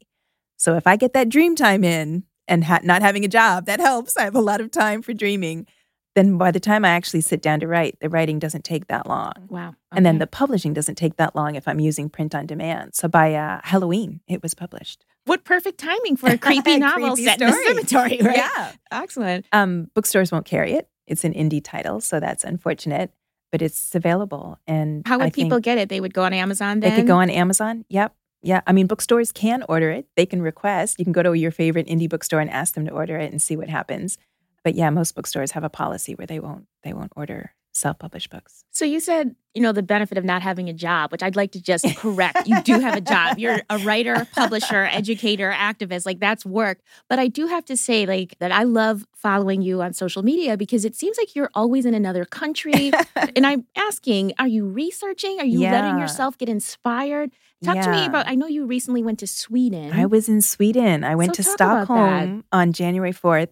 So 0.57 0.75
if 0.75 0.87
I 0.87 0.95
get 0.95 1.13
that 1.13 1.29
dream 1.29 1.55
time 1.55 1.83
in 1.83 2.23
and 2.47 2.63
ha- 2.63 2.79
not 2.83 3.01
having 3.01 3.25
a 3.25 3.27
job, 3.27 3.65
that 3.65 3.79
helps. 3.79 4.17
I 4.17 4.23
have 4.23 4.35
a 4.35 4.41
lot 4.41 4.61
of 4.61 4.71
time 4.71 5.01
for 5.01 5.13
dreaming. 5.13 5.67
Then 6.15 6.37
by 6.39 6.49
the 6.49 6.59
time 6.59 6.83
I 6.83 6.89
actually 6.89 7.21
sit 7.21 7.43
down 7.43 7.59
to 7.59 7.67
write, 7.67 7.99
the 7.99 8.09
writing 8.09 8.39
doesn't 8.39 8.63
take 8.63 8.87
that 8.87 9.05
long. 9.07 9.33
Wow. 9.49 9.67
Okay. 9.69 9.75
And 9.91 10.05
then 10.05 10.17
the 10.17 10.25
publishing 10.25 10.73
doesn't 10.73 10.95
take 10.95 11.17
that 11.17 11.35
long 11.35 11.53
if 11.53 11.67
I'm 11.67 11.79
using 11.79 12.09
print 12.09 12.33
on 12.33 12.47
demand. 12.47 12.95
So 12.95 13.07
by 13.07 13.35
uh, 13.35 13.61
Halloween, 13.63 14.21
it 14.27 14.41
was 14.41 14.55
published. 14.55 15.05
What 15.25 15.43
perfect 15.43 15.77
timing 15.79 16.15
for 16.15 16.29
a 16.31 16.37
creepy 16.37 16.77
novel 16.79 17.09
Creepy 17.09 17.25
set 17.25 17.39
in 17.41 17.49
a 17.49 17.51
story. 17.51 17.67
cemetery, 17.67 18.17
right? 18.23 18.37
Yeah. 18.37 18.71
Excellent. 18.91 19.45
Um, 19.51 19.91
bookstores 19.93 20.31
won't 20.31 20.45
carry 20.45 20.73
it. 20.73 20.89
It's 21.05 21.23
an 21.23 21.33
indie 21.33 21.63
title, 21.63 22.01
so 22.01 22.19
that's 22.19 22.43
unfortunate, 22.43 23.11
but 23.51 23.61
it's 23.61 23.93
available. 23.93 24.57
And 24.65 25.07
How 25.07 25.19
would 25.19 25.27
I 25.27 25.29
people 25.29 25.59
get 25.59 25.77
it? 25.77 25.87
They 25.89 26.01
would 26.01 26.15
go 26.15 26.23
on 26.23 26.33
Amazon 26.33 26.79
then? 26.79 26.89
They 26.89 26.95
could 26.97 27.07
go 27.07 27.17
on 27.17 27.29
Amazon. 27.29 27.85
Yep. 27.89 28.15
Yeah. 28.41 28.61
I 28.67 28.71
mean, 28.71 28.87
bookstores 28.87 29.31
can 29.31 29.63
order 29.67 29.89
it. 29.89 30.07
They 30.15 30.25
can 30.25 30.41
request. 30.41 30.99
You 30.99 31.05
can 31.05 31.11
go 31.11 31.23
to 31.23 31.33
your 31.33 31.51
favorite 31.51 31.87
indie 31.87 32.09
bookstore 32.09 32.39
and 32.39 32.49
ask 32.49 32.75
them 32.75 32.85
to 32.85 32.91
order 32.91 33.17
it 33.17 33.31
and 33.31 33.41
see 33.41 33.55
what 33.55 33.69
happens. 33.69 34.17
But 34.63 34.75
yeah, 34.75 34.89
most 34.89 35.15
bookstores 35.15 35.51
have 35.51 35.63
a 35.63 35.69
policy 35.69 36.13
where 36.15 36.27
they 36.27 36.39
won't 36.39 36.65
they 36.83 36.93
won't 36.93 37.13
order 37.15 37.53
self-published 37.77 38.29
books. 38.29 38.65
So 38.71 38.85
you 38.85 38.99
said, 38.99 39.35
you 39.53 39.61
know, 39.61 39.71
the 39.71 39.83
benefit 39.83 40.17
of 40.17 40.25
not 40.25 40.41
having 40.41 40.67
a 40.67 40.73
job, 40.73 41.11
which 41.11 41.23
I'd 41.23 41.35
like 41.35 41.51
to 41.51 41.61
just 41.61 41.85
correct. 41.95 42.47
you 42.47 42.61
do 42.63 42.79
have 42.79 42.95
a 42.95 43.01
job. 43.01 43.37
You're 43.37 43.61
a 43.69 43.77
writer, 43.79 44.27
publisher, 44.35 44.83
educator, 44.91 45.51
activist. 45.51 46.05
Like 46.05 46.19
that's 46.19 46.45
work. 46.45 46.79
But 47.07 47.19
I 47.19 47.27
do 47.27 47.47
have 47.47 47.65
to 47.65 47.77
say, 47.77 48.05
like, 48.05 48.35
that 48.39 48.51
I 48.51 48.63
love 48.63 49.05
following 49.15 49.61
you 49.61 49.81
on 49.81 49.93
social 49.93 50.23
media 50.23 50.57
because 50.57 50.85
it 50.85 50.95
seems 50.95 51.17
like 51.17 51.35
you're 51.35 51.51
always 51.53 51.85
in 51.85 51.93
another 51.93 52.25
country. 52.25 52.91
and 53.35 53.45
I'm 53.45 53.65
asking, 53.75 54.33
are 54.37 54.47
you 54.47 54.65
researching? 54.65 55.39
Are 55.39 55.45
you 55.45 55.61
letting 55.61 55.97
yourself 55.99 56.37
get 56.37 56.49
inspired? 56.49 57.31
Talk 57.63 57.81
to 57.81 57.91
me 57.91 58.05
about 58.05 58.27
I 58.27 58.35
know 58.35 58.47
you 58.47 58.65
recently 58.65 59.03
went 59.03 59.19
to 59.19 59.27
Sweden. 59.27 59.91
I 59.91 60.05
was 60.05 60.29
in 60.29 60.41
Sweden. 60.41 61.03
I 61.03 61.15
went 61.15 61.35
So 61.35 61.43
to 61.43 61.49
talk 61.49 61.55
about 61.55 61.77
that. 61.79 61.85
Stockholm 61.85 62.43
on 62.51 62.73
January 62.73 63.13
4th. 63.13 63.49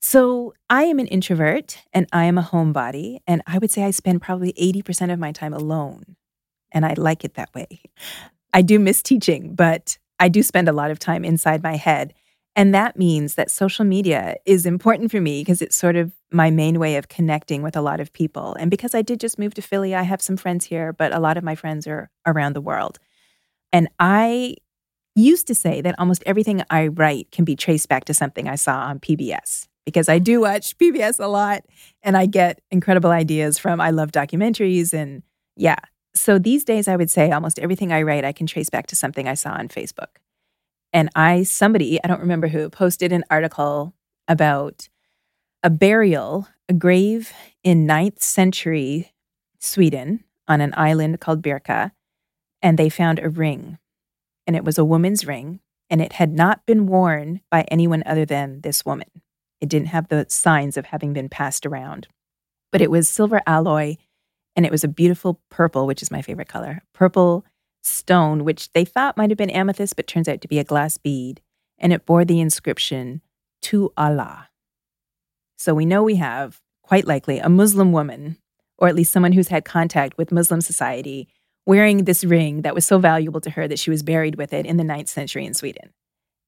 So 0.00 0.52
I 0.68 0.84
am 0.84 0.98
an 0.98 1.06
introvert 1.06 1.78
and 1.92 2.06
I 2.12 2.24
am 2.24 2.38
a 2.38 2.42
homebody. 2.42 3.18
And 3.26 3.42
I 3.46 3.58
would 3.58 3.70
say 3.70 3.84
I 3.84 3.90
spend 3.90 4.22
probably 4.22 4.52
80% 4.54 5.12
of 5.12 5.18
my 5.18 5.32
time 5.32 5.54
alone. 5.54 6.16
And 6.72 6.84
I 6.84 6.94
like 6.94 7.24
it 7.24 7.34
that 7.34 7.54
way. 7.54 7.80
I 8.52 8.62
do 8.62 8.78
miss 8.78 9.02
teaching, 9.02 9.54
but 9.54 9.98
I 10.18 10.28
do 10.28 10.42
spend 10.42 10.68
a 10.68 10.72
lot 10.72 10.90
of 10.90 10.98
time 10.98 11.24
inside 11.24 11.62
my 11.62 11.76
head. 11.76 12.14
And 12.56 12.72
that 12.74 12.96
means 12.96 13.34
that 13.34 13.50
social 13.50 13.84
media 13.84 14.36
is 14.46 14.64
important 14.64 15.10
for 15.10 15.20
me 15.20 15.40
because 15.40 15.60
it's 15.60 15.76
sort 15.76 15.96
of 15.96 16.12
my 16.30 16.50
main 16.50 16.78
way 16.78 16.96
of 16.96 17.08
connecting 17.08 17.62
with 17.62 17.76
a 17.76 17.80
lot 17.80 18.00
of 18.00 18.12
people. 18.12 18.54
And 18.58 18.70
because 18.70 18.94
I 18.94 19.02
did 19.02 19.18
just 19.18 19.38
move 19.38 19.54
to 19.54 19.62
Philly, 19.62 19.94
I 19.94 20.02
have 20.02 20.22
some 20.22 20.36
friends 20.36 20.66
here, 20.66 20.92
but 20.92 21.12
a 21.12 21.18
lot 21.18 21.36
of 21.36 21.42
my 21.42 21.56
friends 21.56 21.86
are 21.86 22.10
around 22.26 22.52
the 22.52 22.60
world. 22.60 22.98
And 23.72 23.88
I 23.98 24.56
used 25.16 25.46
to 25.48 25.54
say 25.54 25.80
that 25.80 25.96
almost 25.98 26.22
everything 26.26 26.62
I 26.70 26.88
write 26.88 27.30
can 27.32 27.44
be 27.44 27.56
traced 27.56 27.88
back 27.88 28.04
to 28.06 28.14
something 28.14 28.48
I 28.48 28.56
saw 28.56 28.80
on 28.82 29.00
PBS 29.00 29.66
because 29.84 30.08
I 30.08 30.18
do 30.18 30.40
watch 30.40 30.76
PBS 30.78 31.22
a 31.22 31.26
lot 31.26 31.64
and 32.02 32.16
I 32.16 32.26
get 32.26 32.60
incredible 32.70 33.10
ideas 33.10 33.58
from, 33.58 33.80
I 33.80 33.90
love 33.90 34.12
documentaries 34.12 34.92
and 34.92 35.22
yeah. 35.56 35.78
So 36.14 36.38
these 36.38 36.64
days, 36.64 36.86
I 36.86 36.96
would 36.96 37.10
say 37.10 37.32
almost 37.32 37.58
everything 37.58 37.92
I 37.92 38.02
write, 38.02 38.24
I 38.24 38.32
can 38.32 38.46
trace 38.46 38.70
back 38.70 38.86
to 38.88 38.96
something 38.96 39.28
I 39.28 39.34
saw 39.34 39.50
on 39.50 39.68
Facebook. 39.68 40.18
And 40.94 41.10
I, 41.16 41.42
somebody, 41.42 41.98
I 42.02 42.06
don't 42.06 42.20
remember 42.20 42.46
who, 42.46 42.70
posted 42.70 43.10
an 43.10 43.24
article 43.28 43.94
about 44.28 44.88
a 45.64 45.68
burial, 45.68 46.46
a 46.68 46.72
grave 46.72 47.32
in 47.64 47.84
ninth 47.84 48.22
century 48.22 49.12
Sweden 49.58 50.22
on 50.46 50.60
an 50.60 50.72
island 50.76 51.20
called 51.20 51.42
Birka. 51.42 51.90
And 52.62 52.78
they 52.78 52.88
found 52.88 53.18
a 53.18 53.28
ring. 53.28 53.78
And 54.46 54.54
it 54.54 54.64
was 54.64 54.78
a 54.78 54.84
woman's 54.84 55.26
ring. 55.26 55.58
And 55.90 56.00
it 56.00 56.14
had 56.14 56.32
not 56.32 56.64
been 56.64 56.86
worn 56.86 57.40
by 57.50 57.62
anyone 57.62 58.04
other 58.06 58.24
than 58.24 58.60
this 58.60 58.86
woman. 58.86 59.08
It 59.60 59.68
didn't 59.68 59.88
have 59.88 60.08
the 60.08 60.26
signs 60.28 60.76
of 60.76 60.86
having 60.86 61.12
been 61.12 61.28
passed 61.28 61.66
around. 61.66 62.06
But 62.70 62.80
it 62.80 62.90
was 62.90 63.08
silver 63.08 63.40
alloy. 63.46 63.96
And 64.54 64.64
it 64.64 64.70
was 64.70 64.84
a 64.84 64.88
beautiful 64.88 65.40
purple, 65.50 65.88
which 65.88 66.02
is 66.02 66.12
my 66.12 66.22
favorite 66.22 66.48
color, 66.48 66.82
purple 66.92 67.44
stone, 67.84 68.44
which 68.44 68.72
they 68.72 68.84
thought 68.84 69.16
might 69.16 69.30
have 69.30 69.38
been 69.38 69.50
amethyst, 69.50 69.96
but 69.96 70.06
turns 70.06 70.28
out 70.28 70.40
to 70.40 70.48
be 70.48 70.58
a 70.58 70.64
glass 70.64 70.98
bead. 70.98 71.40
And 71.78 71.92
it 71.92 72.06
bore 72.06 72.24
the 72.24 72.40
inscription, 72.40 73.20
To 73.62 73.92
Allah. 73.96 74.48
So 75.58 75.74
we 75.74 75.86
know 75.86 76.02
we 76.02 76.16
have, 76.16 76.60
quite 76.82 77.06
likely, 77.06 77.38
a 77.38 77.48
Muslim 77.48 77.92
woman, 77.92 78.36
or 78.78 78.88
at 78.88 78.94
least 78.94 79.12
someone 79.12 79.32
who's 79.32 79.48
had 79.48 79.64
contact 79.64 80.18
with 80.18 80.32
Muslim 80.32 80.60
society, 80.60 81.28
wearing 81.66 82.04
this 82.04 82.24
ring 82.24 82.62
that 82.62 82.74
was 82.74 82.86
so 82.86 82.98
valuable 82.98 83.40
to 83.40 83.50
her 83.50 83.66
that 83.68 83.78
she 83.78 83.90
was 83.90 84.02
buried 84.02 84.36
with 84.36 84.52
it 84.52 84.66
in 84.66 84.76
the 84.76 84.84
ninth 84.84 85.08
century 85.08 85.46
in 85.46 85.54
Sweden. 85.54 85.90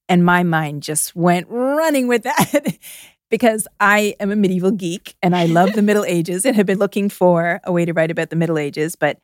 And 0.08 0.24
my 0.24 0.42
mind 0.42 0.82
just 0.82 1.16
went 1.16 1.46
running 1.48 2.06
with 2.06 2.22
that 2.22 2.78
because 3.30 3.66
I 3.80 4.14
am 4.20 4.30
a 4.30 4.36
medieval 4.36 4.70
geek 4.70 5.16
and 5.22 5.34
I 5.34 5.46
love 5.46 5.72
the 5.72 5.82
Middle 5.88 6.04
Ages 6.04 6.44
and 6.44 6.54
have 6.56 6.66
been 6.66 6.78
looking 6.78 7.08
for 7.08 7.60
a 7.64 7.72
way 7.72 7.84
to 7.84 7.92
write 7.92 8.10
about 8.10 8.30
the 8.30 8.36
Middle 8.36 8.58
Ages. 8.58 8.96
But, 8.96 9.18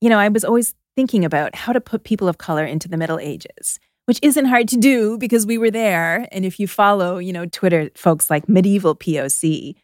you 0.00 0.08
know, 0.08 0.18
I 0.18 0.28
was 0.28 0.44
always 0.44 0.74
thinking 0.96 1.24
about 1.24 1.54
how 1.54 1.72
to 1.72 1.80
put 1.80 2.04
people 2.04 2.26
of 2.26 2.38
color 2.38 2.64
into 2.64 2.88
the 2.88 2.96
Middle 2.96 3.20
Ages, 3.20 3.78
which 4.06 4.18
isn't 4.22 4.46
hard 4.46 4.66
to 4.68 4.76
do 4.76 5.18
because 5.18 5.46
we 5.46 5.58
were 5.58 5.70
there. 5.70 6.26
And 6.32 6.44
if 6.44 6.58
you 6.58 6.66
follow, 6.66 7.18
you 7.18 7.32
know, 7.32 7.46
Twitter 7.46 7.90
folks 7.94 8.30
like 8.30 8.48
Medieval 8.48 8.96
POC, 8.96 9.74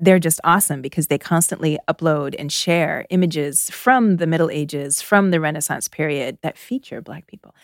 they're 0.00 0.18
just 0.18 0.40
awesome 0.42 0.82
because 0.82 1.06
they 1.06 1.18
constantly 1.18 1.78
upload 1.88 2.34
and 2.38 2.50
share 2.50 3.06
images 3.10 3.70
from 3.70 4.16
the 4.16 4.26
Middle 4.26 4.50
Ages, 4.50 5.00
from 5.00 5.30
the 5.30 5.40
Renaissance 5.40 5.86
period 5.86 6.38
that 6.42 6.58
feature 6.58 7.00
Black 7.00 7.26
people. 7.26 7.54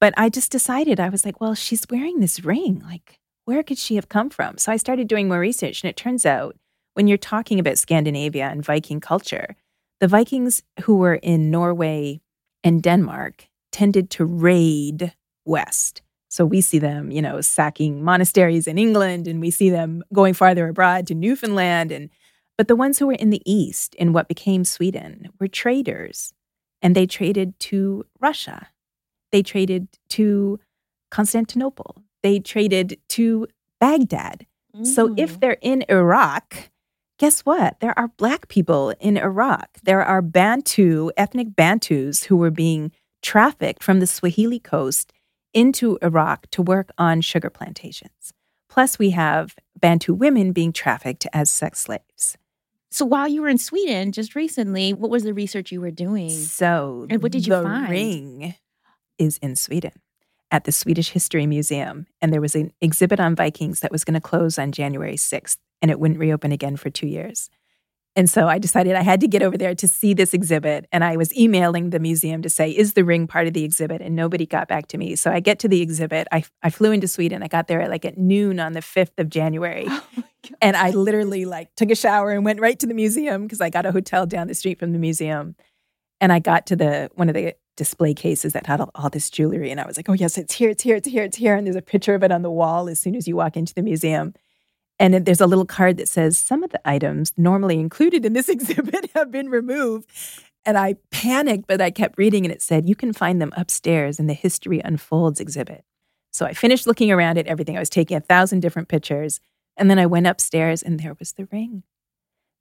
But 0.00 0.14
I 0.16 0.28
just 0.28 0.52
decided, 0.52 1.00
I 1.00 1.08
was 1.08 1.24
like, 1.24 1.40
well, 1.40 1.54
she's 1.54 1.86
wearing 1.90 2.20
this 2.20 2.44
ring. 2.44 2.82
Like, 2.84 3.18
where 3.46 3.62
could 3.62 3.78
she 3.78 3.96
have 3.96 4.08
come 4.08 4.30
from? 4.30 4.58
So 4.58 4.70
I 4.70 4.76
started 4.76 5.08
doing 5.08 5.28
more 5.28 5.40
research. 5.40 5.82
And 5.82 5.88
it 5.88 5.96
turns 5.96 6.26
out 6.26 6.56
when 6.94 7.08
you're 7.08 7.18
talking 7.18 7.58
about 7.58 7.78
Scandinavia 7.78 8.48
and 8.48 8.64
Viking 8.64 9.00
culture, 9.00 9.56
the 10.00 10.08
Vikings 10.08 10.62
who 10.82 10.96
were 10.96 11.14
in 11.14 11.50
Norway 11.50 12.20
and 12.64 12.82
Denmark 12.82 13.48
tended 13.70 14.10
to 14.10 14.24
raid 14.24 15.12
west. 15.44 16.02
So 16.28 16.44
we 16.44 16.60
see 16.60 16.80
them, 16.80 17.12
you 17.12 17.22
know, 17.22 17.40
sacking 17.40 18.02
monasteries 18.02 18.66
in 18.66 18.78
England 18.78 19.28
and 19.28 19.40
we 19.40 19.52
see 19.52 19.70
them 19.70 20.02
going 20.12 20.34
farther 20.34 20.66
abroad 20.66 21.06
to 21.06 21.14
Newfoundland 21.14 21.92
and 21.92 22.10
but 22.56 22.68
the 22.68 22.76
ones 22.76 22.98
who 22.98 23.08
were 23.08 23.14
in 23.14 23.30
the 23.30 23.42
east 23.44 23.96
in 23.96 24.12
what 24.12 24.28
became 24.28 24.64
Sweden 24.64 25.28
were 25.40 25.48
traders 25.48 26.32
and 26.82 26.94
they 26.94 27.06
traded 27.06 27.58
to 27.60 28.04
Russia. 28.20 28.68
They 29.32 29.42
traded 29.42 29.88
to 30.10 30.60
Constantinople. 31.10 32.02
They 32.22 32.38
traded 32.38 32.98
to 33.10 33.48
Baghdad. 33.80 34.46
Mm. 34.76 34.86
So 34.86 35.14
if 35.16 35.36
mm. 35.36 35.40
they're 35.40 35.58
in 35.60 35.84
Iraq, 35.88 36.70
guess 37.18 37.40
what? 37.40 37.80
There 37.80 37.98
are 37.98 38.08
black 38.08 38.48
people 38.48 38.90
in 39.00 39.16
Iraq. 39.16 39.68
There 39.82 40.04
are 40.04 40.22
Bantu, 40.22 41.10
ethnic 41.16 41.48
Bantus 41.54 42.24
who 42.24 42.36
were 42.36 42.50
being 42.50 42.92
trafficked 43.22 43.82
from 43.82 44.00
the 44.00 44.06
Swahili 44.06 44.58
coast 44.58 45.12
into 45.52 45.98
Iraq 46.02 46.50
to 46.50 46.62
work 46.62 46.90
on 46.98 47.20
sugar 47.20 47.50
plantations. 47.50 48.32
Plus, 48.68 48.98
we 48.98 49.10
have 49.10 49.54
Bantu 49.78 50.14
women 50.14 50.52
being 50.52 50.72
trafficked 50.72 51.26
as 51.32 51.50
sex 51.50 51.80
slaves. 51.80 52.36
So 52.90 53.04
while 53.04 53.28
you 53.28 53.42
were 53.42 53.48
in 53.48 53.58
Sweden 53.58 54.12
just 54.12 54.34
recently, 54.34 54.92
what 54.92 55.10
was 55.10 55.24
the 55.24 55.34
research 55.34 55.72
you 55.72 55.80
were 55.80 55.90
doing? 55.90 56.30
So, 56.30 57.06
and 57.10 57.22
what 57.22 57.32
did 57.32 57.46
you 57.46 57.54
the 57.54 57.62
find? 57.62 57.90
ring 57.90 58.54
is 59.18 59.38
in 59.38 59.56
Sweden 59.56 59.92
at 60.50 60.64
the 60.64 60.72
Swedish 60.72 61.10
History 61.10 61.46
Museum, 61.46 62.06
and 62.20 62.32
there 62.32 62.40
was 62.40 62.54
an 62.54 62.72
exhibit 62.80 63.18
on 63.18 63.34
Vikings 63.34 63.80
that 63.80 63.90
was 63.90 64.04
going 64.04 64.14
to 64.14 64.20
close 64.20 64.58
on 64.58 64.70
January 64.70 65.16
6th, 65.16 65.56
and 65.82 65.90
it 65.90 66.00
wouldn't 66.00 66.20
reopen 66.20 66.52
again 66.52 66.76
for 66.76 66.90
two 66.90 67.06
years. 67.06 67.50
And 68.16 68.30
so 68.30 68.46
I 68.46 68.58
decided 68.58 68.94
I 68.94 69.02
had 69.02 69.20
to 69.22 69.28
get 69.28 69.42
over 69.42 69.58
there 69.58 69.74
to 69.74 69.88
see 69.88 70.14
this 70.14 70.34
exhibit. 70.34 70.86
And 70.92 71.02
I 71.02 71.16
was 71.16 71.36
emailing 71.36 71.90
the 71.90 71.98
museum 71.98 72.42
to 72.42 72.50
say, 72.50 72.70
is 72.70 72.92
the 72.92 73.04
ring 73.04 73.26
part 73.26 73.48
of 73.48 73.54
the 73.54 73.64
exhibit? 73.64 74.00
And 74.00 74.14
nobody 74.14 74.46
got 74.46 74.68
back 74.68 74.86
to 74.88 74.98
me. 74.98 75.16
So 75.16 75.32
I 75.32 75.40
get 75.40 75.58
to 75.60 75.68
the 75.68 75.82
exhibit. 75.82 76.28
I, 76.30 76.44
I 76.62 76.70
flew 76.70 76.92
into 76.92 77.08
Sweden. 77.08 77.42
I 77.42 77.48
got 77.48 77.66
there 77.66 77.80
at 77.80 77.90
like 77.90 78.04
at 78.04 78.16
noon 78.16 78.60
on 78.60 78.72
the 78.72 78.80
5th 78.80 79.18
of 79.18 79.28
January. 79.28 79.86
Oh 79.88 80.04
and 80.62 80.76
I 80.76 80.90
literally 80.90 81.44
like 81.44 81.74
took 81.74 81.90
a 81.90 81.96
shower 81.96 82.30
and 82.30 82.44
went 82.44 82.60
right 82.60 82.78
to 82.78 82.86
the 82.86 82.94
museum 82.94 83.42
because 83.42 83.60
I 83.60 83.68
got 83.70 83.84
a 83.84 83.92
hotel 83.92 84.26
down 84.26 84.46
the 84.46 84.54
street 84.54 84.78
from 84.78 84.92
the 84.92 84.98
museum. 84.98 85.56
And 86.20 86.32
I 86.32 86.38
got 86.38 86.66
to 86.66 86.76
the 86.76 87.10
one 87.14 87.28
of 87.28 87.34
the 87.34 87.54
display 87.76 88.14
cases 88.14 88.52
that 88.52 88.66
had 88.66 88.80
all, 88.80 88.92
all 88.94 89.10
this 89.10 89.28
jewelry. 89.28 89.72
And 89.72 89.80
I 89.80 89.86
was 89.86 89.96
like, 89.96 90.08
oh, 90.08 90.12
yes, 90.12 90.38
it's 90.38 90.54
here, 90.54 90.70
it's 90.70 90.84
here, 90.84 90.94
it's 90.94 91.08
here, 91.08 91.24
it's 91.24 91.36
here. 91.36 91.56
And 91.56 91.66
there's 91.66 91.74
a 91.74 91.82
picture 91.82 92.14
of 92.14 92.22
it 92.22 92.30
on 92.30 92.42
the 92.42 92.50
wall 92.50 92.88
as 92.88 93.00
soon 93.00 93.16
as 93.16 93.26
you 93.26 93.34
walk 93.34 93.56
into 93.56 93.74
the 93.74 93.82
museum. 93.82 94.34
And 94.98 95.26
there's 95.26 95.40
a 95.40 95.46
little 95.46 95.66
card 95.66 95.96
that 95.96 96.08
says 96.08 96.38
some 96.38 96.62
of 96.62 96.70
the 96.70 96.88
items 96.88 97.32
normally 97.36 97.80
included 97.80 98.24
in 98.24 98.32
this 98.32 98.48
exhibit 98.50 99.10
have 99.14 99.30
been 99.30 99.48
removed. 99.48 100.10
And 100.64 100.78
I 100.78 100.94
panicked, 101.10 101.66
but 101.66 101.80
I 101.80 101.90
kept 101.90 102.16
reading 102.18 102.44
and 102.44 102.52
it 102.52 102.62
said, 102.62 102.88
you 102.88 102.94
can 102.94 103.12
find 103.12 103.40
them 103.40 103.52
upstairs 103.56 104.18
in 104.18 104.26
the 104.26 104.34
History 104.34 104.80
Unfolds 104.82 105.40
exhibit. 105.40 105.84
So 106.32 106.46
I 106.46 106.52
finished 106.52 106.86
looking 106.86 107.10
around 107.10 107.38
at 107.38 107.46
everything. 107.46 107.76
I 107.76 107.80
was 107.80 107.90
taking 107.90 108.16
a 108.16 108.20
thousand 108.20 108.60
different 108.60 108.88
pictures. 108.88 109.40
And 109.76 109.90
then 109.90 109.98
I 109.98 110.06
went 110.06 110.26
upstairs 110.26 110.82
and 110.82 110.98
there 111.00 111.16
was 111.18 111.32
the 111.32 111.46
ring. 111.52 111.82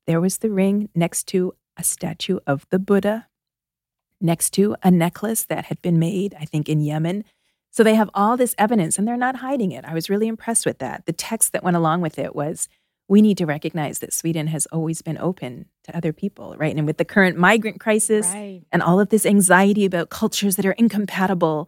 There 0.05 0.19
was 0.19 0.39
the 0.39 0.51
ring 0.51 0.89
next 0.93 1.27
to 1.29 1.53
a 1.77 1.83
statue 1.83 2.39
of 2.45 2.67
the 2.69 2.79
Buddha, 2.79 3.27
next 4.19 4.51
to 4.51 4.75
a 4.83 4.91
necklace 4.91 5.45
that 5.45 5.65
had 5.65 5.81
been 5.81 5.97
made, 5.97 6.35
I 6.39 6.45
think, 6.45 6.67
in 6.67 6.81
Yemen 6.81 7.23
so 7.73 7.83
they 7.83 7.95
have 7.95 8.09
all 8.13 8.37
this 8.37 8.53
evidence 8.59 8.99
and 8.99 9.07
they're 9.07 9.17
not 9.17 9.37
hiding 9.37 9.71
it. 9.71 9.83
I 9.83 9.95
was 9.95 10.07
really 10.07 10.27
impressed 10.27 10.63
with 10.63 10.77
that. 10.77 11.07
The 11.07 11.11
text 11.11 11.53
that 11.53 11.63
went 11.63 11.75
along 11.75 12.01
with 12.01 12.19
it 12.19 12.35
was 12.35 12.69
we 13.09 13.19
need 13.19 13.37
to 13.39 13.47
recognize 13.47 13.97
that 13.99 14.13
Sweden 14.13 14.45
has 14.47 14.67
always 14.67 15.01
been 15.01 15.17
open 15.17 15.65
to 15.85 15.97
other 15.97 16.13
people, 16.13 16.55
right? 16.57 16.75
And 16.75 16.85
with 16.85 16.97
the 16.97 17.03
current 17.03 17.35
migrant 17.35 17.79
crisis 17.79 18.27
right. 18.27 18.61
and 18.71 18.83
all 18.83 18.99
of 18.99 19.09
this 19.09 19.25
anxiety 19.25 19.85
about 19.85 20.11
cultures 20.11 20.55
that 20.55 20.67
are 20.67 20.73
incompatible, 20.73 21.67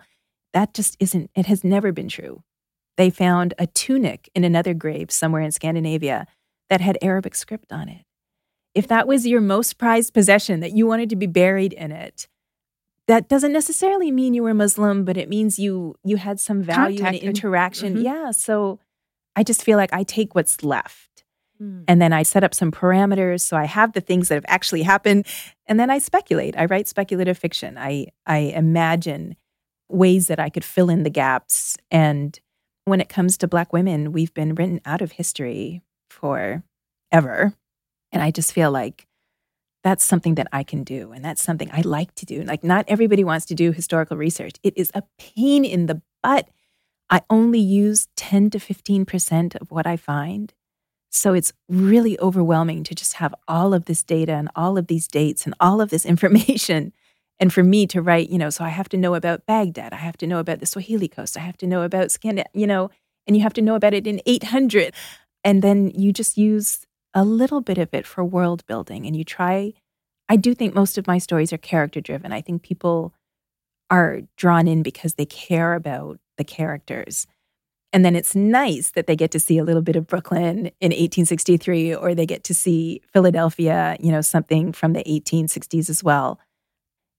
that 0.53 0.75
just 0.75 0.95
isn't, 0.99 1.31
it 1.35 1.47
has 1.47 1.63
never 1.63 1.91
been 1.91 2.07
true. 2.07 2.43
They 2.97 3.09
found 3.09 3.55
a 3.57 3.65
tunic 3.65 4.29
in 4.35 4.43
another 4.43 4.75
grave 4.75 5.09
somewhere 5.09 5.41
in 5.41 5.51
Scandinavia 5.51 6.27
that 6.69 6.81
had 6.81 6.99
Arabic 7.01 7.33
script 7.33 7.73
on 7.73 7.89
it. 7.89 8.05
If 8.75 8.87
that 8.89 9.07
was 9.07 9.25
your 9.25 9.41
most 9.41 9.79
prized 9.79 10.13
possession, 10.13 10.59
that 10.59 10.73
you 10.73 10.85
wanted 10.85 11.09
to 11.09 11.15
be 11.15 11.27
buried 11.27 11.73
in 11.73 11.91
it, 11.91 12.27
that 13.07 13.29
doesn't 13.29 13.53
necessarily 13.53 14.11
mean 14.11 14.33
you 14.33 14.43
were 14.43 14.53
Muslim, 14.53 15.05
but 15.05 15.17
it 15.17 15.29
means 15.29 15.59
you 15.59 15.95
you 16.03 16.17
had 16.17 16.39
some 16.39 16.61
value 16.61 16.99
Contact 16.99 17.23
and 17.23 17.29
interaction. 17.29 17.93
Mm-hmm. 17.95 18.05
Yeah. 18.05 18.31
So 18.31 18.79
I 19.35 19.43
just 19.43 19.63
feel 19.63 19.77
like 19.77 19.93
I 19.93 20.03
take 20.03 20.33
what's 20.33 20.63
left. 20.63 21.23
Mm. 21.61 21.85
And 21.87 22.01
then 22.01 22.13
I 22.13 22.23
set 22.23 22.43
up 22.43 22.53
some 22.53 22.71
parameters. 22.71 23.41
So 23.41 23.55
I 23.57 23.65
have 23.65 23.93
the 23.93 24.01
things 24.01 24.29
that 24.29 24.35
have 24.35 24.45
actually 24.47 24.83
happened. 24.83 25.25
And 25.67 25.79
then 25.79 25.89
I 25.89 25.99
speculate. 25.99 26.57
I 26.57 26.65
write 26.65 26.87
speculative 26.87 27.37
fiction. 27.37 27.77
I 27.77 28.07
I 28.25 28.37
imagine 28.37 29.35
ways 29.89 30.27
that 30.27 30.39
I 30.39 30.49
could 30.49 30.65
fill 30.65 30.89
in 30.89 31.03
the 31.03 31.09
gaps. 31.09 31.77
And 31.91 32.39
when 32.85 33.01
it 33.01 33.09
comes 33.09 33.37
to 33.37 33.47
black 33.47 33.71
women, 33.71 34.11
we've 34.11 34.33
been 34.33 34.55
written 34.55 34.81
out 34.85 35.01
of 35.01 35.13
history 35.13 35.81
for 36.09 36.63
ever. 37.11 37.53
And 38.11 38.23
I 38.23 38.31
just 38.31 38.53
feel 38.53 38.71
like 38.71 39.07
that's 39.85 40.03
something 40.03 40.33
that 40.33 40.47
I 40.51 40.63
can 40.63 40.83
do. 40.83 41.11
And 41.11 41.23
that's 41.23 41.43
something 41.43 41.69
I 41.71 41.81
like 41.81 42.15
to 42.15 42.25
do. 42.25 42.41
Like, 42.41 42.63
not 42.63 42.85
everybody 42.87 43.23
wants 43.23 43.45
to 43.45 43.53
do 43.53 43.71
historical 43.71 44.17
research. 44.17 44.55
It 44.63 44.73
is 44.75 44.89
a 44.95 45.03
pain 45.19 45.63
in 45.63 45.85
the 45.85 46.01
butt. 46.23 46.49
I 47.11 47.21
only 47.29 47.59
use 47.59 48.07
10 48.15 48.49
to 48.49 48.57
15% 48.57 49.55
of 49.61 49.69
what 49.69 49.85
I 49.85 49.95
find. 49.95 50.51
So 51.11 51.35
it's 51.35 51.53
really 51.69 52.19
overwhelming 52.19 52.83
to 52.83 52.95
just 52.95 53.13
have 53.13 53.35
all 53.47 53.75
of 53.75 53.85
this 53.85 54.01
data 54.01 54.33
and 54.33 54.49
all 54.55 54.79
of 54.79 54.87
these 54.87 55.07
dates 55.07 55.45
and 55.45 55.53
all 55.59 55.79
of 55.79 55.91
this 55.91 56.05
information. 56.05 56.91
And 57.37 57.51
for 57.51 57.63
me 57.63 57.85
to 57.87 58.01
write, 58.01 58.29
you 58.29 58.37
know, 58.37 58.49
so 58.49 58.63
I 58.63 58.69
have 58.69 58.87
to 58.87 58.97
know 58.97 59.13
about 59.13 59.45
Baghdad. 59.45 59.91
I 59.91 59.97
have 59.97 60.15
to 60.19 60.25
know 60.25 60.39
about 60.39 60.61
the 60.61 60.65
Swahili 60.65 61.09
coast. 61.09 61.35
I 61.35 61.41
have 61.41 61.57
to 61.57 61.67
know 61.67 61.81
about 61.81 62.09
Scandinavia, 62.09 62.49
you 62.53 62.65
know, 62.65 62.91
and 63.27 63.35
you 63.35 63.43
have 63.43 63.51
to 63.55 63.61
know 63.61 63.75
about 63.75 63.93
it 63.93 64.07
in 64.07 64.21
800. 64.25 64.93
And 65.43 65.61
then 65.61 65.89
you 65.89 66.13
just 66.13 66.37
use 66.37 66.85
a 67.15 67.23
little 67.23 67.61
bit 67.61 67.79
of 67.79 67.93
it 67.93 68.05
for 68.05 68.23
world 68.23 68.65
building 68.67 69.07
and 69.07 69.15
you 69.15 69.23
try 69.23 69.73
I 70.27 70.37
do 70.37 70.55
think 70.55 70.73
most 70.73 70.97
of 70.97 71.07
my 71.07 71.17
stories 71.17 71.53
are 71.53 71.57
character 71.57 72.01
driven. 72.01 72.33
I 72.33 72.41
think 72.41 72.63
people 72.63 73.13
are 73.89 74.21
drawn 74.37 74.67
in 74.67 74.81
because 74.81 75.15
they 75.15 75.25
care 75.25 75.73
about 75.75 76.19
the 76.37 76.43
characters. 76.43 77.27
And 77.93 78.03
then 78.03 78.15
it's 78.15 78.35
nice 78.35 78.91
that 78.91 79.07
they 79.07 79.15
get 79.15 79.31
to 79.31 79.39
see 79.39 79.57
a 79.57 79.63
little 79.63 79.81
bit 79.81 79.95
of 79.95 80.07
Brooklyn 80.07 80.71
in 80.81 80.91
1863 80.91 81.95
or 81.95 82.13
they 82.13 82.25
get 82.25 82.43
to 82.45 82.53
see 82.53 83.01
Philadelphia, 83.13 83.95
you 83.99 84.11
know, 84.11 84.21
something 84.21 84.73
from 84.73 84.93
the 84.93 85.03
1860s 85.03 85.89
as 85.89 86.03
well. 86.03 86.39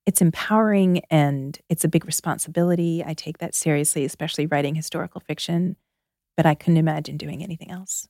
It's 0.04 0.20
empowering 0.20 1.00
and 1.10 1.58
it's 1.68 1.84
a 1.84 1.88
big 1.88 2.04
responsibility. 2.04 3.02
I 3.04 3.14
take 3.14 3.38
that 3.38 3.54
seriously, 3.54 4.04
especially 4.04 4.46
writing 4.46 4.74
historical 4.74 5.20
fiction, 5.20 5.76
but 6.36 6.44
I 6.44 6.54
couldn't 6.54 6.76
imagine 6.76 7.16
doing 7.16 7.42
anything 7.42 7.70
else. 7.70 8.08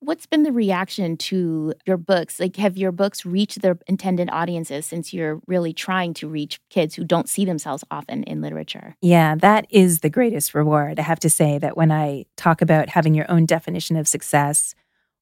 What's 0.00 0.26
been 0.26 0.42
the 0.42 0.52
reaction 0.52 1.16
to 1.16 1.72
your 1.86 1.96
books? 1.96 2.38
Like, 2.38 2.56
have 2.56 2.76
your 2.76 2.92
books 2.92 3.24
reached 3.24 3.62
their 3.62 3.78
intended 3.86 4.28
audiences 4.30 4.84
since 4.84 5.14
you're 5.14 5.40
really 5.46 5.72
trying 5.72 6.12
to 6.14 6.28
reach 6.28 6.60
kids 6.68 6.94
who 6.94 7.04
don't 7.04 7.28
see 7.28 7.46
themselves 7.46 7.82
often 7.90 8.22
in 8.24 8.42
literature? 8.42 8.94
Yeah, 9.00 9.36
that 9.36 9.66
is 9.70 10.00
the 10.00 10.10
greatest 10.10 10.54
reward. 10.54 10.98
I 10.98 11.02
have 11.02 11.20
to 11.20 11.30
say 11.30 11.58
that 11.58 11.78
when 11.78 11.90
I 11.90 12.26
talk 12.36 12.60
about 12.60 12.90
having 12.90 13.14
your 13.14 13.30
own 13.30 13.46
definition 13.46 13.96
of 13.96 14.06
success, 14.06 14.74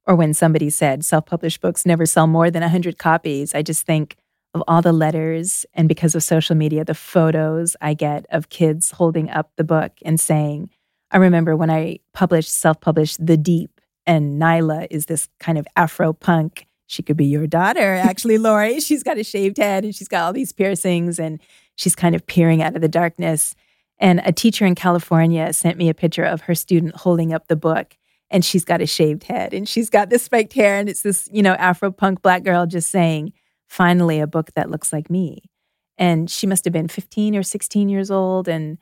or 0.07 0.17
when 0.17 0.35
somebody 0.35 0.71
said 0.71 1.05
self 1.05 1.27
published 1.27 1.61
books 1.61 1.87
never 1.87 2.05
sell 2.05 2.27
more 2.27 2.51
than 2.51 2.63
100 2.63 2.99
copies, 2.99 3.55
I 3.55 3.63
just 3.63 3.87
think 3.87 4.17
of 4.55 4.63
all 4.67 4.83
the 4.83 4.93
letters 4.93 5.65
and 5.75 5.89
because 5.89 6.15
of 6.15 6.23
social 6.23 6.57
media, 6.57 6.85
the 6.85 6.95
photos 6.95 7.77
I 7.81 7.95
get 7.95 8.27
of 8.31 8.49
kids 8.49 8.91
holding 8.91 9.31
up 9.31 9.53
the 9.57 9.65
book 9.65 9.93
and 10.05 10.19
saying, 10.19 10.71
I 11.11 11.19
remember 11.19 11.57
when 11.57 11.71
I 11.71 12.01
published, 12.13 12.51
self 12.51 12.81
published 12.81 13.25
The 13.25 13.37
Deep 13.37 13.74
and 14.07 14.41
Nyla 14.41 14.87
is 14.91 15.07
this 15.07 15.29
kind 15.41 15.59
of 15.59 15.67
Afro 15.77 16.13
punk. 16.13 16.67
She 16.87 17.03
could 17.03 17.17
be 17.17 17.27
your 17.27 17.47
daughter, 17.47 17.95
actually, 17.95 18.39
Lori. 18.39 18.81
She's 18.81 19.03
got 19.03 19.19
a 19.19 19.25
shaved 19.25 19.59
head 19.59 19.85
and 19.85 19.95
she's 19.95 20.09
got 20.09 20.23
all 20.23 20.33
these 20.33 20.53
piercings 20.53 21.19
and 21.19 21.41
she's 21.77 21.97
kind 21.97 22.15
of 22.15 22.27
peering 22.27 22.63
out 22.63 22.77
of 22.77 22.83
the 22.83 22.89
darkness. 22.89 23.55
And 23.99 24.21
a 24.25 24.33
teacher 24.33 24.67
in 24.67 24.75
California 24.75 25.53
sent 25.53 25.79
me 25.79 25.89
a 25.89 25.95
picture 25.95 26.25
of 26.25 26.43
her 26.43 26.55
student 26.55 26.97
holding 26.97 27.33
up 27.33 27.49
the 27.49 27.57
book 27.57 27.97
and 28.31 28.45
she's 28.45 28.65
got 28.65 28.81
a 28.81 28.87
shaved 28.87 29.25
head 29.25 29.55
and 29.55 29.69
she's 29.69 29.89
got 29.89 30.11
this 30.11 30.25
spiked 30.25 30.53
hair 30.53 30.77
and 30.79 30.89
it's 30.89 31.03
this, 31.03 31.29
you 31.33 31.43
know, 31.43 31.55
Afro 31.55 31.91
punk 31.91 32.21
black 32.21 32.43
girl 32.43 32.67
just 32.67 32.91
saying, 32.91 33.33
finally, 33.69 34.21
a 34.21 34.27
book 34.27 34.51
that 34.55 34.71
looks 34.71 34.93
like 34.93 35.09
me. 35.09 35.43
And 35.97 36.29
she 36.29 36.47
must 36.47 36.65
have 36.65 36.73
been 36.73 36.89
15 36.89 37.37
or 37.37 37.43
16 37.43 37.89
years 37.89 38.11
old. 38.11 38.49
And 38.49 38.79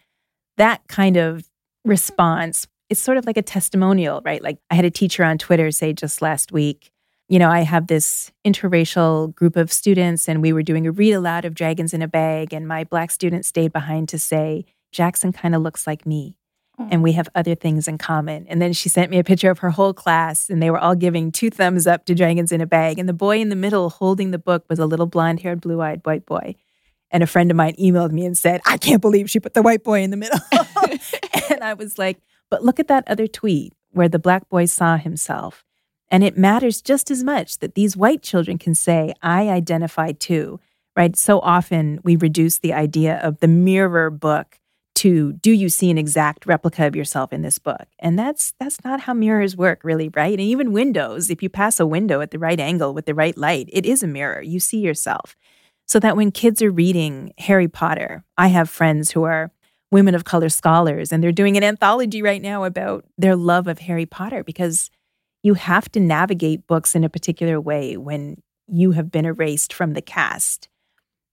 that 0.57 0.87
kind 0.89 1.17
of 1.17 1.49
response 1.85 2.67
it's 2.93 3.01
sort 3.01 3.17
of 3.17 3.25
like 3.25 3.39
a 3.39 3.43
testimonial, 3.43 4.21
right? 4.23 4.43
Like 4.43 4.59
I 4.71 4.75
had 4.75 4.85
a 4.85 4.91
teacher 4.91 5.25
on 5.25 5.39
Twitter 5.39 5.71
say 5.71 5.95
just 5.95 6.21
last 6.21 6.53
week, 6.53 6.93
you 7.27 7.39
know, 7.39 7.49
I 7.49 7.61
have 7.61 7.87
this 7.87 8.31
interracial 8.45 9.35
group 9.35 9.57
of 9.57 9.73
students 9.73 10.29
and 10.29 10.43
we 10.43 10.53
were 10.53 10.63
doing 10.63 10.87
a 10.87 10.93
read 10.93 11.15
aloud 11.15 11.47
of 11.47 11.55
Dragons 11.55 11.95
in 11.95 12.03
a 12.03 12.07
Bag. 12.07 12.53
And 12.53 12.69
my 12.69 12.85
black 12.85 13.11
student 13.11 13.47
stayed 13.47 13.73
behind 13.73 14.11
to 14.11 14.19
say, 14.19 14.67
Jackson 14.91 15.33
kind 15.33 15.55
of 15.55 15.63
looks 15.63 15.87
like 15.87 16.05
me. 16.05 16.37
Mm. 16.79 16.89
And 16.91 17.03
we 17.03 17.13
have 17.13 17.31
other 17.35 17.55
things 17.55 17.89
in 17.89 17.97
common. 17.97 18.47
And 18.47 18.61
then 18.61 18.75
she 18.75 18.91
sent 18.91 19.11
me 19.11 19.19
a 19.19 19.25
picture 19.25 19.51
of 19.51 19.61
her 19.61 19.71
whole 19.71 19.95
class, 19.95 20.51
and 20.51 20.63
they 20.63 20.71
were 20.71 20.79
all 20.79 20.95
giving 20.95 21.33
two 21.33 21.49
thumbs 21.49 21.87
up 21.87 22.05
to 22.07 22.15
Dragons 22.15 22.53
in 22.53 22.61
a 22.61 22.67
Bag. 22.67 22.99
And 22.99 23.09
the 23.09 23.15
boy 23.15 23.41
in 23.41 23.49
the 23.49 23.57
middle 23.57 23.89
holding 23.89 24.31
the 24.33 24.39
book 24.39 24.67
was 24.69 24.79
a 24.79 24.87
little 24.87 25.07
blonde 25.07 25.41
haired, 25.41 25.63
blue 25.63 25.81
eyed 25.81 26.03
white 26.05 26.27
boy. 26.27 26.57
And 27.11 27.23
a 27.23 27.27
friend 27.27 27.51
of 27.51 27.57
mine 27.57 27.75
emailed 27.79 28.11
me 28.11 28.27
and 28.27 28.37
said, 28.37 28.61
I 28.67 28.77
can't 28.77 29.01
believe 29.01 29.31
she 29.31 29.41
put 29.41 29.55
the 29.55 29.63
white 29.63 29.85
boy 29.85 30.03
in 30.03 30.11
the 30.11 30.17
middle. 30.19 30.39
and 31.51 31.63
I 31.63 31.75
was 31.75 31.99
like, 31.99 32.19
but 32.53 32.63
look 32.63 32.79
at 32.79 32.87
that 32.89 33.09
other 33.09 33.27
tweet 33.27 33.73
where 33.93 34.11
the 34.11 34.19
black 34.19 34.47
boy 34.51 34.67
saw 34.67 34.99
himself. 34.99 35.65
And 36.11 36.23
it 36.23 36.37
matters 36.37 36.83
just 36.83 37.11
as 37.11 37.25
much 37.25 37.61
that 37.61 37.75
these 37.75 37.97
white 37.97 38.23
children 38.23 38.59
can 38.59 38.75
say, 38.75 39.15
I 39.23 39.49
identify 39.49 40.13
too, 40.13 40.61
right? 40.95 41.17
So 41.17 41.41
often 41.41 41.99
we 42.05 42.15
reduce 42.15 42.59
the 42.59 42.75
idea 42.75 43.19
of 43.23 43.41
the 43.41 43.49
mirror 43.49 44.11
book 44.11 44.59
to 44.97 45.33
do 45.33 45.51
you 45.51 45.71
see 45.71 45.91
an 45.91 45.97
exact 45.97 46.45
replica 46.45 46.87
of 46.87 46.95
yourself 46.95 47.33
in 47.33 47.41
this 47.41 47.59
book 47.59 47.87
and 47.99 48.19
that's 48.19 48.53
that's 48.61 48.85
not 48.85 49.01
how 49.01 49.15
mirrors 49.15 49.57
work 49.57 49.81
really 49.83 50.11
right 50.11 50.33
and 50.33 50.43
even 50.43 50.71
windows 50.71 51.31
if 51.31 51.43
you 51.43 51.49
pass 51.49 51.81
a 51.81 51.87
window 51.87 52.21
at 52.21 52.31
the 52.31 52.39
right 52.39 52.61
angle 52.61 52.93
with 52.93 53.07
the 53.07 53.15
right 53.15 53.39
light 53.39 53.71
it 53.73 53.87
is 53.87 54.03
a 54.03 54.07
mirror 54.07 54.43
you 54.43 54.61
see 54.61 54.81
yourself 54.81 55.35
so 55.87 55.99
that 55.99 56.15
when 56.15 56.31
kids 56.31 56.61
are 56.61 56.71
reading 56.71 57.33
harry 57.39 57.69
potter 57.69 58.23
i 58.37 58.49
have 58.49 58.69
friends 58.69 59.13
who 59.13 59.23
are 59.23 59.51
women 59.93 60.15
of 60.15 60.25
color 60.25 60.49
scholars 60.49 61.13
and 61.13 61.23
they're 61.23 61.31
doing 61.31 61.57
an 61.57 61.63
anthology 61.63 62.23
right 62.23 62.43
now 62.43 62.65
about 62.65 63.05
their 63.17 63.37
love 63.37 63.69
of 63.69 63.79
harry 63.79 64.07
potter 64.07 64.43
because 64.43 64.91
you 65.45 65.55
have 65.55 65.89
to 65.91 66.01
navigate 66.01 66.67
books 66.67 66.95
in 66.95 67.05
a 67.05 67.09
particular 67.09 67.61
way 67.61 67.97
when 67.97 68.43
you 68.67 68.93
have 68.93 69.11
been 69.11 69.25
erased 69.25 69.73
from 69.73 69.93
the 69.93 70.03
cast 70.03 70.69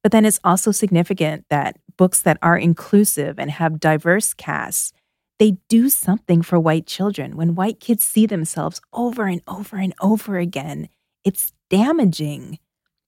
but 0.01 0.12
then 0.12 0.26
it's 0.26 0.39
also 0.43 0.72
significant 0.72 1.45
that 1.49 1.78
books 1.97 2.22
that 2.22 2.38
are 2.41 2.57
inclusive 2.57 3.38
and 3.38 3.51
have 3.51 3.80
diverse 3.80 4.34
casts, 4.34 4.93
they 5.38 5.57
do 5.68 5.89
something 5.89 6.41
for 6.41 6.60
white 6.60 6.86
children. 6.86 7.36
When 7.36 7.55
white 7.55 7.80
kids 7.80 8.03
see 8.03 8.26
themselves 8.26 8.82
over 8.93 9.26
and 9.26 9.41
over 9.47 9.78
and 9.78 9.93
over 10.01 10.38
again, 10.38 10.89
it's 11.26 11.53
damaging. 11.70 12.60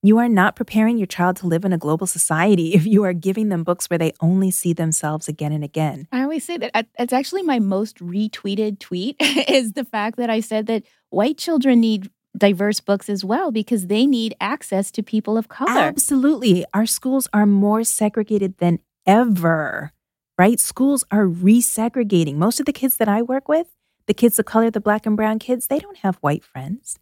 You 0.04 0.18
are 0.18 0.30
not 0.30 0.56
preparing 0.56 0.98
your 0.98 1.06
child 1.06 1.36
to 1.38 1.48
live 1.48 1.64
in 1.64 1.74
a 1.74 1.78
global 1.78 2.08
society 2.08 2.70
if 2.74 2.88
you 2.88 3.04
are 3.04 3.14
giving 3.14 3.50
them 3.50 3.64
books 3.64 3.90
where 3.90 4.00
they 4.00 4.14
only 4.20 4.50
see 4.50 4.74
themselves 4.74 5.28
again 5.28 5.52
and 5.52 5.64
again. 5.64 6.08
I 6.12 6.24
always 6.24 6.44
say 6.44 6.58
that 6.58 6.72
uh, 6.74 6.84
it's 6.98 7.14
actually 7.14 7.44
my 7.44 7.60
most 7.60 7.98
retweeted 8.00 8.80
tweet 8.80 9.16
is 9.20 9.74
the 9.74 9.86
fact 9.86 10.18
that 10.18 10.30
I 10.30 10.40
said 10.40 10.66
that 10.68 10.84
white 11.10 11.38
children 11.38 11.80
need 11.80 12.10
diverse 12.36 12.80
books 12.80 13.10
as 13.10 13.24
well 13.24 13.52
because 13.52 13.88
they 13.88 14.06
need 14.06 14.34
access 14.40 14.90
to 14.92 15.04
people 15.04 15.38
of 15.38 15.50
color. 15.50 15.70
Absolutely. 15.78 16.66
Our 16.74 16.86
schools 16.86 17.28
are 17.34 17.46
more 17.46 17.84
segregated 17.84 18.58
than 18.58 18.80
ever, 19.06 19.92
right? 20.38 20.60
Schools 20.60 21.04
are 21.12 21.26
resegregating. 21.26 22.36
Most 22.36 22.60
of 22.60 22.66
the 22.66 22.74
kids 22.74 22.98
that 22.98 23.10
I 23.10 23.22
work 23.22 23.48
with, 23.48 23.68
the 24.08 24.14
kids 24.14 24.40
of 24.40 24.46
color, 24.46 24.72
the 24.72 24.80
black 24.80 25.06
and 25.06 25.18
brown 25.18 25.40
kids, 25.40 25.68
they 25.68 25.80
don't 25.80 25.98
have 25.98 26.16
white 26.18 26.44
friends. 26.44 26.98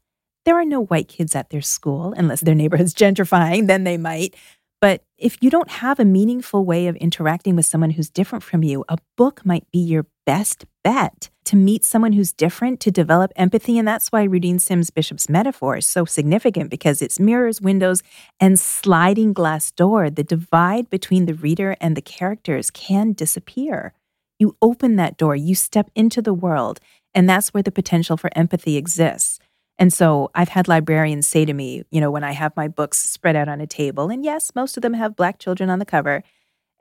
There 0.50 0.58
are 0.58 0.66
no 0.66 0.86
white 0.86 1.08
kids 1.08 1.36
at 1.36 1.52
their 1.52 1.62
school 1.62 2.12
unless 2.18 2.42
their 2.42 2.56
neighborhood's 2.56 2.96
gentrifying, 2.96 3.68
then 3.68 3.84
they 3.84 3.98
might. 3.98 4.34
But 4.82 5.04
if 5.16 5.38
you 5.44 5.52
don't 5.52 5.70
have 5.70 6.00
a 6.00 6.06
meaningful 6.06 6.66
way 6.66 6.88
of 6.88 6.96
interacting 6.96 7.56
with 7.56 7.68
someone 7.68 7.92
who's 7.92 8.10
different 8.10 8.44
from 8.44 8.64
you, 8.64 8.84
a 8.90 8.98
book 9.16 9.46
might 9.46 9.70
be 9.72 9.78
your 9.78 10.08
best 10.26 10.66
bet 10.84 11.30
to 11.46 11.56
meet 11.56 11.86
someone 11.86 12.14
who's 12.14 12.34
different, 12.34 12.80
to 12.80 12.90
develop 12.90 13.32
empathy. 13.36 13.78
And 13.78 13.88
that's 13.88 14.12
why 14.12 14.26
Rudine 14.26 14.60
Sims 14.60 14.90
Bishop's 14.90 15.30
metaphor 15.30 15.78
is 15.78 15.86
so 15.86 16.04
significant 16.04 16.72
because 16.72 17.04
it's 17.04 17.20
mirrors, 17.20 17.62
windows, 17.62 18.02
and 18.40 18.60
sliding 18.60 19.34
glass 19.34 19.70
door. 19.70 20.10
The 20.10 20.24
divide 20.24 20.90
between 20.90 21.28
the 21.28 21.36
reader 21.36 21.76
and 21.80 21.96
the 21.96 22.02
characters 22.02 22.72
can 22.72 23.14
disappear. 23.14 23.94
You 24.40 24.58
open 24.64 24.96
that 24.96 25.16
door, 25.16 25.36
you 25.36 25.54
step 25.54 25.92
into 25.94 26.24
the 26.24 26.34
world, 26.34 26.80
and 27.14 27.30
that's 27.30 27.54
where 27.54 27.62
the 27.62 27.72
potential 27.72 28.18
for 28.18 28.32
empathy 28.36 28.78
exists. 28.78 29.39
And 29.80 29.94
so 29.94 30.30
I've 30.36 30.50
had 30.50 30.68
librarians 30.68 31.26
say 31.26 31.46
to 31.46 31.54
me, 31.54 31.84
you 31.90 32.02
know, 32.02 32.12
when 32.12 32.26
I 32.26 32.34
have 32.34 32.56
my 32.58 32.68
books 32.68 33.00
spread 33.00 33.38
out 33.38 33.48
on 33.48 33.62
a 33.62 33.66
table, 33.66 34.10
and 34.10 34.26
yes, 34.26 34.52
most 34.54 34.76
of 34.76 34.82
them 34.82 34.94
have 34.94 35.16
Black 35.16 35.40
children 35.40 35.70
on 35.70 35.80
the 35.80 35.86
cover. 35.86 36.22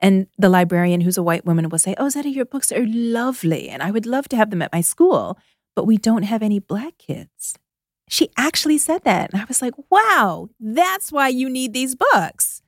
And 0.01 0.27
the 0.37 0.49
librarian, 0.49 1.01
who's 1.01 1.17
a 1.17 1.23
white 1.23 1.45
woman, 1.45 1.69
will 1.69 1.79
say, 1.79 1.95
Oh, 1.97 2.07
Zetta, 2.07 2.33
your 2.33 2.45
books 2.45 2.71
are 2.71 2.85
lovely. 2.85 3.69
And 3.69 3.81
I 3.81 3.91
would 3.91 4.05
love 4.05 4.27
to 4.29 4.35
have 4.35 4.49
them 4.49 4.61
at 4.61 4.73
my 4.73 4.81
school, 4.81 5.37
but 5.75 5.85
we 5.85 5.97
don't 5.97 6.23
have 6.23 6.43
any 6.43 6.59
Black 6.59 6.97
kids. 6.97 7.57
She 8.09 8.29
actually 8.37 8.77
said 8.77 9.03
that. 9.05 9.31
And 9.31 9.41
I 9.41 9.45
was 9.45 9.61
like, 9.61 9.75
Wow, 9.89 10.49
that's 10.59 11.11
why 11.11 11.29
you 11.29 11.49
need 11.49 11.73
these 11.73 11.95
books. 11.95 12.61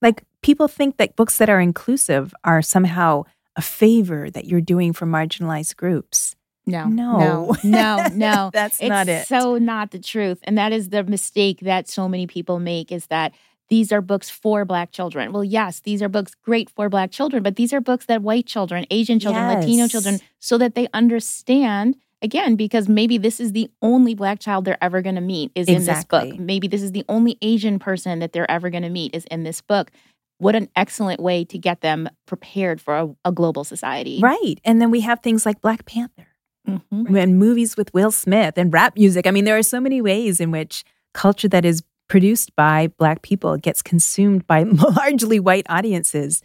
Like, 0.00 0.24
people 0.42 0.68
think 0.68 0.96
that 0.96 1.16
books 1.16 1.36
that 1.38 1.50
are 1.50 1.60
inclusive 1.60 2.34
are 2.42 2.62
somehow 2.62 3.24
a 3.56 3.62
favor 3.62 4.30
that 4.30 4.46
you're 4.46 4.60
doing 4.60 4.92
for 4.92 5.06
marginalized 5.06 5.76
groups. 5.76 6.36
No, 6.66 6.86
no, 6.86 7.18
no, 7.18 7.56
no, 7.62 8.06
no. 8.14 8.50
That's 8.52 8.80
it's 8.80 8.88
not 8.88 9.08
it. 9.08 9.26
So 9.26 9.58
not 9.58 9.90
the 9.90 9.98
truth, 9.98 10.38
and 10.44 10.56
that 10.56 10.72
is 10.72 10.88
the 10.88 11.04
mistake 11.04 11.60
that 11.60 11.88
so 11.88 12.08
many 12.08 12.26
people 12.26 12.58
make 12.58 12.90
is 12.90 13.06
that 13.06 13.32
these 13.68 13.92
are 13.92 14.00
books 14.00 14.30
for 14.30 14.64
Black 14.64 14.92
children. 14.92 15.32
Well, 15.32 15.44
yes, 15.44 15.80
these 15.80 16.02
are 16.02 16.08
books 16.08 16.34
great 16.34 16.70
for 16.70 16.88
Black 16.88 17.10
children, 17.10 17.42
but 17.42 17.56
these 17.56 17.72
are 17.72 17.80
books 17.80 18.06
that 18.06 18.22
white 18.22 18.46
children, 18.46 18.86
Asian 18.90 19.18
children, 19.18 19.44
yes. 19.44 19.64
Latino 19.64 19.88
children, 19.88 20.20
so 20.38 20.58
that 20.58 20.74
they 20.74 20.88
understand 20.92 21.96
again 22.22 22.56
because 22.56 22.88
maybe 22.88 23.18
this 23.18 23.38
is 23.38 23.52
the 23.52 23.70
only 23.82 24.14
black 24.14 24.40
child 24.40 24.64
they're 24.64 24.82
ever 24.82 25.02
going 25.02 25.14
to 25.14 25.20
meet 25.20 25.52
is 25.54 25.68
exactly. 25.68 25.74
in 25.74 25.84
this 25.84 26.04
book 26.36 26.40
maybe 26.40 26.66
this 26.66 26.82
is 26.82 26.92
the 26.92 27.04
only 27.08 27.36
asian 27.42 27.78
person 27.78 28.18
that 28.18 28.32
they're 28.32 28.50
ever 28.50 28.70
going 28.70 28.82
to 28.82 28.88
meet 28.88 29.14
is 29.14 29.24
in 29.26 29.44
this 29.44 29.60
book 29.60 29.90
what 30.38 30.54
an 30.54 30.68
excellent 30.74 31.20
way 31.20 31.44
to 31.44 31.58
get 31.58 31.80
them 31.82 32.08
prepared 32.26 32.80
for 32.80 32.96
a, 32.96 33.14
a 33.26 33.32
global 33.32 33.62
society 33.62 34.20
right 34.22 34.56
and 34.64 34.80
then 34.80 34.90
we 34.90 35.00
have 35.00 35.20
things 35.20 35.44
like 35.44 35.60
black 35.60 35.84
panther 35.84 36.26
Mm-hmm. 36.68 37.14
and 37.16 37.38
movies 37.38 37.76
with 37.76 37.92
Will 37.92 38.10
Smith 38.10 38.54
and 38.56 38.72
rap 38.72 38.96
music. 38.96 39.26
I 39.26 39.30
mean, 39.32 39.44
there 39.44 39.58
are 39.58 39.62
so 39.62 39.80
many 39.80 40.00
ways 40.00 40.40
in 40.40 40.50
which 40.50 40.82
culture 41.12 41.48
that 41.48 41.64
is 41.64 41.82
produced 42.08 42.56
by 42.56 42.88
Black 42.98 43.20
people 43.22 43.56
gets 43.58 43.82
consumed 43.82 44.46
by 44.46 44.62
largely 44.96 45.38
white 45.40 45.66
audiences. 45.68 46.42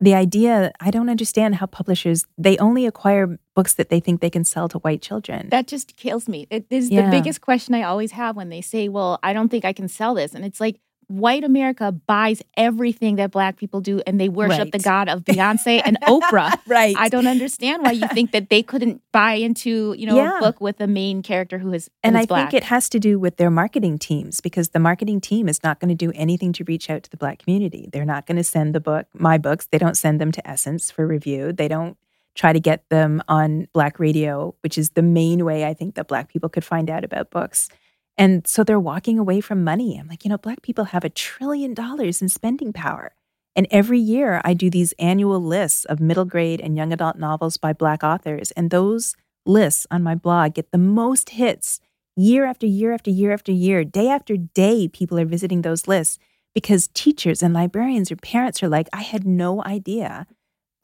The 0.00 0.14
idea, 0.14 0.72
I 0.80 0.90
don't 0.90 1.08
understand 1.08 1.54
how 1.54 1.66
publishers, 1.66 2.24
they 2.36 2.58
only 2.58 2.84
acquire 2.84 3.38
books 3.54 3.74
that 3.74 3.90
they 3.90 4.00
think 4.00 4.20
they 4.20 4.28
can 4.28 4.44
sell 4.44 4.68
to 4.68 4.78
white 4.78 5.00
children. 5.02 5.48
That 5.50 5.68
just 5.68 5.96
kills 5.96 6.28
me. 6.28 6.48
It 6.50 6.66
is 6.68 6.90
Yeah. 6.90 7.04
the 7.04 7.10
biggest 7.12 7.40
question 7.40 7.74
I 7.76 7.82
always 7.84 8.10
have 8.12 8.34
when 8.36 8.48
they 8.48 8.60
say, 8.60 8.88
Well, 8.88 9.20
I 9.22 9.32
don't 9.32 9.48
think 9.50 9.64
I 9.64 9.72
can 9.72 9.86
sell 9.88 10.14
this. 10.14 10.34
And 10.34 10.44
it's 10.44 10.60
like, 10.60 10.80
white 11.08 11.44
America 11.44 11.92
buys 11.92 12.42
everything 12.56 13.16
that 13.16 13.30
black 13.30 13.56
people 13.56 13.80
do 13.80 14.00
and 14.06 14.20
they 14.20 14.28
worship 14.28 14.58
Right. 14.58 14.72
the 14.72 14.78
god 14.78 15.08
of 15.08 15.24
Beyonce 15.24 15.80
and 15.84 15.98
Oprah. 16.02 16.52
right. 16.66 16.94
I 16.98 17.08
don't 17.08 17.26
understand 17.26 17.82
why 17.82 17.92
you 17.92 18.06
think 18.08 18.32
that 18.32 18.48
they 18.50 18.62
couldn't 18.62 19.00
buy 19.12 19.34
into, 19.34 19.94
you 19.98 20.06
know, 20.06 20.16
Yeah. 20.16 20.38
a 20.38 20.40
book 20.40 20.60
with 20.60 20.80
a 20.80 20.86
main 20.86 21.22
character 21.22 21.58
who 21.58 21.72
is 21.72 21.90
and 22.02 22.16
I 22.16 22.26
black. 22.26 22.50
think 22.50 22.62
it 22.62 22.66
has 22.68 22.88
to 22.90 22.98
do 23.00 23.18
with 23.18 23.36
their 23.36 23.50
marketing 23.50 23.98
teams 23.98 24.40
because 24.40 24.70
the 24.70 24.78
marketing 24.78 25.20
team 25.20 25.48
is 25.48 25.62
not 25.62 25.80
going 25.80 25.88
to 25.88 25.94
do 25.94 26.12
anything 26.14 26.52
to 26.54 26.64
reach 26.64 26.90
out 26.90 27.02
to 27.04 27.10
the 27.10 27.16
Black 27.16 27.38
community. 27.40 27.88
They're 27.92 28.04
not 28.04 28.26
going 28.26 28.36
to 28.36 28.44
send 28.44 28.74
the 28.74 28.80
book, 28.80 29.06
my 29.14 29.38
books, 29.38 29.66
they 29.70 29.78
don't 29.78 29.96
send 29.96 30.20
them 30.20 30.32
to 30.32 30.48
Essence 30.48 30.90
for 30.90 31.06
review. 31.06 31.52
They 31.52 31.68
don't 31.68 31.96
try 32.34 32.52
to 32.52 32.60
get 32.60 32.88
them 32.88 33.22
on 33.28 33.68
Black 33.72 33.98
radio, 34.00 34.54
which 34.62 34.76
is 34.76 34.90
the 34.90 35.02
main 35.02 35.44
way 35.44 35.64
I 35.64 35.72
think 35.74 35.94
that 35.94 36.08
Black 36.08 36.28
people 36.28 36.48
could 36.48 36.64
find 36.64 36.90
out 36.90 37.04
about 37.04 37.30
books. 37.30 37.68
And 38.16 38.46
so 38.46 38.62
they're 38.62 38.80
walking 38.80 39.18
away 39.18 39.40
from 39.40 39.64
money. 39.64 39.98
I'm 39.98 40.08
like, 40.08 40.24
you 40.24 40.28
know, 40.28 40.38
Black 40.38 40.62
people 40.62 40.86
have 40.86 41.04
a 41.04 41.10
trillion 41.10 41.74
dollars 41.74 42.22
in 42.22 42.28
spending 42.28 42.72
power. 42.72 43.14
And 43.56 43.66
every 43.70 43.98
year 43.98 44.40
I 44.44 44.54
do 44.54 44.70
these 44.70 44.92
annual 44.98 45.40
lists 45.40 45.84
of 45.84 46.00
middle 46.00 46.24
grade 46.24 46.60
and 46.60 46.76
young 46.76 46.92
adult 46.92 47.16
novels 47.16 47.56
by 47.56 47.72
Black 47.72 48.02
authors. 48.02 48.50
And 48.52 48.70
those 48.70 49.16
lists 49.46 49.86
on 49.90 50.02
my 50.02 50.14
blog 50.14 50.54
get 50.54 50.70
the 50.70 50.78
most 50.78 51.30
hits 51.30 51.80
year 52.16 52.44
after 52.44 52.66
year 52.66 52.92
after 52.92 53.10
year 53.10 53.32
after 53.32 53.52
year, 53.52 53.84
day 53.84 54.08
after 54.08 54.36
day. 54.36 54.88
People 54.88 55.18
are 55.18 55.24
visiting 55.24 55.62
those 55.62 55.88
lists 55.88 56.18
because 56.54 56.88
teachers 56.94 57.42
and 57.42 57.52
librarians 57.52 58.10
or 58.12 58.16
parents 58.16 58.62
are 58.62 58.68
like, 58.68 58.88
I 58.92 59.02
had 59.02 59.26
no 59.26 59.62
idea 59.64 60.26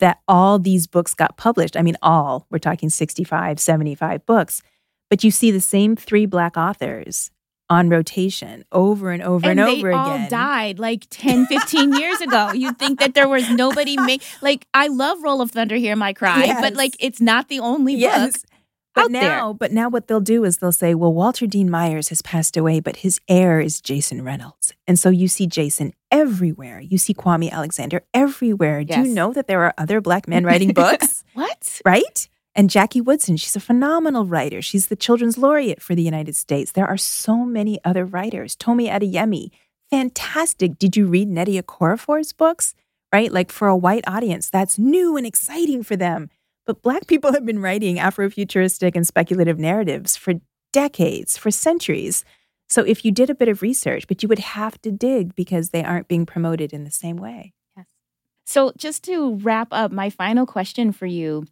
that 0.01 0.20
all 0.26 0.59
these 0.59 0.87
books 0.87 1.14
got 1.14 1.37
published. 1.37 1.76
I 1.76 1.83
mean, 1.83 1.97
all, 2.03 2.47
we're 2.51 2.59
talking 2.59 2.91
65, 2.91 3.61
75 3.61 4.26
books, 4.26 4.62
but 5.11 5.22
you 5.24 5.30
see 5.30 5.50
the 5.50 5.61
same 5.61 5.96
three 5.96 6.24
Black 6.26 6.56
authors 6.56 7.30
on 7.68 7.88
rotation 7.88 8.64
over 8.72 9.11
and 9.12 9.22
over 9.22 9.48
and, 9.48 9.61
and 9.61 9.68
they 9.68 9.78
over 9.78 9.92
all 9.92 10.14
again. 10.16 10.28
died 10.28 10.78
like 10.80 11.06
10 11.11 11.46
15 11.46 11.92
years 12.00 12.20
ago 12.20 12.50
you'd 12.52 12.76
think 12.80 12.98
that 12.98 13.14
there 13.14 13.28
was 13.28 13.48
nobody 13.50 13.96
make 13.96 14.22
like 14.42 14.66
i 14.74 14.88
love 14.88 15.22
roll 15.22 15.40
of 15.40 15.52
thunder 15.52 15.76
hear 15.76 15.94
my 15.94 16.12
cry 16.12 16.46
Yes. 16.46 16.61
but 16.61 16.74
like 16.74 16.96
it's 16.98 17.20
not 17.20 17.46
the 17.46 17.61
only 17.61 17.94
book 17.94 18.00
Yes. 18.00 18.32
But 18.92 19.04
out 19.04 19.12
there. 19.12 19.22
now, 19.22 19.52
but 19.52 19.70
now 19.70 19.88
what 19.88 20.08
they'll 20.08 20.18
do 20.20 20.42
is 20.42 20.58
they'll 20.58 20.72
say, 20.72 20.96
well, 20.96 21.14
Walter 21.14 21.46
Dean 21.46 21.70
Myers 21.70 22.08
has 22.08 22.22
passed 22.22 22.56
away, 22.56 22.80
but 22.80 22.96
his 22.96 23.20
heir 23.28 23.61
is 23.61 23.80
Jason 23.80 24.24
Reynolds. 24.24 24.74
And 24.88 24.98
so 24.98 25.11
you 25.11 25.28
see 25.28 25.46
Jason 25.46 25.92
everywhere. 26.11 26.80
You 26.80 26.98
see 26.98 27.14
Kwame 27.14 27.52
Alexander 27.52 28.02
everywhere. 28.12 28.82
Do 28.82 28.94
you 28.94 29.14
know 29.14 29.32
that 29.32 29.46
there 29.46 29.62
are 29.62 29.72
other 29.78 30.00
black 30.00 30.26
men 30.26 30.44
writing 30.44 30.72
books? 30.74 31.22
what 31.34 31.80
right? 31.84 32.28
And 32.55 32.68
Jackie 32.68 33.01
Woodson, 33.01 33.36
she's 33.36 33.55
a 33.55 33.61
phenomenal 33.61 34.26
writer. 34.26 34.61
She's 34.61 34.88
the 34.88 34.96
children's 34.96 35.38
laureate 35.38 35.80
for 35.80 35.94
the 35.94 36.03
United 36.03 36.34
States. 36.34 36.72
There 36.72 36.86
are 36.86 36.96
so 36.96 37.44
many 37.44 37.78
other 37.84 38.05
writers. 38.05 38.57
Tomi 38.57 38.88
Adeyemi, 38.88 39.51
fantastic. 39.90 40.78
Did 40.78 40.96
you 40.96 41.07
read 41.07 41.28
Nnedi 41.28 41.62
Okorafor's 41.62 42.32
books? 42.32 42.74
Right? 43.12 43.32
Like 43.32 43.51
for 43.53 43.68
a 43.68 43.76
white 43.76 44.05
audience, 44.07 44.51
that's 44.51 44.78
new 44.78 45.16
and 45.16 45.26
exciting 45.26 45.82
for 45.82 45.96
them. 45.96 46.28
But 46.66 46.82
Black 46.82 47.07
people 47.07 47.32
have 47.34 47.46
been 47.46 47.61
writing 47.61 47.96
Afrofuturistic 47.96 48.92
and 48.94 49.07
speculative 49.07 49.59
narratives 49.59 50.16
for 50.16 50.34
decades, 50.72 51.36
for 51.36 51.51
centuries. 51.51 52.24
So 52.68 52.82
if 52.82 53.05
you 53.05 53.11
did 53.11 53.30
a 53.30 53.34
bit 53.34 53.48
of 53.48 53.62
research, 53.62 54.07
but 54.07 54.22
you 54.22 54.28
would 54.28 54.38
have 54.38 54.80
to 54.82 54.92
dig 54.92 55.34
because 55.34 55.70
they 55.70 55.84
aren't 55.84 56.09
being 56.09 56.26
promoted 56.26 56.72
in 56.72 56.84
the 56.84 56.90
same 56.90 57.16
way. 57.16 57.53
So, 58.46 58.72
just 58.76 59.05
to 59.05 59.36
wrap 59.36 59.68
up, 59.70 59.92
my 59.92 60.11
final 60.11 60.44
question 60.44 60.90
for 60.90 61.07
you 61.07 61.46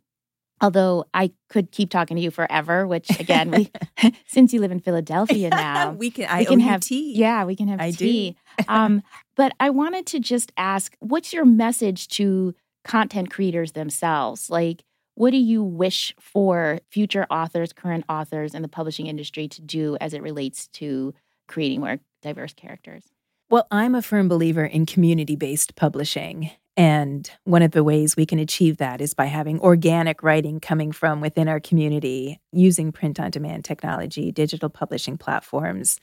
although 0.60 1.04
I 1.14 1.32
could 1.48 1.70
keep 1.70 1.90
talking 1.90 2.16
to 2.16 2.22
you 2.22 2.30
forever, 2.30 2.86
which 2.86 3.08
again, 3.20 3.50
we 3.50 3.70
since 4.26 4.52
you 4.52 4.60
live 4.60 4.72
in 4.72 4.80
Philadelphia 4.80 5.50
now, 5.50 5.92
we 5.92 6.10
can 6.10 6.26
I 6.26 6.40
we 6.40 6.46
can 6.46 6.60
have 6.60 6.80
tea. 6.80 7.14
Yeah, 7.14 7.44
we 7.44 7.56
can 7.56 7.68
have 7.68 7.80
I 7.80 7.90
tea. 7.90 8.36
um, 8.68 9.02
but 9.36 9.52
I 9.60 9.70
wanted 9.70 10.06
to 10.06 10.20
just 10.20 10.52
ask, 10.56 10.96
what's 11.00 11.32
your 11.32 11.44
message 11.44 12.08
to 12.08 12.54
content 12.84 13.30
creators 13.30 13.72
themselves? 13.72 14.50
Like, 14.50 14.84
what 15.14 15.30
do 15.30 15.36
you 15.36 15.62
wish 15.62 16.14
for 16.20 16.80
future 16.90 17.26
authors, 17.30 17.72
current 17.72 18.04
authors, 18.08 18.54
and 18.54 18.64
the 18.64 18.68
publishing 18.68 19.06
industry 19.06 19.48
to 19.48 19.62
do 19.62 19.96
as 20.00 20.14
it 20.14 20.22
relates 20.22 20.68
to 20.68 21.14
creating 21.48 21.80
more 21.80 21.98
diverse 22.22 22.52
characters? 22.52 23.04
Well, 23.50 23.66
I'm 23.70 23.94
a 23.94 24.02
firm 24.02 24.28
believer 24.28 24.64
in 24.64 24.86
community 24.86 25.34
based 25.34 25.74
publishing. 25.74 26.50
And 26.78 27.28
one 27.42 27.62
of 27.62 27.72
the 27.72 27.82
ways 27.82 28.16
we 28.16 28.24
can 28.24 28.38
achieve 28.38 28.76
that 28.76 29.00
is 29.00 29.12
by 29.12 29.24
having 29.24 29.58
organic 29.58 30.22
writing 30.22 30.60
coming 30.60 30.92
from 30.92 31.20
within 31.20 31.48
our 31.48 31.58
community 31.58 32.40
using 32.52 32.92
print 32.92 33.18
on 33.18 33.32
demand 33.32 33.64
technology, 33.64 34.30
digital 34.30 34.68
publishing 34.68 35.18
platforms. 35.18 35.98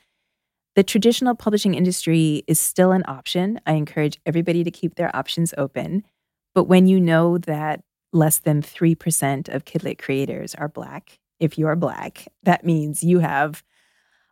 The 0.75 0.83
traditional 0.83 1.33
publishing 1.33 1.75
industry 1.75 2.43
is 2.45 2.59
still 2.59 2.91
an 2.91 3.05
option. 3.07 3.61
I 3.65 3.75
encourage 3.75 4.19
everybody 4.25 4.65
to 4.65 4.71
keep 4.71 4.95
their 4.95 5.15
options 5.15 5.53
open. 5.57 6.03
But 6.53 6.65
when 6.65 6.87
you 6.87 6.99
know 6.99 7.37
that 7.37 7.81
less 8.11 8.39
than 8.39 8.61
3% 8.61 9.47
of 9.47 9.63
Kidlit 9.63 9.97
creators 9.97 10.55
are 10.55 10.67
Black, 10.67 11.19
if 11.39 11.57
you're 11.57 11.77
Black, 11.77 12.27
that 12.43 12.65
means 12.65 13.01
you 13.01 13.19
have 13.19 13.63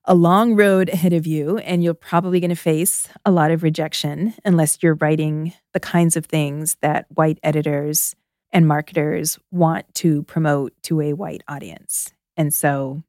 a 0.05 0.13
long 0.13 0.55
road 0.55 0.89
ahead 0.89 1.13
of 1.13 1.25
you, 1.25 1.57
and 1.59 1.83
you're 1.83 1.93
probably 1.93 2.39
going 2.39 2.49
to 2.49 2.55
face 2.55 3.07
a 3.25 3.31
lot 3.31 3.51
of 3.51 3.63
rejection 3.63 4.33
unless 4.43 4.79
you're 4.81 4.95
writing 4.95 5.53
the 5.73 5.79
kinds 5.79 6.17
of 6.17 6.25
things 6.25 6.75
that 6.81 7.05
white 7.09 7.39
editors 7.41 8.15
and 8.51 8.67
marketers 8.67 9.39
want 9.51 9.91
to 9.95 10.23
promote 10.23 10.73
to 10.83 11.01
a 11.01 11.13
white 11.13 11.41
audience. 11.47 12.11
And 12.35 12.53
so 12.53 13.03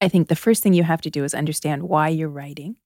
I 0.00 0.08
think 0.08 0.28
the 0.28 0.36
first 0.36 0.62
thing 0.62 0.74
you 0.74 0.82
have 0.82 1.00
to 1.02 1.10
do 1.10 1.24
is 1.24 1.34
understand 1.34 1.84
why 1.84 2.08
you're 2.08 2.28
writing. 2.28 2.76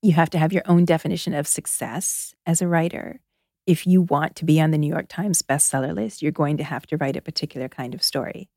You 0.00 0.12
have 0.12 0.30
to 0.30 0.38
have 0.38 0.52
your 0.52 0.62
own 0.66 0.84
definition 0.84 1.34
of 1.34 1.48
success 1.48 2.34
as 2.46 2.62
a 2.62 2.68
writer. 2.68 3.20
If 3.66 3.86
you 3.86 4.02
want 4.02 4.36
to 4.36 4.44
be 4.44 4.60
on 4.60 4.70
the 4.70 4.78
New 4.78 4.88
York 4.92 5.06
Times 5.08 5.42
bestseller 5.42 5.94
list, 5.94 6.22
you're 6.22 6.30
going 6.30 6.56
to 6.58 6.64
have 6.64 6.86
to 6.86 6.96
write 6.96 7.16
a 7.16 7.22
particular 7.22 7.68
kind 7.68 7.94
of 7.94 8.02
story. 8.02 8.48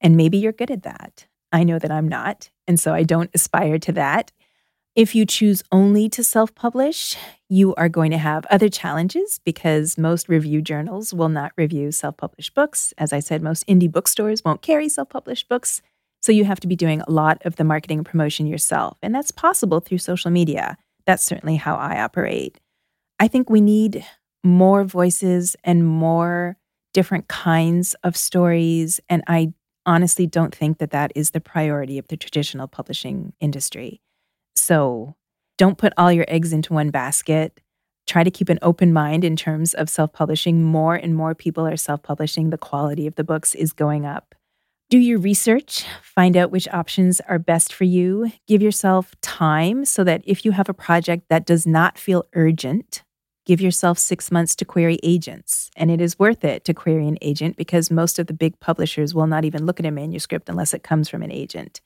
And 0.00 0.16
maybe 0.16 0.36
you're 0.36 0.52
good 0.52 0.70
at 0.70 0.82
that. 0.82 1.26
I 1.52 1.64
know 1.64 1.78
that 1.78 1.90
I'm 1.90 2.08
not. 2.08 2.50
And 2.66 2.78
so 2.78 2.92
I 2.92 3.02
don't 3.02 3.30
aspire 3.34 3.78
to 3.78 3.92
that. 3.92 4.32
If 4.94 5.14
you 5.14 5.26
choose 5.26 5.62
only 5.70 6.08
to 6.08 6.24
self 6.24 6.54
publish, 6.54 7.16
you 7.48 7.74
are 7.74 7.88
going 7.88 8.10
to 8.12 8.18
have 8.18 8.46
other 8.46 8.68
challenges 8.68 9.40
because 9.44 9.98
most 9.98 10.28
review 10.28 10.62
journals 10.62 11.12
will 11.12 11.28
not 11.28 11.52
review 11.56 11.92
self 11.92 12.16
published 12.16 12.54
books. 12.54 12.94
As 12.96 13.12
I 13.12 13.20
said, 13.20 13.42
most 13.42 13.66
indie 13.66 13.92
bookstores 13.92 14.42
won't 14.44 14.62
carry 14.62 14.88
self 14.88 15.10
published 15.10 15.48
books. 15.48 15.82
So 16.22 16.32
you 16.32 16.44
have 16.44 16.60
to 16.60 16.66
be 16.66 16.76
doing 16.76 17.02
a 17.02 17.10
lot 17.10 17.44
of 17.44 17.56
the 17.56 17.64
marketing 17.64 17.98
and 17.98 18.06
promotion 18.06 18.46
yourself. 18.46 18.96
And 19.02 19.14
that's 19.14 19.30
possible 19.30 19.80
through 19.80 19.98
social 19.98 20.30
media. 20.30 20.78
That's 21.04 21.22
certainly 21.22 21.56
how 21.56 21.76
I 21.76 22.00
operate. 22.00 22.58
I 23.20 23.28
think 23.28 23.48
we 23.48 23.60
need 23.60 24.04
more 24.42 24.82
voices 24.84 25.56
and 25.62 25.86
more 25.86 26.56
different 26.94 27.28
kinds 27.28 27.94
of 28.02 28.16
stories. 28.16 28.98
And 29.10 29.22
I 29.26 29.52
honestly 29.86 30.26
don't 30.26 30.54
think 30.54 30.78
that 30.78 30.90
that 30.90 31.12
is 31.14 31.30
the 31.30 31.40
priority 31.40 31.98
of 31.98 32.08
the 32.08 32.16
traditional 32.16 32.68
publishing 32.68 33.32
industry. 33.40 34.02
So 34.54 35.14
don't 35.56 35.78
put 35.78 35.92
all 35.96 36.12
your 36.12 36.26
eggs 36.28 36.52
into 36.52 36.74
one 36.74 36.90
basket. 36.90 37.60
Try 38.06 38.24
to 38.24 38.30
keep 38.30 38.48
an 38.48 38.58
open 38.62 38.92
mind 38.92 39.24
in 39.24 39.36
terms 39.36 39.74
of 39.74 39.88
self 39.88 40.12
publishing. 40.12 40.62
More 40.62 40.94
and 40.94 41.14
more 41.14 41.34
people 41.34 41.66
are 41.66 41.76
self 41.76 42.02
publishing. 42.02 42.50
The 42.50 42.58
quality 42.58 43.06
of 43.06 43.14
the 43.14 43.24
books 43.24 43.54
is 43.54 43.72
going 43.72 44.04
up. 44.04 44.34
Do 44.88 44.98
your 44.98 45.18
research, 45.18 45.84
find 46.02 46.36
out 46.36 46.52
which 46.52 46.68
options 46.68 47.20
are 47.22 47.40
best 47.40 47.72
for 47.72 47.82
you. 47.82 48.30
Give 48.46 48.62
yourself 48.62 49.16
time 49.20 49.84
so 49.84 50.04
that 50.04 50.22
if 50.24 50.44
you 50.44 50.52
have 50.52 50.68
a 50.68 50.74
project 50.74 51.24
that 51.28 51.44
does 51.44 51.66
not 51.66 51.98
feel 51.98 52.24
urgent, 52.34 53.02
Give 53.46 53.60
yourself 53.60 53.96
six 53.96 54.32
months 54.32 54.56
to 54.56 54.64
query 54.64 54.98
agents, 55.04 55.70
and 55.76 55.88
it 55.88 56.00
is 56.00 56.18
worth 56.18 56.44
it 56.44 56.64
to 56.64 56.74
query 56.74 57.06
an 57.06 57.16
agent 57.22 57.56
because 57.56 57.92
most 57.92 58.18
of 58.18 58.26
the 58.26 58.34
big 58.34 58.58
publishers 58.58 59.14
will 59.14 59.28
not 59.28 59.44
even 59.44 59.64
look 59.64 59.78
at 59.78 59.86
a 59.86 59.92
manuscript 59.92 60.48
unless 60.48 60.74
it 60.74 60.82
comes 60.82 61.08
from 61.08 61.22
an 61.22 61.30
agent. 61.30 61.80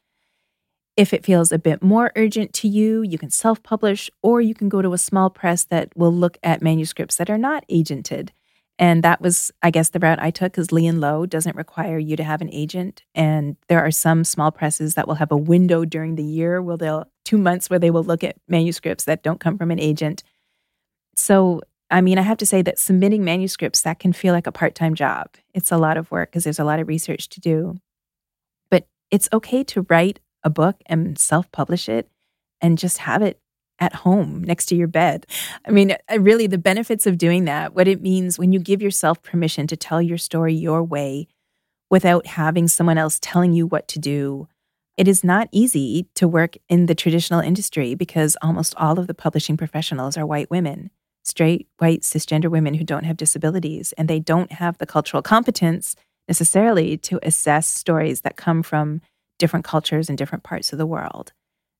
If 0.96 1.12
it 1.12 1.22
feels 1.22 1.52
a 1.52 1.58
bit 1.58 1.82
more 1.82 2.12
urgent 2.16 2.54
to 2.54 2.68
you, 2.68 3.02
you 3.02 3.18
can 3.18 3.28
self 3.28 3.62
publish 3.62 4.10
or 4.22 4.40
you 4.40 4.54
can 4.54 4.70
go 4.70 4.80
to 4.80 4.94
a 4.94 4.98
small 4.98 5.28
press 5.28 5.64
that 5.64 5.94
will 5.94 6.12
look 6.12 6.38
at 6.42 6.62
manuscripts 6.62 7.16
that 7.16 7.28
are 7.28 7.38
not 7.38 7.66
agented. 7.68 8.30
And 8.78 9.02
that 9.02 9.20
was, 9.20 9.52
I 9.62 9.70
guess, 9.70 9.90
the 9.90 9.98
route 9.98 10.18
I 10.18 10.30
took 10.30 10.52
because 10.52 10.72
Lee 10.72 10.86
and 10.86 10.98
Low 10.98 11.26
doesn't 11.26 11.56
require 11.56 11.98
you 11.98 12.16
to 12.16 12.24
have 12.24 12.40
an 12.40 12.48
agent. 12.50 13.02
And 13.14 13.56
there 13.68 13.84
are 13.84 13.90
some 13.90 14.24
small 14.24 14.50
presses 14.50 14.94
that 14.94 15.06
will 15.06 15.16
have 15.16 15.30
a 15.30 15.36
window 15.36 15.84
during 15.84 16.14
the 16.14 16.24
year 16.24 16.62
where 16.62 16.78
they'll 16.78 17.06
two 17.26 17.36
months 17.36 17.68
where 17.68 17.78
they 17.78 17.90
will 17.90 18.02
look 18.02 18.24
at 18.24 18.36
manuscripts 18.48 19.04
that 19.04 19.22
don't 19.22 19.40
come 19.40 19.58
from 19.58 19.70
an 19.70 19.78
agent. 19.78 20.22
So, 21.20 21.60
I 21.90 22.00
mean, 22.00 22.18
I 22.18 22.22
have 22.22 22.38
to 22.38 22.46
say 22.46 22.62
that 22.62 22.78
submitting 22.78 23.24
manuscripts, 23.24 23.82
that 23.82 23.98
can 23.98 24.12
feel 24.12 24.32
like 24.32 24.46
a 24.46 24.52
part 24.52 24.74
time 24.74 24.94
job. 24.94 25.28
It's 25.52 25.70
a 25.70 25.76
lot 25.76 25.98
of 25.98 26.10
work 26.10 26.30
because 26.30 26.44
there's 26.44 26.58
a 26.58 26.64
lot 26.64 26.80
of 26.80 26.88
research 26.88 27.28
to 27.30 27.40
do. 27.40 27.78
But 28.70 28.86
it's 29.10 29.28
okay 29.32 29.62
to 29.64 29.86
write 29.90 30.20
a 30.42 30.50
book 30.50 30.76
and 30.86 31.18
self 31.18 31.52
publish 31.52 31.88
it 31.88 32.08
and 32.62 32.78
just 32.78 32.98
have 32.98 33.20
it 33.20 33.38
at 33.78 33.96
home 33.96 34.42
next 34.44 34.66
to 34.66 34.76
your 34.76 34.86
bed. 34.86 35.26
I 35.66 35.70
mean, 35.70 35.94
really, 36.18 36.46
the 36.46 36.58
benefits 36.58 37.06
of 37.06 37.18
doing 37.18 37.44
that, 37.44 37.74
what 37.74 37.88
it 37.88 38.00
means 38.00 38.38
when 38.38 38.52
you 38.52 38.58
give 38.58 38.80
yourself 38.80 39.22
permission 39.22 39.66
to 39.66 39.76
tell 39.76 40.00
your 40.00 40.18
story 40.18 40.54
your 40.54 40.82
way 40.82 41.28
without 41.90 42.26
having 42.26 42.66
someone 42.66 42.98
else 42.98 43.18
telling 43.20 43.52
you 43.52 43.66
what 43.66 43.88
to 43.88 43.98
do. 43.98 44.48
It 44.96 45.08
is 45.08 45.24
not 45.24 45.48
easy 45.52 46.08
to 46.14 46.28
work 46.28 46.56
in 46.68 46.86
the 46.86 46.94
traditional 46.94 47.40
industry 47.40 47.94
because 47.94 48.36
almost 48.42 48.74
all 48.76 48.98
of 48.98 49.06
the 49.06 49.14
publishing 49.14 49.56
professionals 49.56 50.16
are 50.16 50.26
white 50.26 50.50
women 50.50 50.90
straight, 51.22 51.68
white, 51.78 52.02
cisgender 52.02 52.50
women 52.50 52.74
who 52.74 52.84
don't 52.84 53.04
have 53.04 53.16
disabilities, 53.16 53.92
and 53.98 54.08
they 54.08 54.20
don't 54.20 54.52
have 54.52 54.78
the 54.78 54.86
cultural 54.86 55.22
competence 55.22 55.96
necessarily 56.28 56.96
to 56.96 57.18
assess 57.22 57.66
stories 57.66 58.20
that 58.22 58.36
come 58.36 58.62
from 58.62 59.00
different 59.38 59.64
cultures 59.64 60.08
and 60.08 60.16
different 60.16 60.44
parts 60.44 60.72
of 60.72 60.78
the 60.78 60.86
world. 60.86 61.32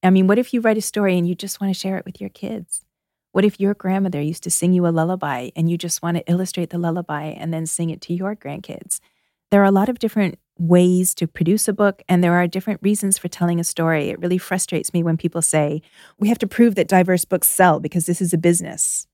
I 0.03 0.11
mean, 0.11 0.26
what 0.26 0.38
if 0.38 0.53
you 0.53 0.61
write 0.61 0.78
a 0.78 0.82
story 0.82 1.18
and 1.18 1.28
you 1.28 1.34
just 1.34 1.61
want 1.61 1.72
to 1.72 1.78
share 1.78 1.97
it 1.97 2.05
with 2.05 2.20
your 2.20 2.30
kids? 2.30 2.84
What 3.32 3.45
if 3.45 3.61
your 3.61 3.74
grandmother 3.74 4.20
used 4.20 4.43
to 4.45 4.51
sing 4.51 4.72
you 4.72 4.86
a 4.86 4.88
lullaby 4.88 5.51
and 5.55 5.70
you 5.70 5.78
just 5.78 6.03
want 6.03 6.16
to 6.16 6.28
illustrate 6.28 6.70
the 6.70 6.78
lullaby 6.78 7.26
and 7.26 7.55
then 7.55 7.66
sing 7.66 7.91
it 7.91 8.01
to 8.03 8.14
your 8.14 8.34
grandkids? 8.34 8.99
There 9.51 9.61
are 9.61 9.66
a 9.66 9.70
lot 9.70 9.88
of 9.88 9.99
different 9.99 10.38
ways 10.59 11.14
to 11.14 11.26
produce 11.26 11.68
a 11.68 11.72
book, 11.72 12.03
and 12.09 12.22
there 12.22 12.34
are 12.34 12.47
different 12.47 12.80
reasons 12.82 13.18
for 13.18 13.28
telling 13.28 13.61
a 13.61 13.64
story. 13.64 14.11
It 14.11 14.20
really 14.20 14.38
frustrates 14.38 14.93
me 14.93 15.03
when 15.03 15.16
people 15.16 15.43
say, 15.43 15.82
we 16.18 16.28
have 16.28 16.38
to 16.38 16.47
prove 16.47 16.74
that 16.74 16.88
diverse 16.88 17.24
books 17.24 17.49
sell 17.49 17.80
because 17.80 18.07
this 18.07 18.20
is 18.20 18.32
a 18.32 18.38
business. 18.38 19.07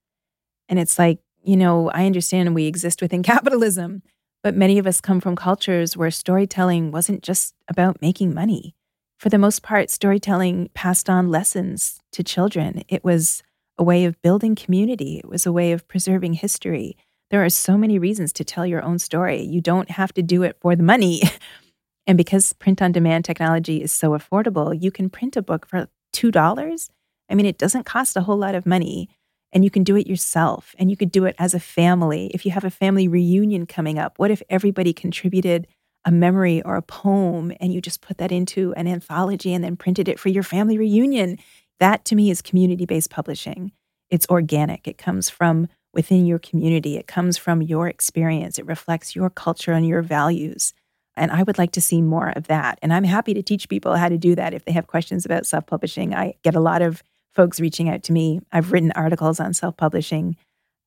And 0.69 0.79
it's 0.79 0.99
like, 0.99 1.19
you 1.43 1.57
know, 1.57 1.91
I 1.91 2.07
understand 2.07 2.55
we 2.55 2.67
exist 2.67 3.01
within 3.01 3.23
capitalism, 3.35 4.03
but 4.43 4.57
many 4.57 4.79
of 4.79 4.87
us 4.87 5.01
come 5.01 5.21
from 5.21 5.37
cultures 5.37 5.97
where 5.97 6.11
storytelling 6.11 6.91
wasn't 6.91 7.23
just 7.23 7.55
about 7.69 8.03
making 8.03 8.35
money. 8.35 8.75
For 9.19 9.29
the 9.29 9.39
most 9.39 9.62
part, 9.62 9.91
storytelling 9.91 10.71
passed 10.75 11.09
on 11.09 11.31
lessons 11.31 12.01
to 12.12 12.23
children. 12.23 12.83
It 12.89 13.03
was 13.03 13.43
a 13.79 13.85
way 13.85 14.05
of 14.05 14.21
building 14.23 14.55
community, 14.55 15.19
it 15.19 15.29
was 15.29 15.47
a 15.47 15.53
way 15.53 15.73
of 15.73 15.87
preserving 15.89 16.35
history. 16.35 16.97
There 17.31 17.45
are 17.45 17.51
so 17.51 17.77
many 17.77 17.99
reasons 17.99 18.33
to 18.35 18.45
tell 18.45 18.64
your 18.64 18.83
own 18.83 18.99
story. 18.99 19.43
You 19.43 19.61
don't 19.61 19.91
have 19.91 20.12
to 20.14 20.23
do 20.23 20.43
it 20.43 20.57
for 20.61 20.77
the 20.77 20.83
money. 20.83 21.23
and 22.07 22.17
because 22.17 22.53
print 22.53 22.81
on 22.81 22.93
demand 22.93 23.25
technology 23.25 23.83
is 23.83 23.91
so 23.91 24.11
affordable, 24.11 24.81
you 24.81 24.91
can 24.91 25.11
print 25.11 25.37
a 25.37 25.43
book 25.43 25.67
for 25.67 25.89
$2. 26.14 26.91
I 27.29 27.35
mean, 27.35 27.47
it 27.47 27.59
doesn't 27.59 27.85
cost 27.85 28.17
a 28.17 28.23
whole 28.23 28.37
lot 28.37 28.55
of 28.55 28.64
money 28.64 29.09
and 29.57 29.64
you 29.64 29.70
can 29.70 29.84
do 29.84 29.96
it 29.96 30.07
yourself 30.07 30.74
and 30.78 30.90
you 30.90 30.98
could 30.98 31.11
do 31.11 31.24
it 31.24 31.34
as 31.38 31.54
a 31.54 31.59
family. 31.59 32.30
If 32.34 32.44
you 32.44 32.52
have 32.52 32.64
a 32.64 32.68
family 32.68 33.09
reunion 33.09 33.64
coming 33.64 33.98
up, 33.98 34.18
what 34.18 34.30
if 34.30 34.42
everybody 34.50 34.92
contributed 34.92 35.66
a 36.04 36.11
memory 36.11 36.61
or 36.61 36.76
a 36.76 36.82
poem 36.82 37.50
and 37.59 37.72
you 37.72 37.80
just 37.80 38.02
put 38.02 38.18
that 38.18 38.30
into 38.30 38.74
an 38.74 38.86
anthology 38.86 39.54
and 39.54 39.64
then 39.64 39.74
printed 39.74 40.09
it 40.09 40.20
for 40.20 40.28
your 40.28 40.42
family 40.42 40.76
reunion? 40.76 41.38
That 41.80 42.04
to 42.04 42.14
me 42.14 42.30
is 42.30 42.42
community 42.42 42.84
based 42.84 43.09
publishing. 43.09 43.72
It's 44.11 44.26
organic, 44.28 44.86
it 44.86 44.98
comes 44.98 45.30
from 45.30 45.68
within 45.94 46.26
your 46.26 46.38
community, 46.38 46.98
it 46.98 47.07
comes 47.07 47.38
from 47.38 47.62
your 47.62 47.88
experience, 47.88 48.59
it 48.59 48.66
reflects 48.66 49.16
your 49.16 49.30
culture 49.30 49.72
and 49.72 49.88
your 49.88 50.02
values. 50.02 50.74
And 51.16 51.30
I 51.30 51.44
would 51.44 51.57
like 51.57 51.72
to 51.72 51.80
see 51.80 52.02
more 52.02 52.28
of 52.36 52.48
that. 52.48 52.78
And 52.82 52.92
I'm 52.92 53.04
happy 53.04 53.32
to 53.32 53.42
teach 53.42 53.70
people 53.70 53.96
how 53.96 54.11
to 54.11 54.18
do 54.18 54.34
that 54.34 54.52
if 54.52 54.66
they 54.66 54.72
have 54.72 54.86
questions 54.86 55.24
about 55.24 55.46
self 55.46 55.64
publishing. 55.64 56.14
I 56.14 56.34
get 56.42 56.54
a 56.54 56.61
lot 56.61 56.82
of 56.82 57.02
folks 57.37 57.61
reaching 57.61 57.89
out 57.89 58.03
to 58.05 58.12
me. 58.12 58.41
I've 58.51 58.72
written 58.72 58.91
articles 58.93 59.39
on 59.39 59.55
self 59.55 59.76
publishing. 59.76 60.37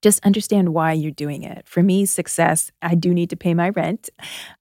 Just 0.01 0.25
understand 0.25 0.73
why 0.73 0.93
you're 0.93 1.11
doing 1.11 1.43
it. 1.43 1.67
For 1.67 1.83
me, 1.83 2.05
success, 2.05 2.71
I 2.81 2.95
do 2.95 3.13
need 3.13 3.29
to 3.29 3.37
pay 3.37 3.53
my 3.53 3.69
rent. 3.69 4.09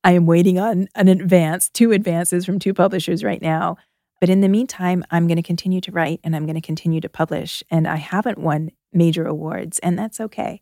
I 0.05 0.12
am 0.12 0.26
waiting 0.26 0.59
on 0.59 0.89
an 0.95 1.09
advance, 1.09 1.68
two 1.68 1.93
advances 1.93 2.45
from 2.45 2.59
two 2.59 2.74
publishers 2.74 3.24
right 3.24 3.41
now. 3.41 3.76
But 4.20 4.30
in 4.30 4.41
the 4.41 4.49
meantime, 4.49 5.05
I'm 5.11 5.28
going 5.28 5.36
to 5.36 5.43
continue 5.43 5.80
to 5.82 5.93
write 5.93 6.20
and 6.24 6.34
I'm 6.34 6.45
going 6.45 6.57
to 6.57 6.61
continue 6.61 7.01
to 7.01 7.09
publish. 7.09 7.62
And 7.70 7.86
I 7.86 7.97
haven't 7.97 8.39
won 8.39 8.70
major 8.93 9.26
awards, 9.26 9.78
and 9.78 9.99
that's 9.99 10.20
okay. 10.20 10.61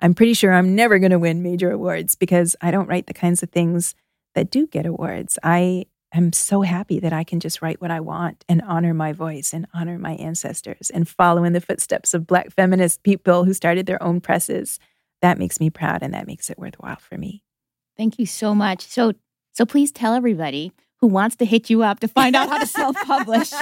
I'm 0.00 0.14
pretty 0.14 0.34
sure 0.34 0.52
I'm 0.52 0.74
never 0.74 0.98
going 0.98 1.12
to 1.12 1.18
win 1.18 1.42
major 1.42 1.70
awards 1.70 2.14
because 2.14 2.56
I 2.60 2.70
don't 2.70 2.88
write 2.88 3.06
the 3.06 3.14
kinds 3.14 3.42
of 3.42 3.50
things 3.50 3.94
that 4.34 4.50
do 4.50 4.66
get 4.66 4.86
awards. 4.86 5.38
I 5.42 5.86
am 6.18 6.32
so 6.32 6.62
happy 6.62 7.00
that 7.00 7.12
I 7.12 7.24
can 7.24 7.40
just 7.40 7.62
write 7.62 7.80
what 7.80 7.90
I 7.90 8.00
want 8.00 8.44
and 8.48 8.62
honor 8.62 8.94
my 8.94 9.12
voice 9.12 9.52
and 9.52 9.66
honor 9.72 9.98
my 9.98 10.12
ancestors 10.12 10.90
and 10.90 11.08
follow 11.08 11.44
in 11.44 11.52
the 11.52 11.60
footsteps 11.60 12.14
of 12.14 12.26
Black 12.26 12.52
feminist 12.52 13.02
people 13.02 13.44
who 13.44 13.54
started 13.54 13.86
their 13.86 14.02
own 14.02 14.20
presses. 14.20 14.78
That 15.22 15.38
makes 15.38 15.60
me 15.60 15.70
proud 15.70 16.02
and 16.02 16.14
that 16.14 16.26
makes 16.26 16.50
it 16.50 16.58
worthwhile 16.58 16.96
for 16.96 17.16
me. 17.16 17.42
Thank 17.96 18.18
you 18.18 18.26
so 18.26 18.54
much. 18.54 18.86
So, 18.86 19.12
so 19.52 19.64
please 19.64 19.92
tell 19.92 20.14
everybody 20.14 20.72
who 21.02 21.08
wants 21.08 21.34
to 21.36 21.44
hit 21.44 21.68
you 21.68 21.82
up 21.82 21.98
to 22.00 22.08
find 22.08 22.36
out 22.36 22.48
how 22.48 22.58
to 22.58 22.66
self-publish 22.66 23.52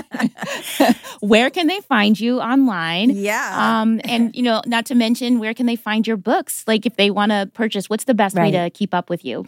where 1.20 1.48
can 1.48 1.66
they 1.68 1.80
find 1.80 2.20
you 2.20 2.38
online 2.38 3.08
yeah 3.10 3.80
um 3.80 3.98
and 4.04 4.36
you 4.36 4.42
know 4.42 4.60
not 4.66 4.84
to 4.84 4.94
mention 4.94 5.38
where 5.38 5.54
can 5.54 5.64
they 5.64 5.74
find 5.74 6.06
your 6.06 6.18
books 6.18 6.62
like 6.66 6.84
if 6.84 6.96
they 6.96 7.10
want 7.10 7.32
to 7.32 7.50
purchase 7.54 7.88
what's 7.88 8.04
the 8.04 8.12
best 8.12 8.36
right. 8.36 8.52
way 8.52 8.64
to 8.64 8.70
keep 8.70 8.92
up 8.92 9.08
with 9.08 9.24
you 9.24 9.46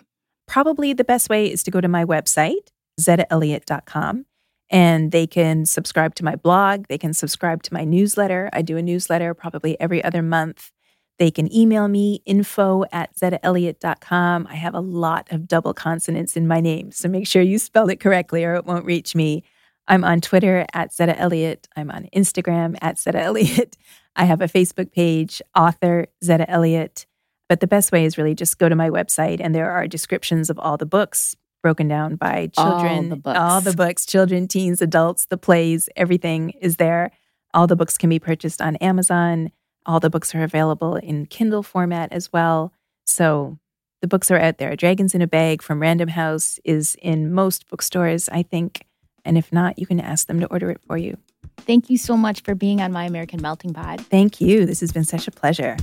probably 0.48 0.94
the 0.94 1.04
best 1.04 1.28
way 1.28 1.52
is 1.52 1.62
to 1.62 1.70
go 1.70 1.82
to 1.82 1.88
my 1.88 2.02
website 2.02 2.70
zettaelliott.com 3.00 4.26
and 4.70 5.12
they 5.12 5.26
can 5.26 5.66
subscribe 5.66 6.14
to 6.14 6.24
my 6.24 6.36
blog 6.36 6.86
they 6.88 6.98
can 6.98 7.12
subscribe 7.12 7.62
to 7.62 7.74
my 7.74 7.84
newsletter 7.84 8.48
i 8.52 8.62
do 8.62 8.76
a 8.76 8.82
newsletter 8.82 9.34
probably 9.34 9.78
every 9.80 10.02
other 10.02 10.22
month 10.22 10.70
they 11.18 11.30
can 11.30 11.54
email 11.54 11.86
me 11.88 12.20
info 12.24 12.84
at 12.90 13.14
zettaelliott.com. 13.14 14.48
I 14.50 14.54
have 14.54 14.74
a 14.74 14.80
lot 14.80 15.30
of 15.30 15.46
double 15.46 15.72
consonants 15.74 16.36
in 16.36 16.48
my 16.48 16.60
name, 16.60 16.90
so 16.90 17.08
make 17.08 17.28
sure 17.28 17.42
you 17.42 17.60
spell 17.60 17.88
it 17.90 18.00
correctly 18.00 18.44
or 18.44 18.54
it 18.54 18.66
won't 18.66 18.84
reach 18.84 19.14
me. 19.14 19.44
I'm 19.88 20.04
on 20.04 20.20
Twitter 20.20 20.66
at 20.72 20.90
Zetta 20.90 21.14
Elliott. 21.18 21.68
I'm 21.76 21.90
on 21.90 22.08
Instagram 22.14 22.76
at 22.80 22.96
Zetta 22.96 23.20
Elliott. 23.20 23.76
I 24.16 24.24
have 24.24 24.40
a 24.40 24.48
Facebook 24.48 24.92
page, 24.92 25.42
author 25.56 26.06
Zetta 26.24 26.44
Elliott. 26.48 27.06
But 27.48 27.60
the 27.60 27.66
best 27.66 27.92
way 27.92 28.04
is 28.04 28.16
really 28.16 28.34
just 28.34 28.58
go 28.58 28.68
to 28.68 28.74
my 28.74 28.88
website, 28.88 29.40
and 29.40 29.54
there 29.54 29.70
are 29.70 29.86
descriptions 29.86 30.48
of 30.48 30.58
all 30.58 30.76
the 30.76 30.86
books 30.86 31.36
broken 31.62 31.88
down 31.88 32.16
by 32.16 32.48
children, 32.48 33.04
all 33.04 33.08
the 33.08 33.16
books, 33.16 33.38
all 33.38 33.60
the 33.60 33.72
books 33.72 34.04
children, 34.04 34.48
teens, 34.48 34.82
adults, 34.82 35.26
the 35.26 35.38
plays, 35.38 35.88
everything 35.96 36.50
is 36.60 36.76
there. 36.76 37.10
All 37.54 37.66
the 37.66 37.76
books 37.76 37.96
can 37.96 38.10
be 38.10 38.18
purchased 38.18 38.60
on 38.60 38.76
Amazon. 38.76 39.52
All 39.86 40.00
the 40.00 40.10
books 40.10 40.34
are 40.34 40.42
available 40.42 40.96
in 40.96 41.26
Kindle 41.26 41.62
format 41.62 42.12
as 42.12 42.32
well. 42.32 42.72
So 43.06 43.58
the 44.00 44.08
books 44.08 44.30
are 44.30 44.38
out 44.38 44.58
there. 44.58 44.74
Dragons 44.76 45.14
in 45.14 45.22
a 45.22 45.26
Bag 45.26 45.62
from 45.62 45.80
Random 45.80 46.08
House 46.08 46.58
is 46.64 46.96
in 47.00 47.32
most 47.32 47.68
bookstores, 47.68 48.28
I 48.28 48.42
think. 48.42 48.86
And 49.24 49.38
if 49.38 49.52
not, 49.52 49.78
you 49.78 49.86
can 49.86 50.00
ask 50.00 50.26
them 50.26 50.40
to 50.40 50.46
order 50.46 50.70
it 50.70 50.80
for 50.86 50.96
you. 50.96 51.18
Thank 51.58 51.90
you 51.90 51.98
so 51.98 52.16
much 52.16 52.42
for 52.42 52.54
being 52.54 52.80
on 52.80 52.92
My 52.92 53.04
American 53.04 53.40
Melting 53.40 53.74
Pot. 53.74 54.00
Thank 54.00 54.40
you. 54.40 54.66
This 54.66 54.80
has 54.80 54.92
been 54.92 55.04
such 55.04 55.28
a 55.28 55.30
pleasure. 55.30 55.76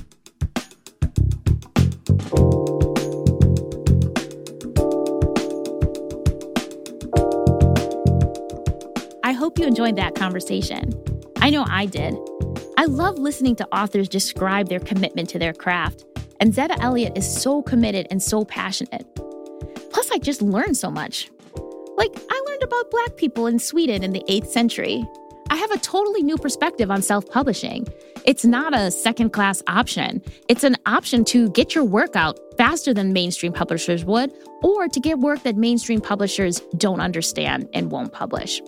Hope 9.40 9.58
you 9.58 9.66
enjoyed 9.66 9.96
that 9.96 10.14
conversation. 10.14 10.92
I 11.38 11.48
know 11.48 11.64
I 11.66 11.86
did. 11.86 12.14
I 12.76 12.84
love 12.84 13.18
listening 13.18 13.56
to 13.56 13.66
authors 13.74 14.06
describe 14.06 14.68
their 14.68 14.78
commitment 14.78 15.30
to 15.30 15.38
their 15.38 15.54
craft, 15.54 16.04
and 16.40 16.52
Zetta 16.52 16.76
Elliott 16.78 17.16
is 17.16 17.40
so 17.42 17.62
committed 17.62 18.06
and 18.10 18.22
so 18.22 18.44
passionate. 18.44 19.06
Plus, 19.90 20.10
I 20.12 20.18
just 20.18 20.42
learned 20.42 20.76
so 20.76 20.90
much. 20.90 21.30
Like, 21.96 22.14
I 22.30 22.42
learned 22.48 22.62
about 22.62 22.90
Black 22.90 23.16
people 23.16 23.46
in 23.46 23.58
Sweden 23.58 24.04
in 24.04 24.12
the 24.12 24.22
8th 24.28 24.48
century. 24.48 25.02
I 25.48 25.56
have 25.56 25.70
a 25.70 25.78
totally 25.78 26.22
new 26.22 26.36
perspective 26.36 26.90
on 26.90 27.00
self 27.00 27.26
publishing. 27.30 27.88
It's 28.26 28.44
not 28.44 28.76
a 28.76 28.90
second 28.90 29.30
class 29.30 29.62
option, 29.68 30.20
it's 30.50 30.64
an 30.64 30.76
option 30.84 31.24
to 31.26 31.48
get 31.52 31.74
your 31.74 31.84
work 31.84 32.14
out 32.14 32.38
faster 32.58 32.92
than 32.92 33.14
mainstream 33.14 33.54
publishers 33.54 34.04
would, 34.04 34.34
or 34.62 34.86
to 34.86 35.00
get 35.00 35.18
work 35.18 35.44
that 35.44 35.56
mainstream 35.56 36.02
publishers 36.02 36.60
don't 36.76 37.00
understand 37.00 37.70
and 37.72 37.90
won't 37.90 38.12
publish. 38.12 38.60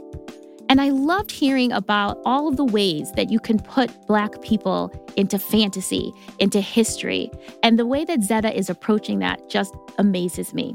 And 0.73 0.81
I 0.81 0.89
loved 0.89 1.31
hearing 1.31 1.71
about 1.71 2.19
all 2.25 2.49
of 2.49 2.57
the 2.57 2.65
ways 2.65 3.13
that 3.13 3.31
you 3.31 3.39
can 3.39 3.59
put 3.59 3.91
Black 4.07 4.41
people 4.41 4.91
into 5.19 5.39
fantasy, 5.39 6.15
into 6.39 6.63
history. 6.63 7.31
And 7.63 7.79
the 7.79 7.85
way 7.85 8.07
that 8.07 8.21
Zetta 8.21 8.55
is 8.55 8.71
approaching 8.71 9.19
that 9.19 9.51
just 9.51 9.75
amazes 9.99 10.55
me. 10.55 10.75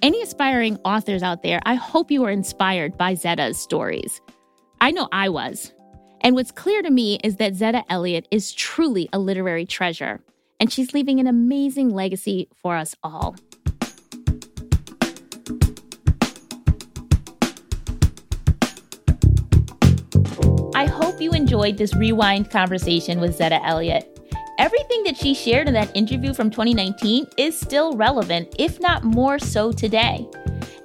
Any 0.00 0.22
aspiring 0.22 0.78
authors 0.86 1.22
out 1.22 1.42
there, 1.42 1.60
I 1.66 1.74
hope 1.74 2.10
you 2.10 2.24
are 2.24 2.30
inspired 2.30 2.96
by 2.96 3.12
Zetta's 3.12 3.58
stories. 3.58 4.18
I 4.80 4.90
know 4.92 5.10
I 5.12 5.28
was. 5.28 5.74
And 6.22 6.34
what's 6.34 6.50
clear 6.50 6.80
to 6.80 6.90
me 6.90 7.18
is 7.22 7.36
that 7.36 7.52
Zetta 7.52 7.84
Elliott 7.90 8.26
is 8.30 8.54
truly 8.54 9.10
a 9.12 9.18
literary 9.18 9.66
treasure, 9.66 10.22
and 10.58 10.72
she's 10.72 10.94
leaving 10.94 11.20
an 11.20 11.26
amazing 11.26 11.90
legacy 11.90 12.48
for 12.62 12.76
us 12.76 12.96
all. 13.02 13.36
I 20.82 20.86
hope 20.86 21.20
you 21.20 21.30
enjoyed 21.30 21.78
this 21.78 21.94
rewind 21.94 22.50
conversation 22.50 23.20
with 23.20 23.38
Zetta 23.38 23.60
Elliott. 23.64 24.18
Everything 24.58 25.04
that 25.04 25.16
she 25.16 25.32
shared 25.32 25.68
in 25.68 25.74
that 25.74 25.96
interview 25.96 26.34
from 26.34 26.50
2019 26.50 27.28
is 27.38 27.56
still 27.56 27.96
relevant, 27.96 28.56
if 28.58 28.80
not 28.80 29.04
more 29.04 29.38
so 29.38 29.70
today. 29.70 30.28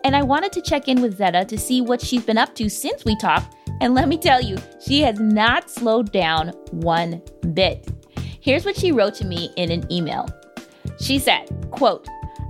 And 0.03 0.15
I 0.15 0.21
wanted 0.21 0.51
to 0.51 0.61
check 0.61 0.87
in 0.87 1.01
with 1.01 1.17
Zetta 1.17 1.47
to 1.47 1.57
see 1.57 1.81
what 1.81 1.99
she's 1.99 2.23
been 2.23 2.37
up 2.37 2.53
to 2.57 2.69
since 2.69 3.05
we 3.05 3.17
talked. 3.17 3.55
And 3.81 3.95
let 3.95 4.07
me 4.07 4.19
tell 4.19 4.39
you, 4.39 4.57
she 4.79 5.01
has 5.01 5.19
not 5.19 5.67
slowed 5.67 6.11
down 6.11 6.49
one 6.69 7.19
bit. 7.55 7.89
Here's 8.39 8.65
what 8.65 8.77
she 8.77 8.91
wrote 8.91 9.15
to 9.15 9.25
me 9.25 9.49
in 9.55 9.71
an 9.71 9.91
email. 9.91 10.27
She 10.99 11.17
said, 11.17 11.47
quote, 11.71 12.07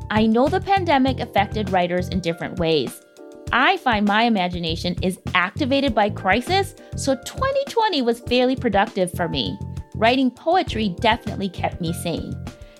I 0.09 0.27
know 0.27 0.49
the 0.49 0.59
pandemic 0.59 1.21
affected 1.21 1.69
writers 1.69 2.09
in 2.09 2.19
different 2.19 2.59
ways. 2.59 2.99
I 3.51 3.77
find 3.77 4.05
my 4.05 4.23
imagination 4.23 4.95
is 5.01 5.19
activated 5.33 5.95
by 5.95 6.09
crisis, 6.09 6.75
so 6.95 7.15
2020 7.15 8.01
was 8.01 8.19
fairly 8.21 8.55
productive 8.55 9.11
for 9.13 9.29
me. 9.29 9.57
Writing 9.95 10.29
poetry 10.29 10.95
definitely 10.99 11.49
kept 11.49 11.81
me 11.81 11.93
sane. 11.93 12.33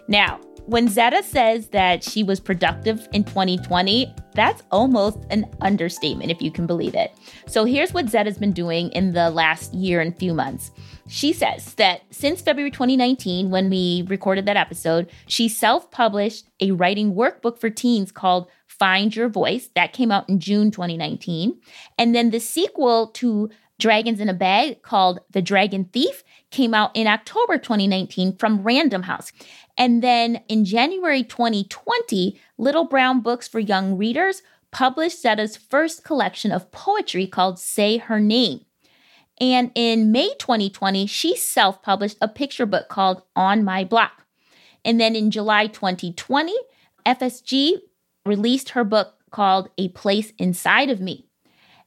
Now, 0.07 0.39
when 0.67 0.89
Zetta 0.89 1.23
says 1.23 1.69
that 1.69 2.03
she 2.03 2.23
was 2.23 2.41
productive 2.41 3.07
in 3.13 3.23
2020, 3.23 4.13
that's 4.35 4.63
almost 4.69 5.17
an 5.29 5.49
understatement, 5.61 6.29
if 6.29 6.41
you 6.41 6.51
can 6.51 6.67
believe 6.67 6.93
it. 6.93 7.11
So 7.47 7.63
here's 7.63 7.93
what 7.93 8.07
Zetta's 8.07 8.37
been 8.37 8.51
doing 8.51 8.89
in 8.91 9.13
the 9.13 9.29
last 9.29 9.73
year 9.73 10.01
and 10.01 10.15
few 10.17 10.33
months. 10.33 10.71
She 11.07 11.31
says 11.31 11.73
that 11.75 12.01
since 12.11 12.41
February 12.41 12.69
2019, 12.69 13.49
when 13.49 13.69
we 13.69 14.05
recorded 14.09 14.45
that 14.45 14.57
episode, 14.57 15.09
she 15.27 15.47
self 15.47 15.89
published 15.89 16.49
a 16.59 16.71
writing 16.71 17.15
workbook 17.15 17.57
for 17.57 17.69
teens 17.69 18.11
called 18.11 18.49
Find 18.79 19.15
Your 19.15 19.29
Voice. 19.29 19.69
That 19.75 19.93
came 19.93 20.11
out 20.11 20.27
in 20.29 20.39
June 20.39 20.71
2019. 20.71 21.59
And 21.97 22.15
then 22.15 22.29
the 22.29 22.39
sequel 22.39 23.07
to 23.07 23.49
Dragons 23.79 24.19
in 24.19 24.29
a 24.29 24.33
Bag 24.33 24.81
called 24.81 25.19
The 25.31 25.41
Dragon 25.41 25.85
Thief 25.85 26.23
came 26.49 26.73
out 26.73 26.91
in 26.95 27.07
October 27.07 27.57
2019 27.57 28.37
from 28.37 28.63
Random 28.63 29.03
House. 29.03 29.31
And 29.77 30.01
then 30.01 30.41
in 30.47 30.65
January 30.65 31.23
2020, 31.23 32.39
Little 32.57 32.85
Brown 32.85 33.21
Books 33.21 33.47
for 33.47 33.59
Young 33.59 33.97
Readers 33.97 34.41
published 34.71 35.21
Zetta's 35.21 35.55
first 35.55 36.03
collection 36.03 36.51
of 36.51 36.71
poetry 36.71 37.27
called 37.27 37.59
Say 37.59 37.97
Her 37.97 38.19
Name. 38.19 38.61
And 39.39 39.71
in 39.75 40.11
May 40.11 40.33
2020, 40.39 41.05
she 41.05 41.35
self 41.35 41.83
published 41.83 42.17
a 42.21 42.27
picture 42.27 42.65
book 42.65 42.89
called 42.89 43.21
On 43.35 43.63
My 43.63 43.83
Block. 43.83 44.23
And 44.83 44.99
then 44.99 45.15
in 45.15 45.29
July 45.29 45.67
2020, 45.67 46.55
FSG 47.05 47.77
released 48.27 48.69
her 48.69 48.83
book 48.83 49.15
called 49.31 49.69
A 49.77 49.89
Place 49.89 50.33
Inside 50.37 50.89
of 50.89 50.99
Me. 50.99 51.27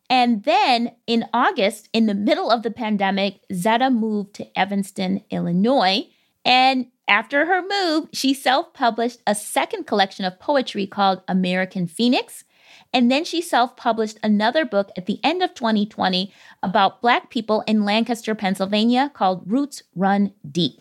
And 0.09 0.43
then 0.43 0.93
in 1.07 1.27
August, 1.33 1.89
in 1.93 2.07
the 2.07 2.15
middle 2.15 2.51
of 2.51 2.65
the 2.65 2.71
pandemic, 2.71 3.41
Zetta 3.53 3.95
moved 3.95 4.35
to 4.35 4.59
Evanston, 4.59 5.23
Illinois. 5.31 6.09
And 6.45 6.87
after 7.07 7.47
her 7.47 7.63
move, 7.63 8.09
she 8.13 8.35
self 8.35 8.75
published 8.75 9.21
a 9.27 9.35
second 9.37 9.87
collection 9.87 10.25
of 10.25 10.41
poetry 10.41 10.87
called 10.87 11.23
American 11.29 11.87
Phoenix. 11.87 12.45
And 12.93 13.11
then 13.11 13.25
she 13.25 13.41
self 13.41 13.77
published 13.77 14.19
another 14.23 14.65
book 14.65 14.91
at 14.97 15.07
the 15.07 15.21
end 15.23 15.43
of 15.43 15.55
2020 15.55 16.33
about 16.63 17.01
Black 17.01 17.31
people 17.31 17.63
in 17.69 17.85
Lancaster, 17.85 18.35
Pennsylvania 18.35 19.13
called 19.15 19.43
Roots 19.47 19.85
Run 19.95 20.33
Deep. 20.51 20.81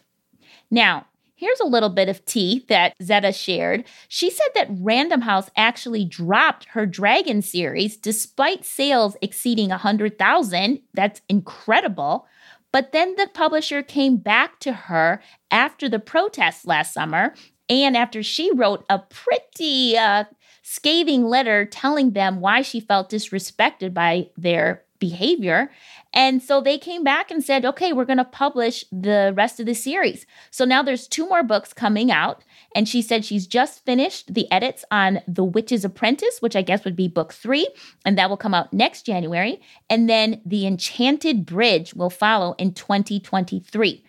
Now, 0.72 1.06
Here's 1.40 1.62
a 1.62 1.68
little 1.68 1.88
bit 1.88 2.10
of 2.10 2.26
tea 2.26 2.66
that 2.68 2.94
Zetta 3.02 3.34
shared. 3.34 3.86
She 4.10 4.30
said 4.30 4.50
that 4.56 4.68
Random 4.72 5.22
House 5.22 5.50
actually 5.56 6.04
dropped 6.04 6.66
her 6.72 6.86
Dragon 6.86 7.42
series 7.42 7.96
despite 7.96 8.66
sales 8.66 9.16
exceeding 9.22 9.70
100,000. 9.70 10.82
That's 10.94 11.22
incredible. 11.30 12.28
But 12.74 12.92
then 12.92 13.16
the 13.16 13.30
publisher 13.34 13.82
came 13.82 14.18
back 14.18 14.60
to 14.60 14.74
her 14.74 15.22
after 15.50 15.88
the 15.88 15.98
protests 15.98 16.66
last 16.66 16.94
summer 16.94 17.34
and 17.70 17.96
after 17.96 18.22
she 18.22 18.52
wrote 18.54 18.84
a 18.90 19.00
pretty 19.00 19.98
uh, 19.98 20.26
scathing 20.62 21.24
letter 21.24 21.64
telling 21.64 22.12
them 22.12 22.42
why 22.42 22.64
she 22.64 22.82
felt 22.82 23.10
disrespected 23.10 23.94
by 23.94 24.28
their 24.36 24.84
behavior. 25.00 25.72
And 26.14 26.42
so 26.42 26.60
they 26.60 26.78
came 26.78 27.04
back 27.04 27.30
and 27.30 27.44
said, 27.44 27.66
okay, 27.66 27.94
we're 27.94 28.06
going 28.06 28.18
to 28.18 28.26
publish 28.26 28.84
the 28.92 29.32
rest 29.36 29.60
of 29.60 29.68
the 29.68 29.76
series. 29.76 30.26
So 30.50 30.66
now 30.66 30.82
there's 30.82 31.08
two 31.08 31.28
more 31.28 31.44
books 31.44 31.72
coming 31.72 32.12
out. 32.12 32.44
And 32.76 32.90
she 32.90 33.02
said 33.02 33.24
she's 33.24 33.46
just 33.46 33.86
finished 33.86 34.34
the 34.34 34.52
edits 34.52 34.84
on 34.92 35.22
The 35.28 35.44
Witch's 35.44 35.86
Apprentice, 35.86 36.40
which 36.40 36.56
I 36.56 36.62
guess 36.62 36.84
would 36.84 36.96
be 36.96 37.08
book 37.08 37.34
three, 37.34 37.68
and 38.06 38.18
that 38.18 38.30
will 38.30 38.38
come 38.38 38.54
out 38.54 38.74
next 38.74 39.04
January. 39.04 39.62
And 39.90 40.10
then 40.10 40.42
The 40.46 40.66
Enchanted 40.66 41.46
Bridge 41.46 41.94
will 41.94 42.10
follow 42.10 42.56
in 42.58 42.74
2023. 42.74 44.04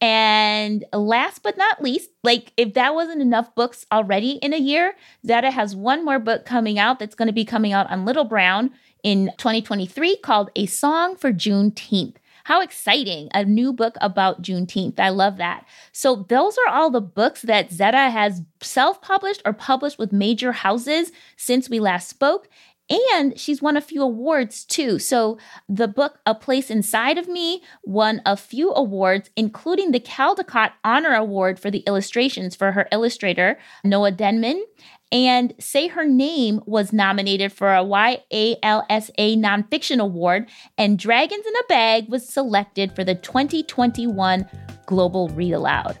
And 0.00 0.84
last 0.92 1.44
but 1.44 1.56
not 1.56 1.80
least, 1.80 2.10
like 2.24 2.52
if 2.56 2.74
that 2.74 2.92
wasn't 2.92 3.22
enough 3.22 3.54
books 3.54 3.86
already 3.92 4.32
in 4.32 4.52
a 4.52 4.58
year, 4.58 4.94
Zetta 5.24 5.52
has 5.52 5.76
one 5.76 6.04
more 6.04 6.18
book 6.18 6.44
coming 6.44 6.76
out 6.76 6.98
that's 6.98 7.14
going 7.14 7.28
to 7.28 7.32
be 7.32 7.44
coming 7.44 7.72
out 7.72 7.88
on 7.88 8.04
Little 8.04 8.24
Brown 8.24 8.72
in 9.02 9.30
2023 9.38 10.16
called 10.16 10.50
A 10.56 10.66
Song 10.66 11.16
for 11.16 11.32
Juneteenth. 11.32 12.16
How 12.44 12.60
exciting! 12.60 13.28
A 13.34 13.44
new 13.44 13.72
book 13.72 13.96
about 14.00 14.42
Juneteenth. 14.42 14.98
I 14.98 15.10
love 15.10 15.36
that. 15.36 15.64
So, 15.92 16.26
those 16.28 16.56
are 16.66 16.74
all 16.74 16.90
the 16.90 17.00
books 17.00 17.42
that 17.42 17.70
Zetta 17.70 18.10
has 18.10 18.42
self 18.60 19.00
published 19.00 19.42
or 19.44 19.52
published 19.52 19.98
with 19.98 20.12
major 20.12 20.50
houses 20.50 21.12
since 21.36 21.70
we 21.70 21.78
last 21.78 22.08
spoke. 22.08 22.48
And 22.90 23.38
she's 23.38 23.62
won 23.62 23.76
a 23.76 23.80
few 23.80 24.02
awards 24.02 24.64
too. 24.64 24.98
So 24.98 25.38
the 25.68 25.88
book 25.88 26.18
A 26.26 26.34
Place 26.34 26.70
Inside 26.70 27.16
of 27.16 27.28
Me 27.28 27.62
won 27.84 28.20
a 28.26 28.36
few 28.36 28.70
awards, 28.72 29.30
including 29.36 29.92
the 29.92 30.00
Caldecott 30.00 30.72
Honor 30.84 31.14
Award 31.14 31.58
for 31.58 31.70
the 31.70 31.84
illustrations 31.86 32.54
for 32.54 32.72
her 32.72 32.88
illustrator, 32.92 33.58
Noa 33.84 34.12
Denmon. 34.12 34.62
And 35.10 35.54
Say 35.58 35.88
Her 35.88 36.06
Name 36.06 36.60
was 36.64 36.92
nominated 36.92 37.52
for 37.52 37.68
a 37.74 37.84
YALSA 37.84 39.36
Nonfiction 39.36 40.00
Award, 40.00 40.48
and 40.78 40.98
Dragons 40.98 41.46
in 41.46 41.54
a 41.54 41.66
Bag 41.68 42.08
was 42.08 42.26
selected 42.26 42.96
for 42.96 43.04
the 43.04 43.14
2021 43.14 44.48
Global 44.86 45.28
Read 45.28 45.52
Aloud. 45.52 45.98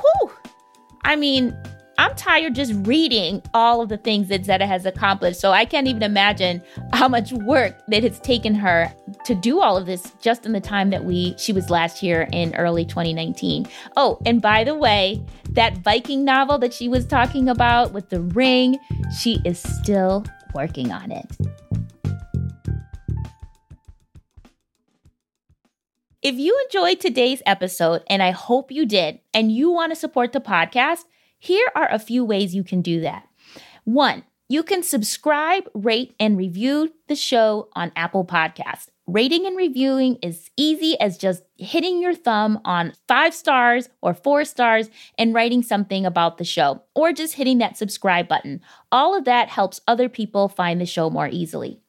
Whew! 0.00 0.32
I 1.04 1.16
mean, 1.16 1.54
I'm 1.98 2.14
tired 2.14 2.54
just 2.54 2.72
reading 2.86 3.42
all 3.54 3.80
of 3.80 3.88
the 3.88 3.96
things 3.96 4.28
that 4.28 4.44
Zetta 4.44 4.66
has 4.68 4.86
accomplished. 4.86 5.40
So 5.40 5.50
I 5.50 5.64
can't 5.64 5.88
even 5.88 6.04
imagine 6.04 6.62
how 6.92 7.08
much 7.08 7.32
work 7.32 7.76
that 7.88 8.04
it's 8.04 8.20
taken 8.20 8.54
her 8.54 8.94
to 9.24 9.34
do 9.34 9.60
all 9.60 9.76
of 9.76 9.86
this 9.86 10.12
just 10.22 10.46
in 10.46 10.52
the 10.52 10.60
time 10.60 10.90
that 10.90 11.04
we 11.04 11.34
she 11.38 11.52
was 11.52 11.70
last 11.70 11.98
here 11.98 12.28
in 12.32 12.54
early 12.54 12.84
2019. 12.84 13.66
Oh, 13.96 14.20
and 14.24 14.40
by 14.40 14.62
the 14.62 14.76
way, 14.76 15.20
that 15.50 15.78
Viking 15.78 16.24
novel 16.24 16.56
that 16.58 16.72
she 16.72 16.88
was 16.88 17.04
talking 17.04 17.48
about 17.48 17.92
with 17.92 18.10
the 18.10 18.20
ring, 18.20 18.78
she 19.18 19.40
is 19.44 19.58
still 19.58 20.24
working 20.54 20.92
on 20.92 21.10
it. 21.10 21.26
If 26.22 26.36
you 26.36 26.56
enjoyed 26.66 27.00
today's 27.00 27.42
episode, 27.44 28.02
and 28.08 28.22
I 28.22 28.30
hope 28.30 28.70
you 28.70 28.86
did, 28.86 29.20
and 29.34 29.50
you 29.50 29.72
want 29.72 29.92
to 29.92 29.96
support 29.96 30.32
the 30.32 30.40
podcast, 30.40 31.04
here 31.38 31.68
are 31.74 31.88
a 31.90 31.98
few 31.98 32.24
ways 32.24 32.54
you 32.54 32.64
can 32.64 32.82
do 32.82 33.00
that. 33.00 33.28
One, 33.84 34.24
you 34.48 34.62
can 34.62 34.82
subscribe, 34.82 35.68
rate, 35.74 36.14
and 36.18 36.38
review 36.38 36.92
the 37.06 37.14
show 37.14 37.68
on 37.74 37.92
Apple 37.94 38.24
Podcasts. 38.24 38.88
Rating 39.06 39.46
and 39.46 39.56
reviewing 39.56 40.16
is 40.22 40.50
easy 40.56 40.98
as 41.00 41.16
just 41.16 41.42
hitting 41.56 42.00
your 42.00 42.14
thumb 42.14 42.60
on 42.64 42.92
five 43.06 43.34
stars 43.34 43.88
or 44.02 44.12
four 44.12 44.44
stars 44.44 44.90
and 45.16 45.32
writing 45.34 45.62
something 45.62 46.04
about 46.04 46.38
the 46.38 46.44
show, 46.44 46.82
or 46.94 47.12
just 47.12 47.34
hitting 47.34 47.58
that 47.58 47.76
subscribe 47.76 48.28
button. 48.28 48.60
All 48.92 49.16
of 49.16 49.24
that 49.24 49.48
helps 49.48 49.80
other 49.86 50.08
people 50.08 50.48
find 50.48 50.80
the 50.80 50.86
show 50.86 51.08
more 51.08 51.28
easily. 51.28 51.80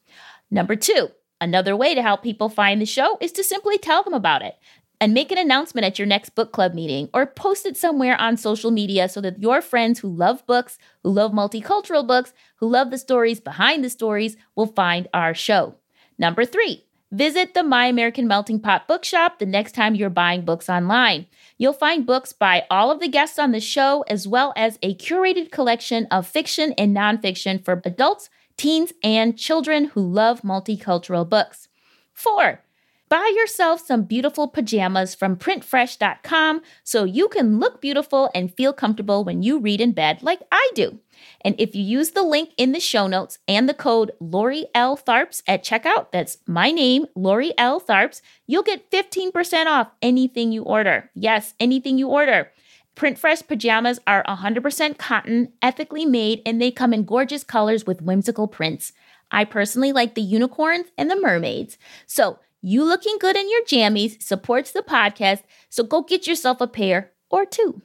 Number 0.50 0.76
two, 0.76 1.10
another 1.42 1.76
way 1.76 1.94
to 1.94 2.02
help 2.02 2.24
people 2.24 2.50
find 2.50 2.82
the 2.82 2.86
show 2.86 3.18
is 3.20 3.32
to 3.34 3.44
simply 3.44 3.78
tell 3.78 4.04
them 4.04 4.14
about 4.14 4.42
it 4.42 4.56
and 5.02 5.14
make 5.14 5.32
an 5.32 5.38
announcement 5.38 5.86
at 5.86 5.98
your 5.98 6.06
next 6.06 6.32
book 6.32 6.52
club 6.52 6.74
meeting 6.74 7.10
or 7.14 7.26
post 7.26 7.66
it 7.66 7.78
somewhere 7.78 8.20
on 8.20 8.36
social 8.36 8.72
media 8.72 9.08
so 9.08 9.22
that 9.22 9.42
your 9.42 9.62
friends 9.62 10.00
who 10.00 10.10
love 10.10 10.46
books, 10.46 10.78
who 11.04 11.10
love 11.10 11.32
multicultural 11.32 12.06
books, 12.06 12.34
who 12.58 12.68
love 12.68 12.92
the 12.92 12.98
stories 12.98 13.40
behind 13.40 13.84
the 13.84 13.90
stories 13.90 14.36
will 14.56 14.68
find 14.68 15.08
our 15.14 15.34
show. 15.34 15.76
Number 16.18 16.44
three, 16.44 16.86
visit 17.12 17.54
the 17.54 17.64
My 17.64 17.86
American 17.86 18.28
Melting 18.28 18.60
Pot 18.60 18.88
bookshop 18.88 19.40
the 19.40 19.46
next 19.46 19.72
time 19.74 19.96
you're 19.96 20.10
buying 20.10 20.44
books 20.44 20.70
online. 20.70 21.28
You'll 21.58 21.74
find 21.74 22.06
books 22.06 22.34
by 22.34 22.66
all 22.70 22.92
of 22.92 23.00
the 23.00 23.08
guests 23.08 23.40
on 23.40 23.52
the 23.52 23.60
show, 23.62 24.04
as 24.08 24.28
well 24.28 24.54
as 24.56 24.78
a 24.82 24.96
curated 24.96 25.52
collection 25.52 26.08
of 26.12 26.28
fiction 26.28 26.74
and 26.78 26.96
nonfiction 26.96 27.64
for 27.64 27.82
adults, 27.86 28.30
teens, 28.58 28.92
and 29.02 29.38
children 29.38 29.86
who 29.86 30.02
love 30.02 30.42
multicultural 30.42 31.28
books. 31.28 31.70
Four, 32.14 32.62
Buy 33.10 33.34
yourself 33.36 33.84
some 33.84 34.04
beautiful 34.04 34.48
pajamas 34.48 35.16
from 35.16 35.36
printfresh.com 35.36 36.62
so 36.84 37.06
you 37.06 37.28
can 37.28 37.58
look 37.58 37.82
beautiful 37.82 38.30
and 38.36 38.56
feel 38.56 38.72
comfortable 38.72 39.24
when 39.24 39.42
you 39.42 39.58
read 39.58 39.82
in 39.82 39.94
bed 39.94 40.22
like 40.22 40.42
I 40.52 40.70
do. 40.76 41.00
And 41.42 41.56
if 41.58 41.74
you 41.74 41.82
use 41.82 42.12
the 42.12 42.22
link 42.22 42.52
in 42.56 42.72
the 42.72 42.80
show 42.80 43.08
notes 43.08 43.40
and 43.48 43.68
the 43.68 43.74
code 43.74 44.12
Lori 44.20 44.68
L. 44.76 44.96
Tharps 44.96 45.42
at 45.48 45.66
checkout, 45.66 46.12
that's 46.12 46.38
my 46.46 46.70
name, 46.70 47.08
Lori 47.16 47.52
L. 47.58 47.82
Tharps, 47.82 48.22
you'll 48.46 48.62
get 48.62 48.92
15% 48.92 49.66
off 49.66 49.90
anything 50.04 50.52
you 50.52 50.62
order. 50.62 51.10
Yes, 51.16 51.56
anything 51.60 51.98
you 51.98 52.10
order. 52.10 52.52
Printfresh 52.96 53.48
pajamas 53.48 54.00
are 54.06 54.24
100% 54.26 55.00
cotton, 55.00 55.52
ethically 55.64 56.06
made, 56.06 56.44
and 56.46 56.62
they 56.62 56.70
come 56.70 56.94
in 56.94 57.06
gorgeous 57.06 57.44
colors 57.44 57.88
with 57.88 58.04
whimsical 58.04 58.48
prints. 58.48 58.94
I 59.32 59.46
personally 59.46 59.94
like 59.94 60.14
the 60.14 60.22
unicorns 60.22 60.88
and 60.96 61.10
the 61.10 61.20
mermaids. 61.20 61.78
So 62.06 62.40
you 62.62 62.84
looking 62.84 63.18
good 63.20 63.36
in 63.36 63.50
your 63.50 63.64
jammies 63.64 64.22
supports 64.22 64.72
the 64.72 64.82
podcast, 64.82 65.44
so 65.70 65.84
go 65.84 66.02
get 66.02 66.28
yourself 66.28 66.60
a 66.62 66.68
pair 66.68 67.12
or 67.30 67.46
two. 67.46 67.82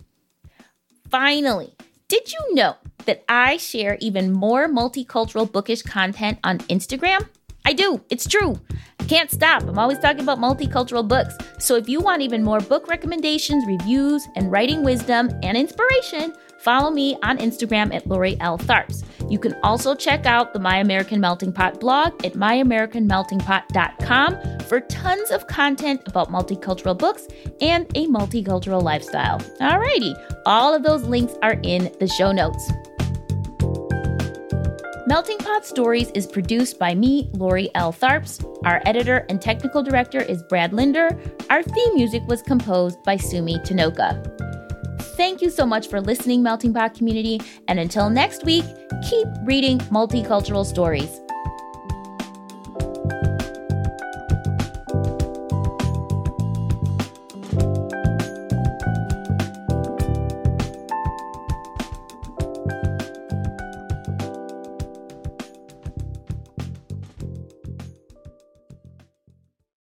Finally, 1.10 1.76
did 2.08 2.32
you 2.32 2.54
know 2.54 2.76
that 3.06 3.24
I 3.28 3.56
share 3.56 3.96
even 4.00 4.32
more 4.32 4.68
multicultural 4.68 5.50
bookish 5.50 5.82
content 5.82 6.38
on 6.42 6.58
Instagram? 6.58 7.28
I 7.64 7.72
do. 7.72 8.02
It's 8.10 8.26
true. 8.26 8.60
I 9.00 9.04
can't 9.04 9.30
stop. 9.30 9.62
I'm 9.62 9.78
always 9.78 9.98
talking 9.98 10.22
about 10.22 10.38
multicultural 10.38 11.06
books. 11.06 11.34
So 11.58 11.76
if 11.76 11.88
you 11.88 12.00
want 12.00 12.22
even 12.22 12.42
more 12.42 12.60
book 12.60 12.88
recommendations, 12.88 13.64
reviews, 13.66 14.26
and 14.36 14.50
writing 14.50 14.82
wisdom 14.82 15.30
and 15.42 15.56
inspiration, 15.56 16.34
Follow 16.64 16.90
me 16.90 17.16
on 17.22 17.38
Instagram 17.38 17.94
at 17.94 18.06
Lori 18.06 18.38
L. 18.40 18.56
Tharps. 18.56 19.04
You 19.30 19.38
can 19.38 19.54
also 19.62 19.94
check 19.94 20.24
out 20.24 20.54
the 20.54 20.58
My 20.58 20.78
American 20.78 21.20
Melting 21.20 21.52
Pot 21.52 21.78
blog 21.78 22.24
at 22.24 22.32
myamericanmeltingpot.com 22.32 24.60
for 24.60 24.80
tons 24.80 25.30
of 25.30 25.46
content 25.46 26.00
about 26.06 26.32
multicultural 26.32 26.96
books 26.96 27.28
and 27.60 27.84
a 27.94 28.06
multicultural 28.06 28.82
lifestyle. 28.82 29.40
Alrighty, 29.60 30.14
all 30.46 30.74
of 30.74 30.82
those 30.82 31.02
links 31.02 31.34
are 31.42 31.60
in 31.62 31.94
the 32.00 32.08
show 32.08 32.32
notes. 32.32 32.72
Melting 35.06 35.36
Pot 35.36 35.66
Stories 35.66 36.10
is 36.14 36.26
produced 36.26 36.78
by 36.78 36.94
me, 36.94 37.28
Lori 37.34 37.68
L. 37.74 37.92
Tharps. 37.92 38.42
Our 38.64 38.80
editor 38.86 39.26
and 39.28 39.38
technical 39.38 39.82
director 39.82 40.22
is 40.22 40.42
Brad 40.44 40.72
Linder. 40.72 41.10
Our 41.50 41.62
theme 41.62 41.94
music 41.94 42.22
was 42.26 42.40
composed 42.40 43.02
by 43.02 43.18
Sumi 43.18 43.58
Tanoka. 43.58 44.30
Thank 45.16 45.42
you 45.42 45.50
so 45.50 45.64
much 45.64 45.86
for 45.86 46.00
listening, 46.00 46.42
Melting 46.42 46.74
Pot 46.74 46.94
community. 46.94 47.40
And 47.68 47.78
until 47.78 48.10
next 48.10 48.44
week, 48.44 48.64
keep 49.08 49.28
reading 49.44 49.78
multicultural 49.78 50.66
stories. 50.66 51.20